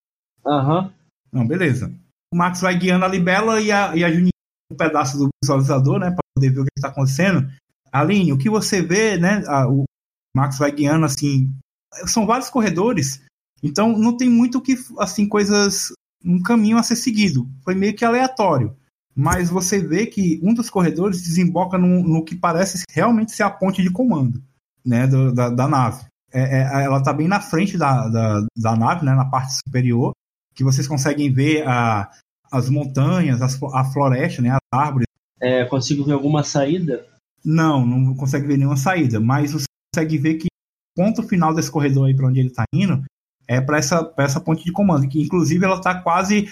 Aham. 0.47 0.93
Não, 1.33 1.47
beleza. 1.47 1.91
O 2.33 2.37
Max 2.37 2.61
vai 2.61 2.77
guiando 2.79 3.05
a 3.05 3.09
libela 3.09 3.61
e 3.61 3.73
a, 3.73 3.97
e 3.97 4.05
a 4.05 4.11
Juninho 4.11 4.29
um 4.71 4.77
pedaço 4.77 5.17
do 5.19 5.29
visualizador, 5.43 5.99
né? 5.99 6.11
Pra 6.11 6.19
poder 6.37 6.51
ver 6.53 6.61
o 6.61 6.65
que, 6.65 6.71
que 6.77 6.83
tá 6.83 6.89
acontecendo. 6.89 7.51
Aline, 7.91 8.33
o 8.35 8.39
que 8.39 8.51
você 8.51 8.83
vê, 8.83 9.17
né? 9.17 9.43
A, 9.47 9.67
o 9.67 9.85
Max 10.37 10.59
vai 10.59 10.71
guiando 10.71 11.07
assim. 11.07 11.51
São 12.07 12.27
vários 12.27 12.51
corredores, 12.51 13.23
então 13.63 13.97
não 13.97 14.17
tem 14.17 14.29
muito 14.29 14.61
que, 14.61 14.77
assim, 14.99 15.29
coisas. 15.29 15.93
um 16.25 16.43
caminho 16.43 16.79
a 16.79 16.83
ser 16.83 16.97
seguido. 16.97 17.49
Foi 17.63 17.75
meio 17.75 17.95
que 17.95 18.05
aleatório. 18.05 18.77
Mas 19.15 19.51
você 19.51 19.81
vê 19.81 20.07
que 20.07 20.39
um 20.43 20.55
dos 20.55 20.71
corredores 20.71 21.23
desemboca 21.23 21.77
no, 21.77 22.03
no 22.03 22.25
que 22.25 22.37
parece 22.37 22.85
realmente 22.91 23.33
ser 23.33 23.43
a 23.43 23.51
ponte 23.51 23.83
de 23.83 23.91
comando, 23.91 24.41
né? 24.87 25.09
Do, 25.09 25.33
da, 25.33 25.51
da, 25.51 25.67
nave. 25.67 26.05
É, 26.33 26.59
é, 26.61 26.85
ela 26.85 26.99
está 26.99 27.13
bem 27.13 27.27
na 27.27 27.41
frente 27.41 27.77
da, 27.77 28.09
da, 28.09 28.47
da, 28.57 28.77
nave, 28.77 29.05
né? 29.05 29.15
Na 29.15 29.25
parte 29.25 29.55
superior, 29.55 30.13
que 30.55 30.63
vocês 30.63 30.87
conseguem 30.87 31.33
ver 31.33 31.67
a, 31.67 32.09
as 32.53 32.71
montanhas, 32.71 33.43
as, 33.43 33.61
a 33.75 33.85
floresta, 33.87 34.41
né? 34.41 34.51
As 34.51 34.61
árvores. 34.73 35.07
É, 35.41 35.65
consigo 35.65 36.05
ver 36.05 36.13
alguma 36.13 36.45
saída? 36.45 37.05
Não, 37.45 37.85
não 37.85 38.15
consegue 38.15 38.47
ver 38.47 38.57
nenhuma 38.57 38.77
saída, 38.77 39.19
mas 39.19 39.53
você 39.53 39.67
consegue 39.93 40.19
ver 40.19 40.35
que 40.35 40.47
o 40.47 41.03
ponto 41.03 41.25
final 41.25 41.53
desse 41.53 41.71
corredor 41.71 42.07
aí 42.07 42.15
para 42.15 42.29
onde 42.29 42.39
ele 42.39 42.51
está 42.51 42.65
indo 42.73 43.05
é 43.49 43.61
para 43.61 43.79
essa, 43.79 44.13
essa 44.19 44.41
ponte 44.41 44.63
de 44.63 44.71
comando, 44.71 45.09
que 45.09 45.21
inclusive 45.21 45.65
ela 45.65 45.77
está 45.77 45.95
quase, 46.01 46.49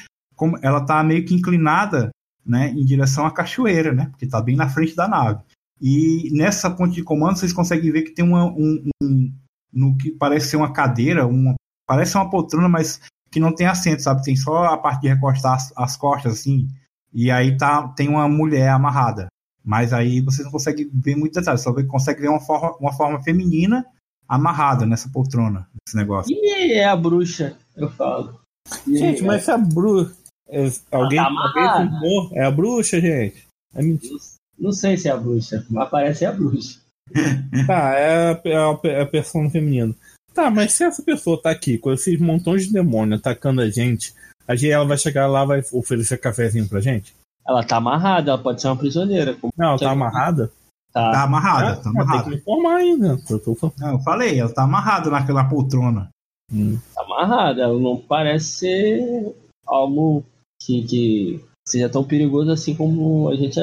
ela 0.63 0.79
está 0.79 1.03
meio 1.05 1.25
que 1.25 1.35
inclinada 1.35 2.11
né, 2.45 2.71
em 2.71 2.85
direção 2.85 3.27
à 3.27 3.31
cachoeira, 3.31 3.93
né, 3.93 4.07
porque 4.07 4.25
está 4.25 4.41
bem 4.41 4.57
na 4.57 4.69
frente 4.69 4.97
da 4.97 5.07
nave. 5.07 5.43
E 5.81 6.31
nessa 6.33 6.71
ponte 6.71 6.95
de 6.95 7.05
comando 7.05 7.37
vocês 7.37 7.53
conseguem 7.53 7.93
ver 7.93 8.03
que 8.03 8.15
tem 8.15 8.25
uma, 8.25 8.47
um, 8.47 8.89
um 9.03 9.33
no 9.71 9.95
que 9.97 10.11
parece 10.11 10.49
ser 10.49 10.57
uma 10.57 10.73
cadeira, 10.73 11.27
uma, 11.27 11.55
parece 11.87 12.17
uma 12.17 12.31
poltrona, 12.31 12.69
mas 12.69 13.01
que 13.31 13.39
não 13.39 13.55
tem 13.55 13.67
assento, 13.67 14.03
sabe? 14.03 14.23
Tem 14.23 14.35
só 14.35 14.65
a 14.65 14.79
parte 14.79 15.03
de 15.03 15.09
recostar 15.09 15.55
as, 15.55 15.73
as 15.77 15.97
costas, 15.97 16.33
assim. 16.33 16.67
E 17.13 17.31
aí 17.31 17.57
tá, 17.59 17.89
tem 17.89 18.09
uma 18.09 18.27
mulher 18.27 18.71
amarrada. 18.71 19.27
Mas 19.63 19.93
aí 19.93 20.23
vocês 20.23 20.45
não 20.45 20.53
conseguem 20.53 20.89
ver 20.95 21.17
muito 21.17 21.35
detalhe, 21.35 21.59
só 21.59 21.75
consegue 21.85 22.23
ver 22.23 22.29
uma 22.29 22.41
forma, 22.41 22.75
uma 22.79 22.93
forma 22.93 23.23
feminina 23.23 23.85
amarrada 24.29 24.87
nessa 24.87 25.09
poltrona, 25.09 25.69
nesse 25.87 25.97
negócio. 25.97 26.33
E 26.33 26.73
é 26.73 26.85
a 26.85 26.97
bruxa, 26.97 27.57
eu 27.77 27.91
falo. 27.91 28.41
E 28.87 28.97
gente, 28.97 29.23
mas 29.23 29.45
se 29.45 29.51
a 29.51 29.59
bruxa. 29.59 30.15
É, 30.49 30.71
alguém, 30.93 31.19
tá 31.19 31.25
alguém 31.25 32.39
É 32.39 32.45
a 32.45 32.51
bruxa, 32.51 33.01
gente. 33.01 33.47
É 33.75 33.83
mentira. 33.83 34.15
Não, 34.59 34.73
sei 34.73 34.97
se 34.97 35.09
é 35.09 35.13
a 35.13 35.17
bruxa, 35.17 35.65
mas 35.69 35.89
parece 35.89 36.21
ser 36.21 36.27
a 36.27 36.33
bruxa. 36.33 36.81
tá, 37.67 37.95
é 37.95 38.33
a, 38.33 38.41
é 38.45 38.57
a, 38.57 38.79
é 38.85 39.03
a 39.03 39.07
persona 39.07 39.51
feminina. 39.51 39.95
Tá, 40.33 40.51
mas 40.51 40.75
se 40.75 40.85
essa 40.85 41.03
pessoa 41.03 41.41
tá 41.41 41.51
aqui 41.51 41.79
com 41.79 41.93
esses 41.93 42.19
montões 42.21 42.67
de 42.67 42.73
demônio 42.73 43.17
atacando 43.17 43.61
a 43.61 43.71
gente, 43.71 44.15
a 44.47 44.55
gente 44.55 44.71
ela 44.71 44.85
vai 44.85 44.99
chegar 44.99 45.27
lá 45.27 45.45
e 45.45 45.47
vai 45.47 45.63
oferecer 45.73 46.19
cafezinho 46.19 46.69
pra 46.69 46.81
gente? 46.81 47.15
Ela 47.47 47.65
tá 47.65 47.77
amarrada, 47.77 48.33
ela 48.33 48.43
pode 48.43 48.61
ser 48.61 48.69
uma 48.69 48.77
prisioneira. 48.77 49.37
Não, 49.57 49.69
ela 49.69 49.79
tá 49.79 49.91
amarrada? 49.91 50.51
Tá, 50.97 51.13
tá 51.13 51.23
amarrada, 51.25 51.77
tá 51.77 51.91
amarrada. 51.91 52.13
Tem 52.13 52.23
que 52.23 52.31
me 52.31 52.37
informar 52.37 52.77
ainda. 52.77 53.21
Eu, 53.29 53.39
tô... 53.39 53.73
não, 53.79 53.93
eu 53.93 53.99
falei, 53.99 54.41
ela 54.41 54.49
tá 54.49 54.63
amarrada 54.63 55.11
naquela 55.11 55.45
poltrona. 55.45 56.09
Hum. 56.51 56.79
Tá 56.95 57.03
amarrada, 57.03 57.61
ela 57.61 57.79
não 57.79 57.99
parece 57.99 58.47
ser 58.47 59.37
algo 59.67 60.25
que, 60.59 60.85
que 60.85 61.45
seja 61.69 61.91
tão 61.91 62.03
perigoso 62.03 62.51
assim 62.51 62.75
como 62.75 63.29
a 63.29 63.37
gente 63.37 63.61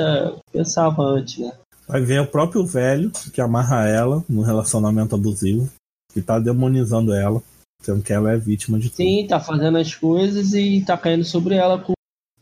pensava 0.51 1.01
antes, 1.01 1.39
né? 1.39 1.51
Vai 1.87 2.01
ver 2.01 2.21
o 2.21 2.27
próprio 2.27 2.63
velho 2.67 3.11
que 3.33 3.41
amarra 3.41 3.87
ela 3.87 4.23
no 4.29 4.43
relacionamento 4.43 5.15
abusivo, 5.15 5.67
que 6.13 6.21
tá 6.21 6.37
demonizando 6.37 7.15
ela, 7.15 7.41
sendo 7.81 8.03
que 8.03 8.13
ela 8.13 8.31
é 8.31 8.37
vítima 8.37 8.77
de 8.77 8.91
tudo. 8.91 8.97
Sim, 8.97 9.25
tá 9.27 9.39
fazendo 9.39 9.79
as 9.79 9.95
coisas 9.95 10.53
e 10.53 10.83
tá 10.85 10.95
caindo 10.95 11.25
sobre 11.25 11.55
ela 11.55 11.79
com 11.79 11.93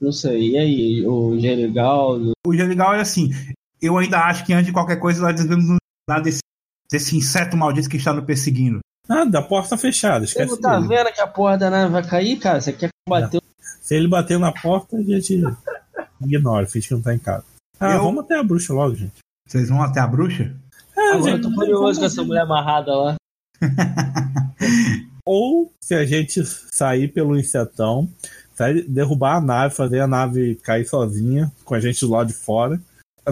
não 0.01 0.12
sei, 0.12 0.49
e 0.49 0.58
aí, 0.58 1.08
o 1.08 1.39
Genigal? 1.39 2.19
O 2.45 2.54
Genigal 2.54 2.95
é 2.95 3.01
assim, 3.01 3.30
eu 3.81 3.97
ainda 3.97 4.19
acho 4.19 4.45
que 4.45 4.53
antes 4.53 4.67
de 4.67 4.73
qualquer 4.73 4.97
coisa 4.97 5.21
nós 5.21 5.35
devemos 5.35 5.65
nos 5.65 5.77
dar 6.07 6.19
desse, 6.19 6.41
desse 6.89 7.17
inseto 7.17 7.57
maldito 7.57 7.89
que 7.89 7.97
está 7.97 8.13
nos 8.13 8.25
perseguindo. 8.25 8.79
Ah, 9.09 9.25
da 9.25 9.41
porta 9.41 9.77
fechada, 9.77 10.23
esquece 10.23 10.49
Você 10.49 10.55
não 10.55 10.61
tá 10.61 10.75
dele. 10.79 10.87
vendo 10.87 11.13
que 11.13 11.21
a 11.21 11.27
porta 11.27 11.57
da 11.57 11.69
nave 11.69 11.91
vai 11.91 12.07
cair, 12.07 12.37
cara? 12.37 12.61
Você 12.61 12.71
quer 12.71 12.89
combater? 13.05 13.41
Se 13.81 13.95
ele 13.95 14.07
bater 14.07 14.39
na 14.39 14.51
porta, 14.51 14.97
a 14.97 15.01
gente 15.01 15.41
ignora, 16.21 16.67
finge 16.67 16.87
que 16.87 16.93
não 16.93 17.01
tá 17.01 17.13
em 17.13 17.19
casa. 17.19 17.43
Ah, 17.79 17.95
eu... 17.95 18.03
vamos 18.03 18.23
até 18.23 18.37
a 18.37 18.43
bruxa 18.43 18.73
logo, 18.73 18.95
gente. 18.95 19.17
Vocês 19.47 19.69
vão 19.69 19.81
até 19.81 19.99
a 19.99 20.07
bruxa? 20.07 20.55
É, 20.95 21.09
Agora 21.09 21.31
gente, 21.31 21.43
eu 21.43 21.49
tô 21.49 21.55
curioso 21.55 21.99
com 21.99 22.05
essa 22.05 22.23
mulher 22.23 22.41
amarrada 22.41 22.95
lá. 22.95 23.15
Ou 25.25 25.71
se 25.83 25.93
a 25.93 26.05
gente 26.05 26.43
sair 26.45 27.07
pelo 27.07 27.37
insetão, 27.37 28.09
sair, 28.53 28.87
derrubar 28.87 29.37
a 29.37 29.41
nave, 29.41 29.75
fazer 29.75 29.99
a 29.99 30.07
nave 30.07 30.55
cair 30.55 30.85
sozinha, 30.85 31.51
com 31.65 31.75
a 31.75 31.79
gente 31.79 31.99
do 32.01 32.11
lado 32.11 32.27
de 32.27 32.33
fora, 32.33 32.79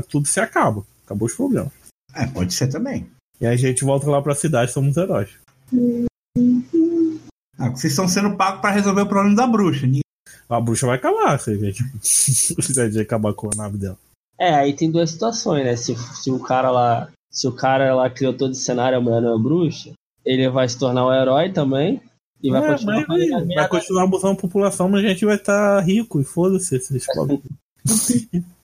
tudo 0.08 0.28
se 0.28 0.40
acaba. 0.40 0.84
Acabou 1.06 1.28
os 1.28 1.36
problemas. 1.36 1.72
É, 2.14 2.26
pode 2.28 2.54
ser 2.54 2.68
também. 2.68 3.10
E 3.40 3.46
a 3.46 3.56
gente 3.56 3.84
volta 3.84 4.10
lá 4.10 4.22
pra 4.22 4.36
cidade, 4.36 4.72
somos 4.72 4.98
heróis. 4.98 5.30
Ah, 7.58 7.70
vocês 7.70 7.94
estão 7.94 8.08
sendo 8.08 8.36
pagos 8.36 8.62
para 8.62 8.72
resolver 8.72 9.02
o 9.02 9.08
problema 9.08 9.36
da 9.36 9.48
bruxa. 9.48 9.88
A 10.50 10.60
bruxa 10.60 10.88
vai 10.88 10.98
acabar 10.98 11.40
se 11.40 11.52
a 11.52 11.56
gente, 11.56 11.84
se 12.02 12.80
a 12.80 12.90
gente 12.90 13.00
acabar 13.00 13.34
com 13.34 13.50
a 13.54 13.56
nave 13.56 13.78
dela. 13.78 13.98
É, 14.38 14.54
aí 14.56 14.74
tem 14.74 14.90
duas 14.90 15.12
situações, 15.12 15.66
né? 15.66 15.76
Se, 15.76 15.96
se 15.96 16.32
o 16.32 16.40
cara 16.40 16.72
lá. 16.72 17.10
Se 17.32 17.48
o 17.48 17.52
cara 17.52 17.94
lá 17.94 18.10
criou 18.10 18.34
todo 18.34 18.54
esse 18.54 18.64
cenário, 18.64 18.98
a 18.98 19.02
mulher 19.02 19.22
não 19.22 19.36
é 19.36 19.38
bruxa, 19.38 19.92
ele 20.26 20.50
vai 20.50 20.68
se 20.68 20.80
tornar 20.80 21.06
um 21.06 21.14
herói 21.14 21.52
também. 21.52 22.02
E 22.42 22.50
vai 22.50 22.64
é, 22.64 22.72
continuar 22.72 23.06
vai, 23.06 23.30
vai 23.30 23.68
continuar 23.68 24.04
abusando 24.04 24.34
a 24.34 24.42
população, 24.42 24.90
mas 24.90 25.04
a 25.04 25.08
gente 25.10 25.26
vai 25.26 25.36
estar 25.36 25.76
tá 25.76 25.82
rico 25.82 26.20
e 26.20 26.24
foda-se 26.24 26.76
esses 26.76 27.06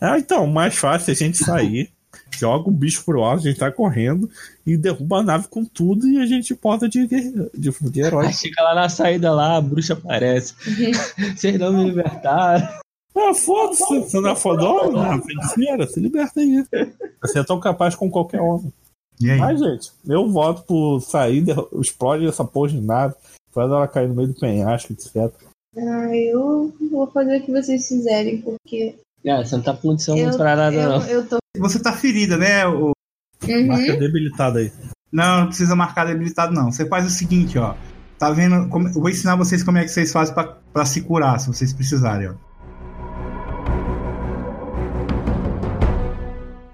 ah, 0.00 0.18
então, 0.18 0.46
mais 0.46 0.76
fácil 0.76 1.10
é 1.10 1.12
a 1.12 1.16
gente 1.16 1.38
sair, 1.38 1.90
joga 2.38 2.68
o 2.68 2.72
bicho 2.72 3.04
pro 3.04 3.22
alto, 3.22 3.40
a 3.40 3.50
gente 3.50 3.58
tá 3.58 3.70
correndo 3.70 4.30
e 4.66 4.76
derruba 4.76 5.18
a 5.18 5.22
nave 5.22 5.48
com 5.48 5.64
tudo 5.64 6.08
e 6.08 6.20
a 6.20 6.26
gente 6.26 6.54
porta 6.54 6.88
de, 6.88 7.06
de, 7.06 7.50
de 7.54 8.00
herói. 8.00 8.26
Aí 8.26 8.34
chega 8.34 8.62
lá 8.62 8.74
na 8.74 8.88
saída 8.88 9.32
lá, 9.32 9.56
a 9.56 9.60
bruxa 9.60 9.94
aparece. 9.94 10.54
Vocês 11.36 11.58
não 11.58 11.72
me 11.72 11.84
libertaram. 11.84 12.68
Ah, 13.16 13.34
foda-se, 13.34 13.82
você 13.82 14.20
não 14.20 14.30
é 14.30 14.36
fodona? 14.36 15.20
Feiticeira, 15.26 15.86
se 15.88 15.98
liberta 15.98 16.38
aí. 16.38 16.64
Você 17.20 17.40
é 17.40 17.44
tão 17.44 17.58
capaz 17.58 17.96
com 17.96 18.08
qualquer 18.08 18.40
homem. 18.40 18.72
Mas, 19.20 19.58
gente, 19.58 19.90
eu 20.06 20.30
voto 20.30 20.62
por 20.62 21.00
sair, 21.00 21.44
explode 21.80 22.26
essa 22.26 22.44
porra 22.44 22.68
de 22.68 22.80
nave, 22.80 23.14
faz 23.50 23.68
ela 23.68 23.88
cair 23.88 24.08
no 24.08 24.14
meio 24.14 24.28
do 24.28 24.38
penhasco, 24.38 24.92
etc. 24.92 25.32
Ah, 25.76 26.16
eu 26.16 26.72
vou 26.90 27.06
fazer 27.08 27.38
o 27.38 27.42
que 27.42 27.52
vocês 27.52 27.88
fizerem, 27.88 28.40
porque. 28.40 28.96
É, 29.24 29.44
você 29.44 29.56
não 29.56 29.62
tá 29.62 29.72
com 29.72 29.88
condição 29.88 30.16
eu, 30.16 30.24
muito 30.24 30.38
pra 30.38 30.56
nada, 30.56 30.74
eu, 30.74 30.88
não. 30.88 31.06
Eu 31.06 31.26
tô... 31.26 31.38
Você 31.58 31.80
tá 31.80 31.92
ferida, 31.92 32.36
né? 32.36 32.66
O... 32.66 32.92
Uhum. 33.46 33.66
Marca 33.66 33.96
debilitada 33.96 34.60
aí. 34.60 34.72
Não, 35.12 35.40
não 35.40 35.46
precisa 35.48 35.74
marcar 35.74 36.06
debilitado, 36.06 36.54
não. 36.54 36.70
Você 36.70 36.86
faz 36.86 37.06
o 37.06 37.10
seguinte, 37.10 37.58
ó. 37.58 37.74
Tá 38.18 38.30
vendo? 38.30 38.68
Como... 38.68 38.88
Eu 38.88 38.94
vou 38.94 39.08
ensinar 39.08 39.36
vocês 39.36 39.62
como 39.62 39.78
é 39.78 39.84
que 39.84 39.90
vocês 39.90 40.12
fazem 40.12 40.34
pra, 40.34 40.56
pra 40.72 40.84
se 40.84 41.00
curar, 41.02 41.38
se 41.40 41.48
vocês 41.48 41.72
precisarem, 41.72 42.28
ó. 42.28 42.48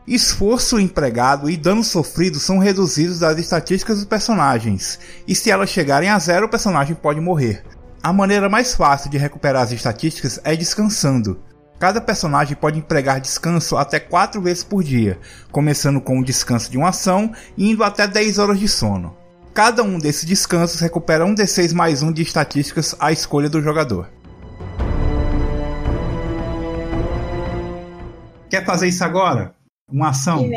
Esforço 0.07 0.79
empregado 0.79 1.49
e 1.49 1.57
dano 1.57 1.83
sofrido 1.83 2.39
são 2.39 2.59
reduzidos 2.59 3.21
das 3.21 3.39
estatísticas 3.39 3.97
dos 3.97 4.05
personagens, 4.05 5.01
e 5.27 5.35
se 5.35 5.51
elas 5.51 5.71
chegarem 5.71 6.11
a 6.11 6.19
zero, 6.19 6.45
o 6.45 6.49
personagem 6.49 6.95
pode 6.95 7.21
morrer. 7.21 7.65
A 8.03 8.13
maneira 8.13 8.51
mais 8.51 8.75
fácil 8.75 9.11
de 9.11 9.17
recuperar 9.17 9.63
as 9.63 9.73
estatísticas 9.73 10.39
é 10.45 10.55
descansando. 10.55 11.41
Cada 11.79 12.01
personagem 12.01 12.57
pode 12.57 12.79
empregar 12.79 13.21
descanso 13.21 13.77
até 13.77 13.99
4 13.99 14.41
vezes 14.41 14.63
por 14.63 14.83
dia, 14.83 15.19
começando 15.51 16.01
com 16.01 16.19
o 16.21 16.25
descanso 16.25 16.71
de 16.71 16.79
uma 16.79 16.91
ação 16.91 17.33
e 17.57 17.71
indo 17.71 17.83
até 17.83 18.07
10 18.07 18.39
horas 18.39 18.59
de 18.59 18.69
sono. 18.69 19.17
Cada 19.53 19.83
um 19.83 19.99
desses 19.99 20.25
descansos 20.25 20.81
recupera 20.81 21.25
um 21.25 21.35
D6 21.35 21.73
mais 21.75 22.03
1 22.03 22.13
de 22.13 22.23
estatísticas 22.23 22.95
à 22.99 23.13
escolha 23.13 23.49
do 23.49 23.61
jogador. 23.61 24.09
Quer 28.49 28.65
fazer 28.65 28.89
isso 28.89 29.03
agora? 29.03 29.53
Uma 29.91 30.11
ação? 30.11 30.49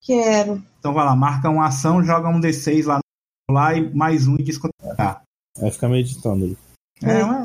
Quero. 0.00 0.62
Então 0.78 0.94
vai 0.94 1.04
lá, 1.04 1.16
marca 1.16 1.50
uma 1.50 1.66
ação, 1.66 2.02
joga 2.02 2.28
um 2.28 2.40
D6 2.40 2.86
lá, 2.86 3.00
lá 3.50 3.74
e 3.74 3.92
mais 3.94 4.26
um 4.28 4.36
e 4.36 4.42
descontar. 4.42 5.22
Vai 5.60 5.70
ficar 5.70 5.88
meditando. 5.88 6.56
É, 7.02 7.24
uma, 7.24 7.42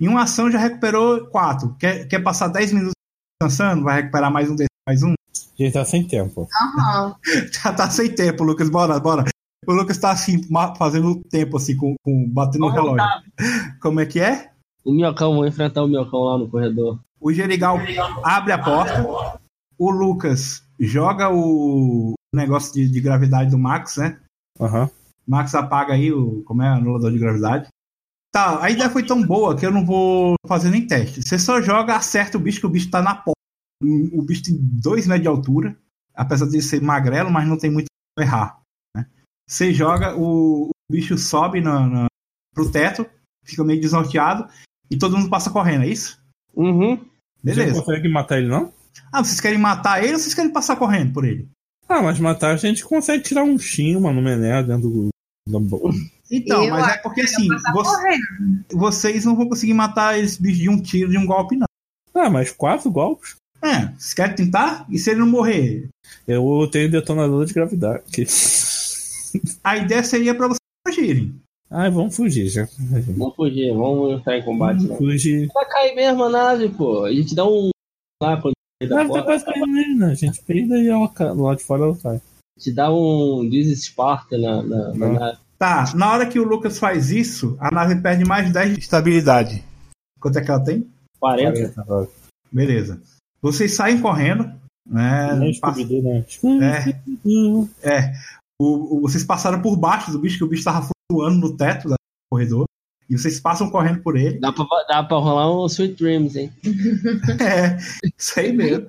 em 0.00 0.08
uma 0.08 0.22
ação 0.22 0.50
já 0.50 0.58
recuperou 0.58 1.26
4. 1.26 1.76
Quer, 1.78 2.06
quer 2.06 2.18
passar 2.20 2.48
10 2.48 2.72
minutos 2.72 2.94
descansando? 3.40 3.84
Vai 3.84 4.02
recuperar 4.02 4.32
mais 4.32 4.50
um 4.50 4.56
D6 4.56 4.66
mais 4.86 5.02
um? 5.02 5.12
A 5.12 5.62
gente 5.62 5.72
tá 5.72 5.84
sem 5.84 6.06
tempo. 6.06 6.42
Uhum. 6.42 7.14
já 7.52 7.72
tá 7.72 7.88
sem 7.88 8.14
tempo, 8.14 8.44
Lucas. 8.44 8.68
Bora, 8.68 8.98
bora. 9.00 9.24
O 9.66 9.72
Lucas 9.72 9.98
tá 9.98 10.10
assim, 10.10 10.40
fazendo 10.78 11.20
tempo, 11.28 11.56
assim, 11.56 11.76
com, 11.76 11.94
com 12.04 12.28
batendo 12.28 12.66
no 12.66 12.68
relógio. 12.68 12.96
Tá? 12.96 13.22
Como 13.80 14.00
é 14.00 14.06
que 14.06 14.20
é? 14.20 14.50
O 14.84 14.92
Minhocão, 14.92 15.34
vou 15.34 15.46
enfrentar 15.46 15.82
o 15.82 15.88
Minhocão 15.88 16.20
lá 16.20 16.38
no 16.38 16.48
corredor. 16.48 17.00
O 17.20 17.32
Gerigal 17.32 17.78
abre 18.22 18.52
a 18.52 18.58
porta. 18.58 19.40
O 19.76 19.90
Lucas 19.90 20.62
joga 20.78 21.28
o 21.30 22.14
negócio 22.32 22.72
de, 22.74 22.88
de 22.88 23.00
gravidade 23.00 23.50
do 23.50 23.58
Max, 23.58 23.96
né? 23.96 24.18
Uhum. 24.60 24.88
Max 25.26 25.54
apaga 25.54 25.94
aí 25.94 26.12
o. 26.12 26.42
Como 26.44 26.62
é? 26.62 26.68
Anulador 26.68 27.10
de 27.10 27.18
gravidade. 27.18 27.68
Tá, 28.36 28.62
a 28.62 28.70
ideia 28.70 28.90
foi 28.90 29.02
tão 29.02 29.22
boa 29.26 29.56
que 29.56 29.64
eu 29.64 29.70
não 29.70 29.82
vou 29.86 30.34
fazer 30.46 30.68
nem 30.68 30.86
teste. 30.86 31.22
Você 31.22 31.38
só 31.38 31.62
joga, 31.62 31.96
acerta 31.96 32.36
o 32.36 32.40
bicho, 32.40 32.60
que 32.60 32.66
o 32.66 32.68
bicho 32.70 32.90
tá 32.90 33.00
na 33.00 33.14
porta. 33.14 33.32
O 33.82 34.20
bicho 34.20 34.42
tem 34.42 34.56
2 34.58 35.06
metros 35.06 35.22
de 35.22 35.28
altura. 35.28 35.76
apesar 36.14 36.46
de 36.46 36.60
ser 36.60 36.82
magrelo, 36.82 37.30
mas 37.30 37.48
não 37.48 37.56
tem 37.58 37.70
muito 37.70 37.86
como 38.14 38.26
errar. 38.26 38.60
Né? 38.94 39.06
Você 39.48 39.72
joga, 39.72 40.14
o, 40.16 40.68
o 40.68 40.92
bicho 40.92 41.16
sobe 41.16 41.62
na, 41.62 41.86
na, 41.86 42.06
pro 42.54 42.70
teto, 42.70 43.06
fica 43.42 43.64
meio 43.64 43.80
desnorteado, 43.80 44.46
e 44.90 44.98
todo 44.98 45.16
mundo 45.16 45.30
passa 45.30 45.50
correndo, 45.50 45.84
é 45.84 45.88
isso? 45.88 46.18
Uhum. 46.54 46.96
Você 46.96 47.06
Beleza. 47.42 47.74
não 47.74 47.84
consegue 47.84 48.08
matar 48.08 48.38
ele, 48.38 48.48
não? 48.48 48.72
Ah, 49.12 49.24
vocês 49.24 49.40
querem 49.40 49.58
matar 49.58 50.02
ele 50.02 50.14
ou 50.14 50.18
vocês 50.18 50.34
querem 50.34 50.52
passar 50.52 50.76
correndo 50.76 51.12
por 51.12 51.24
ele? 51.24 51.48
Ah, 51.88 52.02
mas 52.02 52.18
matar 52.18 52.52
a 52.52 52.56
gente 52.56 52.84
consegue 52.84 53.22
tirar 53.22 53.44
um 53.44 53.58
chinho, 53.58 54.00
mano, 54.00 54.20
no 54.20 54.26
mené 54.26 54.62
dentro 54.62 54.88
do. 54.90 55.08
da 55.48 55.58
bo- 55.58 55.90
Então, 56.30 56.64
Eu 56.64 56.70
mas 56.70 56.88
é 56.88 56.96
porque 56.98 57.20
assim, 57.22 57.46
passar 57.48 57.72
vo- 57.72 57.82
correndo. 57.84 58.64
vocês 58.72 59.24
não 59.24 59.36
vão 59.36 59.48
conseguir 59.48 59.74
matar 59.74 60.18
esse 60.18 60.40
bicho 60.42 60.60
de 60.60 60.68
um 60.68 60.80
tiro, 60.80 61.10
de 61.10 61.18
um 61.18 61.26
golpe, 61.26 61.56
não. 61.56 61.66
Ah, 62.14 62.28
mas 62.30 62.50
quatro 62.50 62.90
golpes? 62.90 63.36
É, 63.62 63.86
vocês 63.98 64.14
querem 64.14 64.34
tentar? 64.34 64.86
E 64.90 64.98
se 64.98 65.10
ele 65.10 65.20
não 65.20 65.26
morrer? 65.28 65.88
Eu 66.26 66.68
tenho 66.70 66.90
detonador 66.90 67.44
de 67.44 67.54
gravidade. 67.54 68.02
A 69.62 69.76
ideia 69.76 70.02
seria 70.02 70.34
pra 70.34 70.48
vocês 70.48 70.58
fugirem. 70.86 71.34
Ah, 71.70 71.90
vamos 71.90 72.14
fugir 72.16 72.48
já. 72.48 72.68
Vamos 73.16 73.34
fugir, 73.34 73.72
vamos 73.74 74.18
entrar 74.20 74.38
em 74.38 74.44
combate. 74.44 74.82
Vamos 74.86 74.98
fugir. 74.98 75.48
Vai 75.52 75.64
cair 75.66 75.94
mesmo 75.94 76.24
a 76.24 76.30
nave, 76.30 76.68
pô. 76.70 77.04
A 77.04 77.12
gente 77.12 77.34
dá 77.34 77.44
um. 77.46 77.70
Lá 78.22 78.40
quando 78.40 78.54
da 78.82 78.88
tá 78.88 79.04
porta, 79.06 79.24
quase 79.24 79.44
caindo 79.44 79.66
nele, 79.66 79.94
né? 79.94 80.06
A 80.10 80.14
gente 80.14 80.40
peida 80.42 80.76
e 80.78 80.88
ela 80.88 81.08
cai. 81.08 81.32
lá 81.34 81.54
de 81.54 81.64
fora 81.64 81.82
ela 81.84 81.94
sai. 81.96 82.16
a 82.16 82.20
gente 82.60 82.74
dá 82.74 82.92
um 82.92 83.48
desesparta 83.48 84.38
na, 84.38 84.62
na, 84.62 84.88
na 84.88 84.94
Não. 84.94 85.12
nave. 85.14 85.38
Tá, 85.58 85.84
na 85.94 86.12
hora 86.12 86.26
que 86.26 86.38
o 86.38 86.44
Lucas 86.44 86.78
faz 86.78 87.10
isso, 87.10 87.56
a 87.58 87.70
nave 87.74 87.96
perde 87.96 88.24
mais 88.24 88.52
10 88.52 88.74
de 88.74 88.80
Estabilidade. 88.80 89.64
Quanto 90.20 90.38
é 90.38 90.42
que 90.44 90.50
ela 90.50 90.62
tem? 90.62 90.86
40. 91.18 92.08
Beleza. 92.52 93.00
Vocês 93.40 93.74
saem 93.74 94.00
correndo, 94.00 94.44
né? 94.86 95.34
Não 95.34 95.50
passa- 95.60 95.80
né? 96.44 97.00
É, 97.82 97.98
é. 97.98 98.12
O, 98.60 98.96
o- 98.98 99.00
vocês 99.02 99.24
passaram 99.24 99.60
por 99.62 99.76
baixo 99.76 100.10
do 100.12 100.18
bicho, 100.18 100.38
que 100.38 100.44
o 100.44 100.48
bicho 100.48 100.64
tava 100.64 100.86
flutuando 101.10 101.38
no 101.40 101.56
teto 101.56 101.88
do 101.88 101.94
corredor. 102.30 102.64
E 103.08 103.16
vocês 103.16 103.38
passam 103.40 103.70
correndo 103.70 104.02
por 104.02 104.16
ele. 104.16 104.38
Dá 104.40 104.52
pra, 104.52 104.64
dá 104.88 105.02
pra 105.04 105.16
rolar 105.18 105.50
um 105.50 105.64
Sweet 105.66 105.94
Dreams, 105.94 106.36
hein? 106.36 106.52
É, 107.40 107.76
isso 108.18 108.38
aí 108.40 108.52
mesmo. 108.52 108.88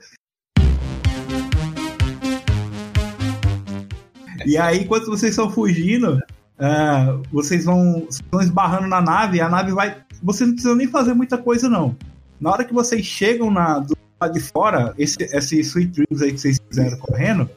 E 4.46 4.58
aí, 4.58 4.80
enquanto 4.84 5.06
vocês 5.08 5.32
estão 5.32 5.50
fugindo, 5.52 6.20
ah, 6.60 7.18
vocês 7.32 7.66
vão, 7.66 8.06
vocês 8.10 8.22
vão 8.32 8.42
esbarrando 8.42 8.88
na 8.88 9.02
nave, 9.02 9.38
e 9.38 9.42
a 9.42 9.50
nave 9.50 9.72
vai. 9.72 9.98
Vocês 10.22 10.48
não 10.48 10.56
precisam 10.56 10.76
nem 10.76 10.88
fazer 10.88 11.14
muita 11.14 11.38
coisa, 11.38 11.70
não. 11.70 11.96
Na 12.40 12.52
hora 12.52 12.64
que 12.64 12.74
vocês 12.74 13.06
chegam 13.06 13.50
na, 13.52 13.80
do 13.80 13.96
lado 14.20 14.34
de 14.34 14.40
fora, 14.40 14.94
esse, 14.98 15.18
esse 15.22 15.60
Sweet 15.60 15.92
Dreams 15.92 16.24
aí 16.24 16.32
que 16.34 16.40
vocês 16.40 16.60
fizeram 16.70 16.98
correndo, 17.00 17.50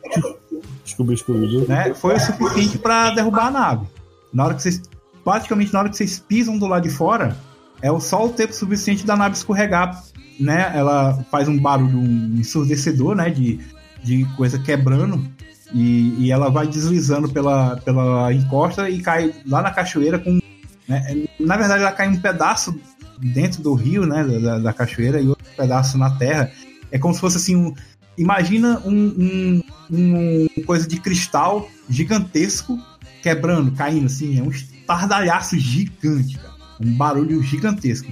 Scooby 0.87 1.17
Scooby-Doo. 1.17 1.67
né, 1.69 1.95
foi 1.95 2.15
o 2.15 2.21
suficiente 2.21 2.79
para 2.79 3.11
derrubar 3.11 3.47
a 3.47 3.51
nave. 3.51 3.87
Na 4.33 4.45
hora 4.45 4.55
que 4.55 4.63
vocês. 4.63 4.83
Praticamente 5.25 5.73
na 5.73 5.81
hora 5.81 5.89
que 5.91 5.97
vocês 5.97 6.19
pisam 6.19 6.59
do 6.59 6.67
lado 6.67 6.83
de 6.85 6.89
fora, 6.91 7.37
é 7.83 7.93
o- 7.93 8.01
só 8.01 8.25
o 8.25 8.31
tempo 8.31 8.55
suficiente 8.55 9.05
da 9.05 9.15
nave 9.17 9.35
escorregar. 9.37 10.03
Né? 10.39 10.73
Ela 10.75 11.23
faz 11.31 11.47
um 11.49 11.59
barulho 11.59 11.99
um 11.99 12.35
ensurdecedor, 12.39 13.15
né? 13.15 13.29
De, 13.29 13.61
de 14.03 14.25
coisa 14.37 14.59
quebrando. 14.59 15.23
E, 15.73 16.15
e 16.19 16.33
ela 16.33 16.51
vai 16.51 16.67
deslizando 16.67 17.29
pela, 17.29 17.77
pela 17.77 18.33
encosta 18.33 18.89
e 18.91 19.01
cai 19.01 19.33
lá 19.47 19.63
na 19.63 19.71
cachoeira 19.71 20.19
com. 20.19 20.41
né, 20.89 21.27
Na 21.39 21.57
verdade, 21.57 21.83
ela 21.83 21.93
cai 21.93 22.09
um 22.09 22.21
pedaço 22.21 22.79
dentro 23.19 23.63
do 23.63 23.75
rio, 23.75 24.07
né? 24.07 24.25
Da, 24.25 24.59
da 24.59 24.73
cachoeira, 24.73 25.21
e 25.21 25.29
outro 25.29 25.47
pedaço 25.57 25.97
na 25.97 26.11
terra. 26.11 26.51
É 26.91 26.99
como 26.99 27.15
se 27.15 27.21
fosse 27.21 27.37
assim 27.37 27.57
um. 27.57 27.75
Imagina 28.19 28.83
um, 28.85 29.63
um, 29.91 30.47
um 30.57 30.65
coisa 30.65 30.87
de 30.87 31.01
cristal 31.01 31.69
gigantesco 31.89 32.79
quebrando, 33.23 33.73
caindo 33.73 34.07
assim, 34.07 34.39
é 34.39 34.43
um 34.43 34.51
estardalhaço 34.51 35.59
gigante, 35.59 36.37
cara. 36.37 36.55
Um 36.81 36.97
barulho 36.97 37.43
gigantesco. 37.43 38.11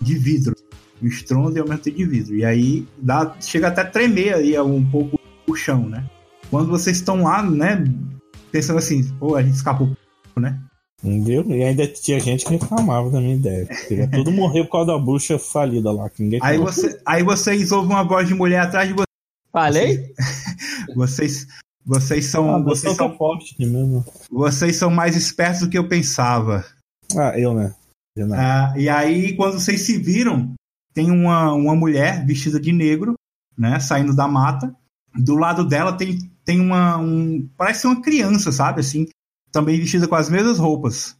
De 0.00 0.18
vidro. 0.18 0.56
O 1.00 1.06
estrondo 1.06 1.56
e 1.56 1.60
aumento 1.60 1.90
de 1.90 2.04
vidro. 2.04 2.34
E 2.34 2.44
aí 2.44 2.86
dá, 2.98 3.36
chega 3.40 3.68
até 3.68 3.82
a 3.82 3.84
tremer 3.84 4.34
aí 4.34 4.58
um 4.60 4.84
pouco 4.84 5.17
o 5.48 5.54
chão, 5.54 5.88
né? 5.88 6.04
Quando 6.50 6.68
vocês 6.68 6.98
estão 6.98 7.22
lá, 7.22 7.42
né? 7.42 7.84
Pensando 8.52 8.78
assim, 8.78 9.04
pô, 9.14 9.36
a 9.36 9.42
gente 9.42 9.54
escapou, 9.54 9.90
né? 10.36 10.58
Entendeu? 11.02 11.44
E 11.48 11.62
ainda 11.62 11.86
tinha 11.86 12.18
gente 12.18 12.44
que 12.44 12.52
reclamava 12.52 13.10
da 13.10 13.20
minha 13.20 13.36
ideia. 13.36 13.68
Tudo 14.12 14.32
morrer 14.32 14.64
por 14.64 14.72
causa 14.72 14.92
da 14.92 14.98
bruxa 14.98 15.38
falida 15.38 15.92
lá. 15.92 16.10
Que 16.10 16.22
ninguém 16.22 16.40
Aí, 16.42 16.58
você, 16.58 17.00
aí 17.06 17.22
vocês 17.22 17.70
ouvem 17.70 17.90
uma 17.90 18.02
voz 18.02 18.26
de 18.26 18.34
mulher 18.34 18.60
atrás 18.60 18.88
de 18.88 18.94
vocês. 18.94 19.06
Falei? 19.52 20.12
Vocês, 20.94 21.46
vocês 21.84 22.26
são. 22.26 22.54
Ah, 22.54 22.58
vocês, 22.62 22.92
você 22.92 22.96
são 22.96 23.16
forte 23.16 23.54
mesmo. 23.58 24.04
vocês 24.30 24.76
são 24.76 24.90
mais 24.90 25.16
espertos 25.16 25.60
do 25.60 25.68
que 25.68 25.76
eu 25.76 25.88
pensava. 25.88 26.64
Ah, 27.16 27.38
eu, 27.38 27.54
né? 27.54 27.74
Eu 28.16 28.26
não. 28.26 28.36
Ah, 28.38 28.74
e 28.76 28.88
aí, 28.88 29.34
quando 29.36 29.54
vocês 29.58 29.82
se 29.82 29.98
viram, 29.98 30.54
tem 30.92 31.10
uma, 31.10 31.52
uma 31.52 31.74
mulher 31.74 32.26
vestida 32.26 32.60
de 32.60 32.72
negro, 32.72 33.14
né? 33.56 33.80
Saindo 33.80 34.14
da 34.14 34.26
mata. 34.28 34.74
Do 35.18 35.34
lado 35.34 35.66
dela 35.66 35.92
tem, 35.92 36.18
tem 36.44 36.60
uma. 36.60 36.98
Um, 36.98 37.48
parece 37.56 37.86
uma 37.86 38.00
criança, 38.00 38.52
sabe? 38.52 38.80
Assim, 38.80 39.06
também 39.52 39.78
vestida 39.78 40.06
com 40.06 40.14
as 40.14 40.30
mesmas 40.30 40.58
roupas. 40.58 41.16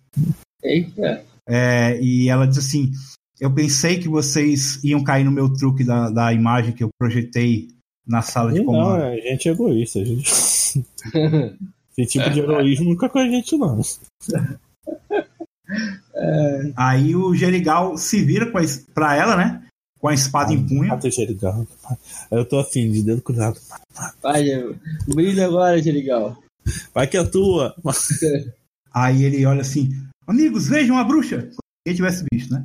Eita. 0.63 1.25
É, 1.47 1.99
e 2.01 2.29
ela 2.29 2.47
diz 2.47 2.59
assim: 2.59 2.93
Eu 3.41 3.53
pensei 3.53 3.99
que 3.99 4.09
vocês 4.09 4.83
iam 4.85 5.03
cair 5.03 5.25
no 5.25 5.31
meu 5.33 5.53
truque 5.53 5.85
da, 5.85 6.11
da 6.11 6.33
imagem 6.33 6.73
que 6.73 6.85
eu 6.85 6.91
projetei 6.99 7.69
na 8.07 8.23
sala 8.23 8.53
de 8.53 8.61
E 8.61 8.65
não, 8.65 8.67
comando. 8.73 9.03
a 9.03 9.17
gente 9.17 9.49
é 9.49 9.53
egoísta. 9.53 10.01
A 10.01 10.05
gente... 10.05 10.31
Esse 11.99 12.13
tipo 12.13 12.31
de 12.31 12.39
heroísmo 12.39 12.91
nunca 12.91 13.07
é 13.07 13.09
com 13.09 13.19
a 13.19 13.29
gente, 13.29 13.57
não. 13.57 13.81
Aí 16.77 17.15
o 17.17 17.35
Gerigal 17.35 17.97
se 17.99 18.25
vira 18.25 18.51
pra 18.95 19.17
ela, 19.17 19.37
né? 19.37 19.68
Com 20.01 20.09
a 20.09 20.15
espada 20.15 20.53
em 20.53 20.67
punho. 20.67 20.95
O 20.95 21.11
Jerigal. 21.11 21.67
Eu 22.31 22.45
tô 22.45 22.59
assim, 22.61 22.91
de 22.91 23.03
dedo 23.03 23.21
cruzado. 23.21 23.59
Vai, 24.23 24.45
brilha 25.07 25.47
agora, 25.47 25.83
Gerigal. 25.83 26.37
Vai 26.95 27.07
que 27.07 27.17
é 27.17 27.25
tua. 27.25 27.75
Aí 28.95 29.25
ele 29.25 29.45
olha 29.45 29.63
assim: 29.63 29.91
Amigos, 30.27 30.69
vejam 30.69 30.99
a 30.99 31.05
bruxa! 31.05 31.51
Se 31.51 31.59
quem 31.87 31.95
tivesse 31.95 32.25
visto, 32.33 32.53
né? 32.53 32.65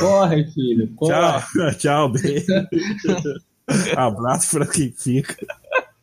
Corre, 0.00 0.50
filho. 0.52 0.92
Corre. 0.94 1.12
Tchau, 1.12 1.74
tchau, 1.78 2.12
beijo. 2.12 2.46
Abraço 3.96 4.58
pra 4.58 4.66
quem 4.66 4.92
fica. 4.92 5.36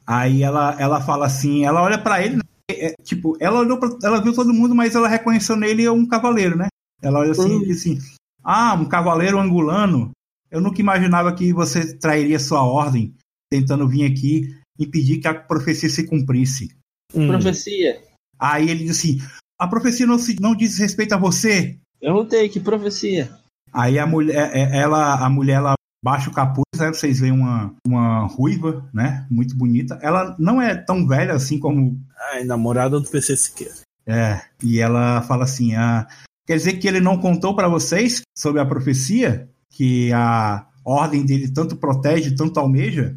Aí 0.05 0.43
ela, 0.43 0.75
ela 0.79 1.01
fala 1.01 1.25
assim, 1.25 1.65
ela 1.65 1.81
olha 1.81 1.97
pra 1.97 2.21
ele, 2.21 2.35
né? 2.35 2.41
É, 2.69 2.93
tipo, 3.03 3.35
ela 3.39 3.59
olhou 3.59 3.79
pra, 3.79 3.89
ela 4.03 4.21
viu 4.21 4.33
todo 4.33 4.53
mundo, 4.53 4.75
mas 4.75 4.95
ela 4.95 5.07
reconheceu 5.07 5.55
nele 5.55 5.87
um 5.89 6.05
cavaleiro, 6.05 6.57
né? 6.57 6.67
Ela 7.01 7.19
olha 7.19 7.31
assim 7.31 7.61
e 7.61 7.65
diz 7.65 7.79
assim: 7.79 7.99
Ah, 8.43 8.73
um 8.73 8.85
cavaleiro 8.85 9.39
angulano. 9.39 10.11
Eu 10.53 10.61
nunca 10.61 10.79
imaginava 10.79 11.33
que 11.33 11.51
você 11.51 11.97
trairia 11.97 12.37
sua 12.37 12.63
ordem, 12.63 13.15
tentando 13.49 13.87
vir 13.87 14.05
aqui 14.05 14.55
impedir 14.79 15.19
que 15.19 15.27
a 15.27 15.33
profecia 15.33 15.89
se 15.89 16.05
cumprisse. 16.05 16.69
Hum, 17.13 17.27
Profecia. 17.27 17.99
Aí 18.39 18.69
ele 18.69 18.83
diz 18.83 18.97
assim: 18.97 19.19
A 19.59 19.67
profecia 19.67 20.05
não, 20.05 20.19
se, 20.19 20.39
não 20.39 20.55
diz 20.55 20.77
respeito 20.77 21.13
a 21.13 21.17
você. 21.17 21.79
Perguntei, 21.99 22.49
que 22.49 22.59
profecia? 22.59 23.35
Aí 23.71 23.97
a 23.97 24.05
mulher, 24.05 24.51
é- 24.53 24.77
ela, 24.77 25.25
a 25.25 25.27
mulher, 25.27 25.55
ela 25.55 25.73
baixa 26.05 26.29
o 26.29 26.33
capuz, 26.33 26.65
né? 26.77 26.89
Vocês 26.89 27.19
veem 27.19 27.31
uma, 27.31 27.73
uma 27.87 28.27
ruiva, 28.27 28.87
né? 28.93 29.25
Muito 29.31 29.55
bonita. 29.55 29.97
Ela 30.03 30.35
não 30.37 30.61
é 30.61 30.75
tão 30.75 31.07
velha 31.07 31.33
assim 31.33 31.57
como 31.57 31.99
Ai, 32.31 32.43
namorada 32.43 32.99
do 32.99 33.09
PC 33.09 33.35
Siqueira. 33.37 33.73
É, 34.05 34.39
e 34.61 34.79
ela 34.79 35.23
fala 35.23 35.45
assim: 35.45 35.73
ah, 35.73 36.07
quer 36.45 36.57
dizer 36.57 36.73
que 36.73 36.87
ele 36.87 36.99
não 36.99 37.19
contou 37.19 37.55
pra 37.55 37.67
vocês 37.67 38.21
sobre 38.37 38.61
a 38.61 38.65
profecia 38.65 39.49
que 39.73 40.11
a 40.13 40.65
ordem 40.85 41.25
dele 41.25 41.51
tanto 41.51 41.75
protege, 41.75 42.35
tanto 42.35 42.59
almeja? 42.59 43.15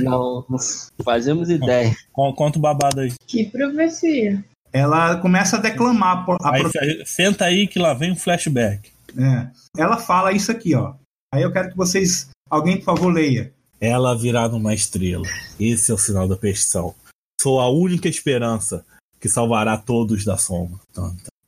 Não, 0.00 0.44
não 0.48 0.58
fazemos 1.04 1.48
ideia. 1.50 1.94
Con- 2.12 2.32
Conta 2.34 2.58
o 2.58 2.62
babado 2.62 3.00
aí. 3.00 3.12
Que 3.26 3.44
profecia. 3.46 4.44
Ela 4.72 5.16
começa 5.16 5.56
a 5.56 5.60
declamar 5.60 6.24
a 6.40 6.50
Aí, 6.54 7.04
senta 7.06 7.44
aí 7.44 7.66
que 7.66 7.78
lá 7.78 7.92
vem 7.94 8.12
um 8.12 8.16
flashback. 8.16 8.90
É. 9.16 9.48
Ela 9.76 9.98
fala 9.98 10.32
isso 10.32 10.50
aqui, 10.50 10.74
ó. 10.74 10.94
Aí 11.32 11.42
eu 11.42 11.52
quero 11.52 11.70
que 11.70 11.76
vocês, 11.76 12.28
alguém 12.48 12.78
por 12.78 12.84
favor 12.84 13.12
leia. 13.12 13.52
Ela 13.80 14.16
virá 14.16 14.48
numa 14.48 14.72
estrela. 14.72 15.26
Esse 15.60 15.90
é 15.90 15.94
o 15.94 15.98
sinal 15.98 16.26
da 16.28 16.36
perdição. 16.36 16.94
Sou 17.40 17.60
a 17.60 17.68
única 17.68 18.08
esperança 18.08 18.84
que 19.20 19.28
salvará 19.28 19.76
todos 19.76 20.24
da 20.24 20.36
sombra. 20.38 20.78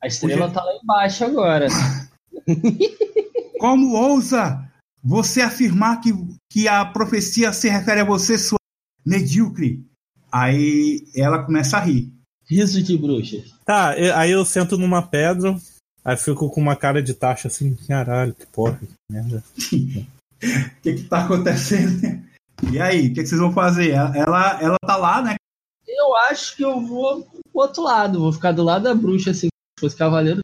A 0.03 0.07
estrela 0.07 0.51
tá 0.51 0.62
lá 0.62 0.72
embaixo 0.82 1.24
agora. 1.24 1.68
Como 3.59 3.95
ousa 3.95 4.68
você 5.03 5.42
afirmar 5.42 6.01
que, 6.01 6.11
que 6.51 6.68
a 6.68 6.84
profecia 6.84 7.53
se 7.53 7.68
refere 7.68 8.01
a 8.01 8.05
você, 8.05 8.38
sua 8.38 8.59
medíocre? 9.05 9.84
Aí 10.32 11.07
ela 11.14 11.45
começa 11.45 11.76
a 11.76 11.80
rir. 11.80 12.12
Riso 12.49 12.82
de 12.82 12.97
bruxas. 12.99 13.55
Tá, 13.64 13.90
aí 13.90 14.30
eu 14.30 14.45
sento 14.45 14.76
numa 14.76 15.01
pedra, 15.01 15.57
aí 16.05 16.16
fico 16.16 16.51
com 16.51 16.61
uma 16.61 16.76
cara 16.76 17.03
de 17.03 17.14
taxa 17.14 17.49
assim, 17.49 17.74
caralho, 17.86 18.34
que 18.34 18.47
porra, 18.47 18.78
que 18.78 18.88
merda. 19.11 19.42
O 19.57 19.57
que 20.82 20.95
que 20.95 21.05
tá 21.05 21.24
acontecendo? 21.24 22.22
E 22.70 22.80
aí, 22.80 23.09
o 23.09 23.14
que, 23.14 23.22
que 23.22 23.26
vocês 23.26 23.40
vão 23.40 23.53
fazer? 23.53 23.90
Ela, 23.90 24.16
ela, 24.16 24.62
ela 24.62 24.76
tá 24.86 24.97
lá, 24.97 25.22
né? 25.22 25.34
Eu 25.86 26.14
acho 26.16 26.57
que 26.57 26.64
eu 26.64 26.80
vou 26.80 27.22
pro 27.22 27.40
outro 27.55 27.82
lado, 27.82 28.20
vou 28.20 28.32
ficar 28.32 28.53
do 28.53 28.62
lado 28.62 28.84
da 28.84 28.95
bruxa, 28.95 29.30
assim, 29.30 29.49
se 29.49 29.80
fosse 29.80 29.97
cavaleiro. 29.97 30.40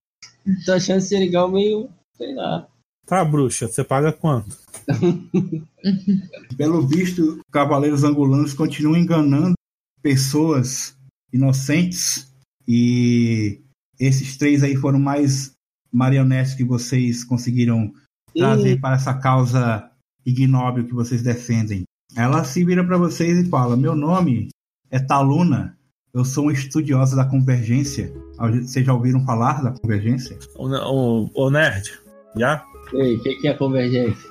Tô 0.64 0.72
achando 0.72 0.98
esse 0.98 1.16
legal 1.18 1.50
meio, 1.50 1.88
sei 2.16 2.34
lá. 2.34 2.66
Tá, 3.06 3.24
bruxa, 3.24 3.66
você 3.66 3.82
paga 3.82 4.12
quanto? 4.12 4.56
Pelo 6.56 6.86
visto, 6.86 7.40
cavaleiros 7.50 8.04
angolanos 8.04 8.54
continuam 8.54 8.96
enganando 8.96 9.54
pessoas 10.02 10.96
inocentes 11.32 12.32
e 12.68 13.60
esses 13.98 14.36
três 14.36 14.62
aí 14.62 14.76
foram 14.76 14.98
mais 14.98 15.52
marionetes 15.92 16.54
que 16.54 16.64
vocês 16.64 17.24
conseguiram 17.24 17.92
trazer 18.34 18.80
para 18.80 18.94
essa 18.94 19.14
causa 19.14 19.90
ignóbil 20.24 20.86
que 20.86 20.94
vocês 20.94 21.22
defendem. 21.22 21.82
Ela 22.16 22.44
se 22.44 22.64
vira 22.64 22.84
para 22.84 22.96
vocês 22.96 23.44
e 23.44 23.48
fala: 23.48 23.76
Meu 23.76 23.94
nome 23.94 24.48
é 24.90 24.98
Taluna, 24.98 25.76
eu 26.12 26.24
sou 26.24 26.46
um 26.46 26.50
estudiosa 26.50 27.14
da 27.14 27.24
convergência. 27.24 28.12
Vocês 28.38 28.84
já 28.84 28.92
ouviram 28.92 29.24
falar 29.24 29.62
da 29.62 29.70
convergência? 29.70 30.36
Ô, 30.56 30.68
ô, 30.68 31.30
ô 31.34 31.50
nerd, 31.50 31.92
já? 32.36 32.64
Ei, 32.92 33.16
o 33.16 33.22
que, 33.22 33.36
que 33.36 33.48
é 33.48 33.54
convergência? 33.54 34.28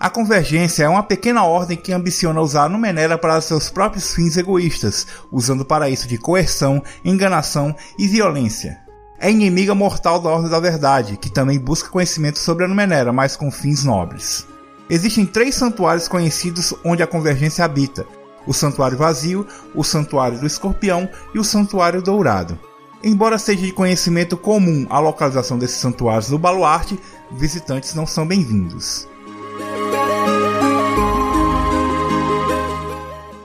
A 0.00 0.08
convergência 0.08 0.84
é 0.84 0.88
uma 0.88 1.02
pequena 1.02 1.44
ordem 1.44 1.76
que 1.76 1.92
ambiciona 1.92 2.40
usar 2.40 2.64
a 2.64 2.68
Numenera 2.70 3.18
para 3.18 3.38
seus 3.42 3.68
próprios 3.68 4.14
fins 4.14 4.38
egoístas, 4.38 5.06
usando 5.30 5.62
para 5.62 5.90
isso 5.90 6.08
de 6.08 6.16
coerção, 6.16 6.82
enganação 7.04 7.76
e 7.98 8.08
violência. 8.08 8.78
É 9.18 9.30
inimiga 9.30 9.74
mortal 9.74 10.18
da 10.18 10.30
Ordem 10.30 10.50
da 10.50 10.58
Verdade, 10.58 11.18
que 11.18 11.30
também 11.30 11.58
busca 11.58 11.90
conhecimento 11.90 12.38
sobre 12.38 12.64
a 12.64 12.68
Numenera, 12.68 13.12
mas 13.12 13.36
com 13.36 13.50
fins 13.50 13.84
nobres. 13.84 14.46
Existem 14.90 15.24
três 15.24 15.54
santuários 15.54 16.08
conhecidos 16.08 16.74
onde 16.84 17.00
a 17.00 17.06
convergência 17.06 17.64
habita: 17.64 18.04
o 18.44 18.52
Santuário 18.52 18.98
Vazio, 18.98 19.46
o 19.72 19.84
Santuário 19.84 20.40
do 20.40 20.46
Escorpião 20.46 21.08
e 21.32 21.38
o 21.38 21.44
Santuário 21.44 22.02
Dourado. 22.02 22.58
Embora 23.02 23.38
seja 23.38 23.64
de 23.64 23.72
conhecimento 23.72 24.36
comum 24.36 24.86
a 24.90 24.98
localização 24.98 25.56
desses 25.56 25.76
santuários 25.76 26.28
no 26.28 26.38
Baluarte, 26.38 26.98
visitantes 27.30 27.94
não 27.94 28.04
são 28.04 28.26
bem-vindos. 28.26 29.08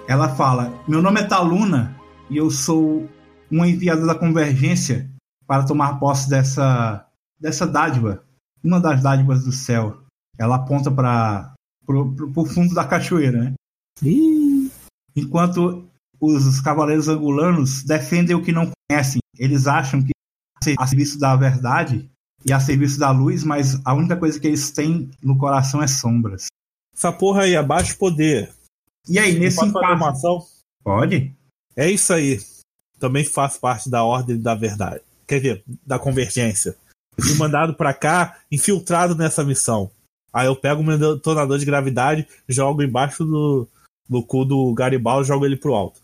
Ela 0.08 0.30
fala: 0.30 0.74
Meu 0.88 1.00
nome 1.00 1.22
é 1.22 1.26
Taluna 1.26 1.96
e 2.28 2.38
eu 2.38 2.50
sou 2.50 3.08
uma 3.52 3.68
enviada 3.68 4.04
da 4.04 4.16
Convergência 4.16 5.08
para 5.46 5.64
tomar 5.64 6.00
posse 6.00 6.28
dessa, 6.28 7.06
dessa 7.40 7.68
dádiva, 7.68 8.24
uma 8.64 8.80
das 8.80 9.04
dádivas 9.04 9.44
do 9.44 9.52
céu. 9.52 10.05
Ela 10.38 10.58
aponta 10.58 10.92
para 10.92 11.54
o 11.88 12.46
fundo 12.46 12.74
da 12.74 12.86
cachoeira, 12.86 13.44
né? 13.44 13.54
Enquanto 15.16 15.88
os 16.20 16.60
cavaleiros 16.62 17.08
angulanos 17.08 17.84
defendem 17.84 18.36
o 18.36 18.44
que 18.44 18.52
não 18.52 18.72
conhecem. 18.90 19.20
Eles 19.38 19.68
acham 19.68 20.02
que 20.02 20.12
a 20.78 20.88
serviço 20.88 21.20
da 21.20 21.36
verdade 21.36 22.10
e 22.46 22.54
a 22.54 22.60
serviço 22.60 23.00
da 23.00 23.12
luz, 23.12 23.44
mas 23.44 23.80
a 23.86 23.94
única 23.94 24.16
coisa 24.16 24.40
que 24.40 24.48
eles 24.48 24.72
têm 24.72 25.10
no 25.22 25.38
coração 25.38 25.82
é 25.82 25.88
sombras. 25.88 26.48
Essa 26.94 27.12
porra 27.12 27.44
aí, 27.44 27.56
abaixo 27.56 27.98
poder. 27.98 28.54
E 29.08 29.20
aí, 29.20 29.38
nesse 29.38 29.58
Pode 29.58 29.72
fazer 29.72 29.86
impasse... 29.86 30.02
uma 30.04 30.12
ação? 30.12 30.46
Pode? 30.84 31.36
É 31.76 31.90
isso 31.90 32.14
aí. 32.14 32.40
Também 33.00 33.24
faço 33.26 33.60
parte 33.60 33.90
da 33.90 34.04
ordem 34.04 34.40
da 34.40 34.56
verdade. 34.56 35.02
Quer 35.28 35.42
dizer, 35.42 35.64
da 35.86 36.00
convergência. 36.00 36.76
Fui 37.20 37.36
mandado 37.36 37.74
pra 37.74 37.94
cá, 37.94 38.40
infiltrado 38.52 39.16
nessa 39.16 39.44
missão. 39.44 39.92
Aí 40.36 40.48
eu 40.48 40.56
pego 40.56 40.82
o 40.82 40.84
meu 40.86 40.98
detonador 40.98 41.58
de 41.58 41.66
gravidade, 41.66 42.28
jogo 42.50 42.84
embaixo 42.84 43.24
do, 43.24 43.68
do 44.10 44.22
cu 44.22 44.44
do 44.44 44.74
Garibaldi 44.74 45.24
e 45.26 45.28
jogo 45.30 45.46
ele 45.46 45.56
pro 45.56 45.74
alto. 45.74 46.02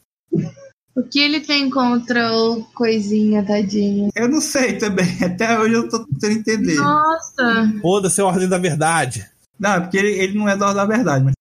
O 0.96 1.04
que 1.04 1.20
ele 1.20 1.40
tem 1.42 1.70
contra 1.70 2.32
o 2.34 2.64
coisinha, 2.74 3.46
tadinho? 3.46 4.10
Eu 4.16 4.28
não 4.30 4.42
sei 4.42 4.78
também. 4.78 5.06
Até 5.24 5.58
hoje 5.60 5.74
eu 5.76 5.90
tô 5.90 6.06
tentando 6.06 6.34
entender. 6.34 6.76
Nossa! 6.78 7.74
Foda-se 7.82 8.22
a 8.22 8.26
ordem 8.26 8.48
da 8.48 8.58
verdade. 8.58 9.26
Não, 9.60 9.74
é 9.76 9.80
porque 9.82 9.98
ele, 9.98 10.10
ele 10.20 10.38
não 10.38 10.48
é 10.50 10.56
da 10.58 10.74
da 10.74 10.86
verdade. 10.86 11.24
Mas... 11.26 11.34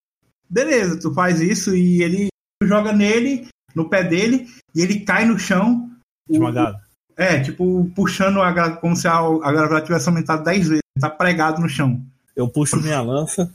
Beleza, 0.49 0.99
tu 1.01 1.13
faz 1.15 1.41
isso 1.41 1.75
e 1.75 2.03
ele 2.03 2.29
joga 2.63 2.93
nele, 2.93 3.47
no 3.75 3.89
pé 3.89 4.03
dele, 4.05 4.47
e 4.75 4.81
ele 4.83 5.01
cai 5.01 5.25
no 5.25 5.39
chão. 5.39 5.89
O- 6.29 6.35
Esmagado. 6.35 6.77
É, 7.17 7.39
tipo, 7.41 7.91
puxando 7.95 8.41
a 8.41 8.51
gra- 8.51 8.77
como 8.77 8.97
se 8.97 9.07
a, 9.07 9.19
a 9.19 9.53
gravidade 9.53 9.87
tivesse 9.87 10.09
aumentado 10.09 10.43
10 10.45 10.59
vezes. 10.69 10.81
Ele 10.97 11.01
tá 11.01 11.11
pregado 11.11 11.61
no 11.61 11.69
chão. 11.69 12.01
Eu 12.41 12.49
puxo 12.49 12.81
minha 12.81 13.03
lança, 13.03 13.53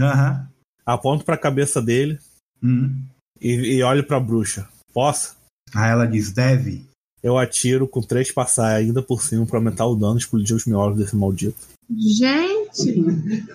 Aham. 0.00 0.48
aponto 0.84 1.24
pra 1.24 1.36
cabeça 1.38 1.80
dele 1.80 2.18
Hum. 2.62 3.00
e, 3.40 3.76
e 3.76 3.82
olho 3.82 4.04
pra 4.04 4.18
bruxa. 4.18 4.68
Posso? 4.92 5.36
Aí 5.74 5.90
ela 5.90 6.04
diz, 6.06 6.32
deve. 6.32 6.84
Eu 7.22 7.38
atiro 7.38 7.86
com 7.86 8.00
três 8.02 8.32
passar 8.32 8.74
ainda 8.74 9.00
por 9.00 9.22
cima 9.22 9.46
pra 9.46 9.58
aumentar 9.58 9.86
o 9.86 9.94
dano 9.94 10.16
e 10.16 10.18
explodir 10.18 10.56
os 10.56 10.66
miolos 10.66 10.98
desse 10.98 11.14
maldito. 11.14 11.56
Gente, 11.88 13.04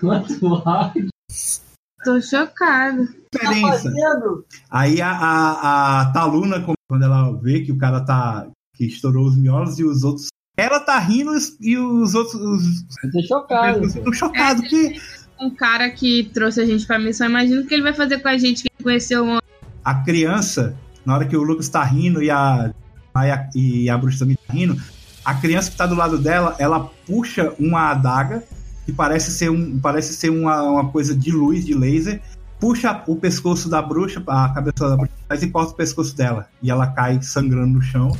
tô 2.04 2.20
chocada. 2.20 3.06
tá 3.30 3.38
Diferença. 3.38 3.82
fazendo? 3.82 4.44
Aí 4.70 5.00
a, 5.02 5.10
a, 5.10 6.00
a 6.02 6.12
Taluna, 6.12 6.64
quando 6.88 7.02
ela 7.04 7.32
vê 7.38 7.60
que 7.60 7.72
o 7.72 7.78
cara 7.78 8.00
tá. 8.04 8.48
que 8.74 8.86
estourou 8.86 9.26
os 9.26 9.36
miolos 9.36 9.78
e 9.78 9.84
os 9.84 10.02
outros. 10.04 10.28
Ela 10.58 10.80
tá 10.80 10.98
rindo 10.98 11.30
e 11.60 11.76
os 11.78 12.14
outros. 12.14 12.34
Os, 12.34 12.84
Eu 13.04 13.12
tô 13.12 13.22
chocado. 13.22 13.80
os, 13.80 13.94
estão 13.94 14.12
chocados. 14.12 14.68
Que 14.68 15.00
Um 15.40 15.50
cara 15.54 15.88
que 15.88 16.24
trouxe 16.34 16.60
a 16.60 16.66
gente 16.66 16.84
pra 16.84 16.98
missão, 16.98 17.28
imagina 17.28 17.60
o 17.62 17.66
que 17.66 17.72
ele 17.72 17.82
vai 17.84 17.94
fazer 17.94 18.18
com 18.18 18.26
a 18.28 18.36
gente 18.36 18.64
que 18.64 18.82
conheceu 18.82 19.24
um 19.24 19.38
a 19.84 19.94
criança, 20.02 20.74
na 21.06 21.14
hora 21.14 21.24
que 21.24 21.36
o 21.36 21.42
Lucas 21.42 21.68
tá 21.68 21.82
rindo 21.84 22.20
e 22.22 22.28
a, 22.30 22.74
a- 23.14 23.48
e 23.54 23.88
a 23.88 23.96
bruxa 23.96 24.18
também 24.18 24.36
tá 24.46 24.52
rindo, 24.52 24.76
a 25.24 25.32
criança 25.34 25.70
que 25.70 25.76
tá 25.78 25.86
do 25.86 25.94
lado 25.94 26.18
dela, 26.18 26.54
ela 26.58 26.90
puxa 27.06 27.54
uma 27.58 27.92
adaga 27.92 28.42
que 28.84 28.92
parece 28.92 29.30
ser, 29.30 29.48
um, 29.50 29.78
parece 29.78 30.12
ser 30.14 30.28
uma, 30.30 30.62
uma 30.62 30.88
coisa 30.90 31.14
de 31.14 31.30
luz, 31.30 31.64
de 31.64 31.72
laser, 31.72 32.20
puxa 32.60 33.02
o 33.06 33.14
pescoço 33.16 33.68
da 33.70 33.80
bruxa, 33.80 34.22
a 34.26 34.48
cabeça 34.50 34.88
da 34.90 34.96
bruxa, 34.96 35.12
mas 35.28 35.42
e 35.42 35.46
corta 35.48 35.72
o 35.72 35.76
pescoço 35.76 36.14
dela. 36.16 36.48
E 36.62 36.70
ela 36.70 36.86
cai 36.88 37.22
sangrando 37.22 37.74
no 37.74 37.80
chão. 37.82 38.10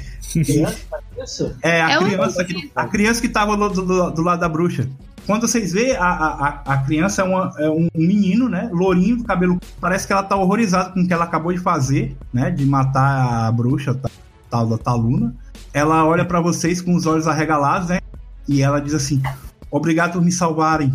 É 1.62 1.82
a 1.82 1.92
É 1.92 1.98
criança 1.98 2.44
que, 2.44 2.72
a 2.76 2.86
criança 2.88 3.22
que 3.22 3.30
tava 3.30 3.56
do, 3.58 3.70
do- 3.70 4.12
do 4.12 4.22
lado 4.22 4.40
da 4.40 4.50
bruxa. 4.50 4.88
Quando 5.28 5.48
vocês 5.48 5.72
vê, 5.72 5.96
a, 5.96 6.04
a, 6.06 6.62
a- 6.74 6.78
criança 6.80 7.22
é, 7.22 7.26
uma- 7.26 7.54
é 7.60 7.70
um 7.70 7.88
menino, 7.96 8.50
né? 8.50 8.70
Lourinho, 8.72 9.18
do 9.18 9.24
cabelo. 9.24 9.60
Parece 9.80 10.08
que 10.08 10.14
ela 10.14 10.24
tá 10.24 10.36
horrorizada 10.36 10.90
com 10.92 11.02
o 11.02 11.08
que 11.08 11.14
ela 11.14 11.26
acabou 11.26 11.54
de 11.54 11.60
fazer, 11.60 12.16
né? 12.34 12.50
De 12.50 12.66
matar 12.66 13.48
a 13.48 13.52
bruxa, 13.52 13.94
ta- 13.94 14.10
tal 14.50 14.68
da 14.68 14.78
Taluna. 14.78 15.34
Ela 15.74 16.04
olha 16.06 16.26
pra 16.26 16.42
vocês 16.42 16.82
com 16.82 16.96
os 16.96 17.06
olhos 17.06 17.28
arregalados, 17.28 17.90
né? 17.90 18.00
E 18.48 18.62
ela 18.62 18.82
diz 18.82 18.94
assim: 18.96 19.22
Obrigado 19.70 20.14
por 20.14 20.22
me 20.24 20.32
salvarem. 20.32 20.92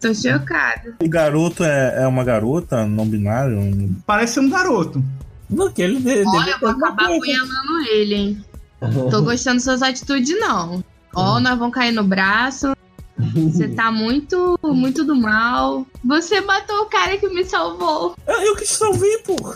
Tô 0.00 0.12
chocada. 0.14 0.94
O 1.02 1.08
garoto 1.08 1.62
é, 1.62 2.02
é 2.02 2.06
uma 2.06 2.24
garota 2.24 2.86
não 2.86 3.06
binário? 3.06 3.58
Um... 3.58 3.94
Parece 4.06 4.34
ser 4.34 4.40
um 4.40 4.50
garoto. 4.50 5.02
Não, 5.48 5.70
que 5.70 5.80
ele 5.80 6.00
deve, 6.00 6.26
Olha, 6.26 6.44
deve 6.44 6.50
eu 6.52 6.58
vou 6.60 6.68
acabar 6.70 7.04
apunhalando 7.04 7.80
ele, 7.92 8.14
hein? 8.14 8.44
Tô 9.10 9.22
gostando 9.22 9.56
dessas 9.56 9.82
atitudes, 9.82 10.38
não. 10.38 10.84
Ó, 11.14 11.40
nós 11.40 11.58
vamos 11.58 11.74
cair 11.74 11.92
no 11.92 12.04
braço. 12.04 12.74
Você 13.34 13.68
tá 13.74 13.90
muito, 13.90 14.58
muito 14.62 15.04
do 15.04 15.16
mal. 15.16 15.86
Você 16.04 16.40
matou 16.42 16.82
o 16.82 16.86
cara 16.86 17.16
que 17.16 17.28
me 17.28 17.44
salvou. 17.44 18.14
Eu, 18.26 18.34
eu 18.42 18.56
que 18.56 18.64
te 18.64 18.72
salvei, 18.72 19.18
porra. 19.18 19.54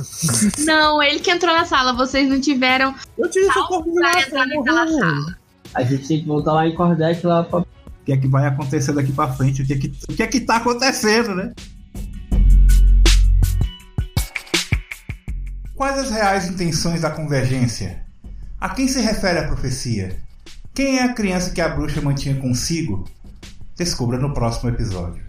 Não, 0.61 1.03
ele 1.03 1.21
que 1.21 1.31
entrou 1.31 1.55
na 1.55 1.67
sala. 1.67 1.93
Vocês 1.93 2.29
não 2.29 2.41
tiveram 2.41 2.95
Eu 3.19 3.31
tive 3.31 3.53
seu 3.53 3.65
corpo 3.65 3.91
de 3.91 4.01
pra 4.01 4.21
entrar 4.21 4.47
naquela 4.47 4.89
sala. 4.89 5.37
A 5.75 5.83
gente 5.83 6.09
tem 6.09 6.21
que 6.21 6.27
voltar 6.27 6.55
lá 6.55 6.67
em 6.67 6.75
Kordek 6.75 7.27
lá 7.27 7.45
pra. 7.45 7.61
O 7.61 7.67
que 8.05 8.13
é 8.13 8.17
que 8.17 8.27
vai 8.27 8.47
acontecer 8.47 8.93
daqui 8.93 9.13
pra 9.13 9.29
frente? 9.29 9.63
O 9.63 9.67
que 9.67 9.75
é 9.75 9.79
que, 9.79 9.93
o 10.09 10.15
que, 10.15 10.23
é 10.23 10.27
que 10.27 10.41
tá 10.41 10.57
acontecendo, 10.57 11.35
né? 11.35 11.53
Quais 15.77 15.99
as 15.99 16.11
reais 16.11 16.49
intenções 16.49 17.03
da 17.03 17.11
convergência? 17.11 18.10
A 18.61 18.69
quem 18.69 18.87
se 18.87 19.01
refere 19.01 19.39
a 19.39 19.47
profecia? 19.47 20.21
Quem 20.75 20.99
é 20.99 21.05
a 21.05 21.15
criança 21.15 21.51
que 21.51 21.63
a 21.63 21.69
bruxa 21.71 22.03
mantinha 22.03 22.39
consigo? 22.39 23.09
Descubra 23.75 24.19
no 24.19 24.35
próximo 24.35 24.69
episódio. 24.69 25.25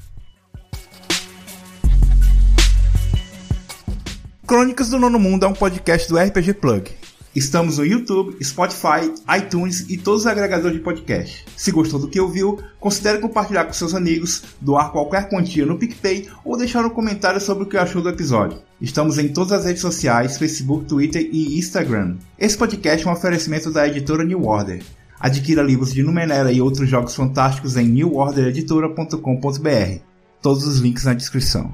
Crônicas 4.45 4.89
do 4.89 4.99
Nono 4.99 5.17
Mundo 5.17 5.45
é 5.45 5.47
um 5.47 5.53
podcast 5.53 6.09
do 6.09 6.17
RPG 6.17 6.55
Plug. 6.55 6.91
Estamos 7.33 7.77
no 7.77 7.85
YouTube, 7.85 8.35
Spotify, 8.43 9.09
iTunes 9.37 9.89
e 9.89 9.95
todos 9.95 10.21
os 10.21 10.27
agregadores 10.27 10.75
de 10.75 10.83
podcast. 10.83 11.45
Se 11.55 11.71
gostou 11.71 11.97
do 11.97 12.09
que 12.09 12.19
ouviu, 12.19 12.59
considere 12.77 13.19
compartilhar 13.19 13.63
com 13.63 13.71
seus 13.71 13.95
amigos, 13.95 14.43
doar 14.59 14.91
qualquer 14.91 15.29
quantia 15.29 15.65
no 15.65 15.77
PicPay 15.77 16.27
ou 16.43 16.57
deixar 16.57 16.85
um 16.85 16.89
comentário 16.89 17.39
sobre 17.39 17.63
o 17.63 17.67
que 17.67 17.77
achou 17.77 18.01
do 18.01 18.09
episódio. 18.09 18.61
Estamos 18.81 19.17
em 19.17 19.29
todas 19.29 19.53
as 19.53 19.63
redes 19.65 19.81
sociais, 19.81 20.37
Facebook, 20.37 20.83
Twitter 20.85 21.25
e 21.31 21.57
Instagram. 21.57 22.17
Esse 22.37 22.57
podcast 22.57 23.07
é 23.07 23.09
um 23.09 23.13
oferecimento 23.13 23.71
da 23.71 23.87
editora 23.87 24.25
New 24.25 24.45
Order. 24.45 24.83
Adquira 25.17 25.61
livros 25.61 25.93
de 25.93 26.03
Numenera 26.03 26.51
e 26.51 26.61
outros 26.61 26.89
jogos 26.89 27.15
fantásticos 27.15 27.77
em 27.77 27.87
newordereditora.com.br. 27.87 30.01
Todos 30.41 30.67
os 30.67 30.79
links 30.79 31.05
na 31.05 31.13
descrição. 31.13 31.71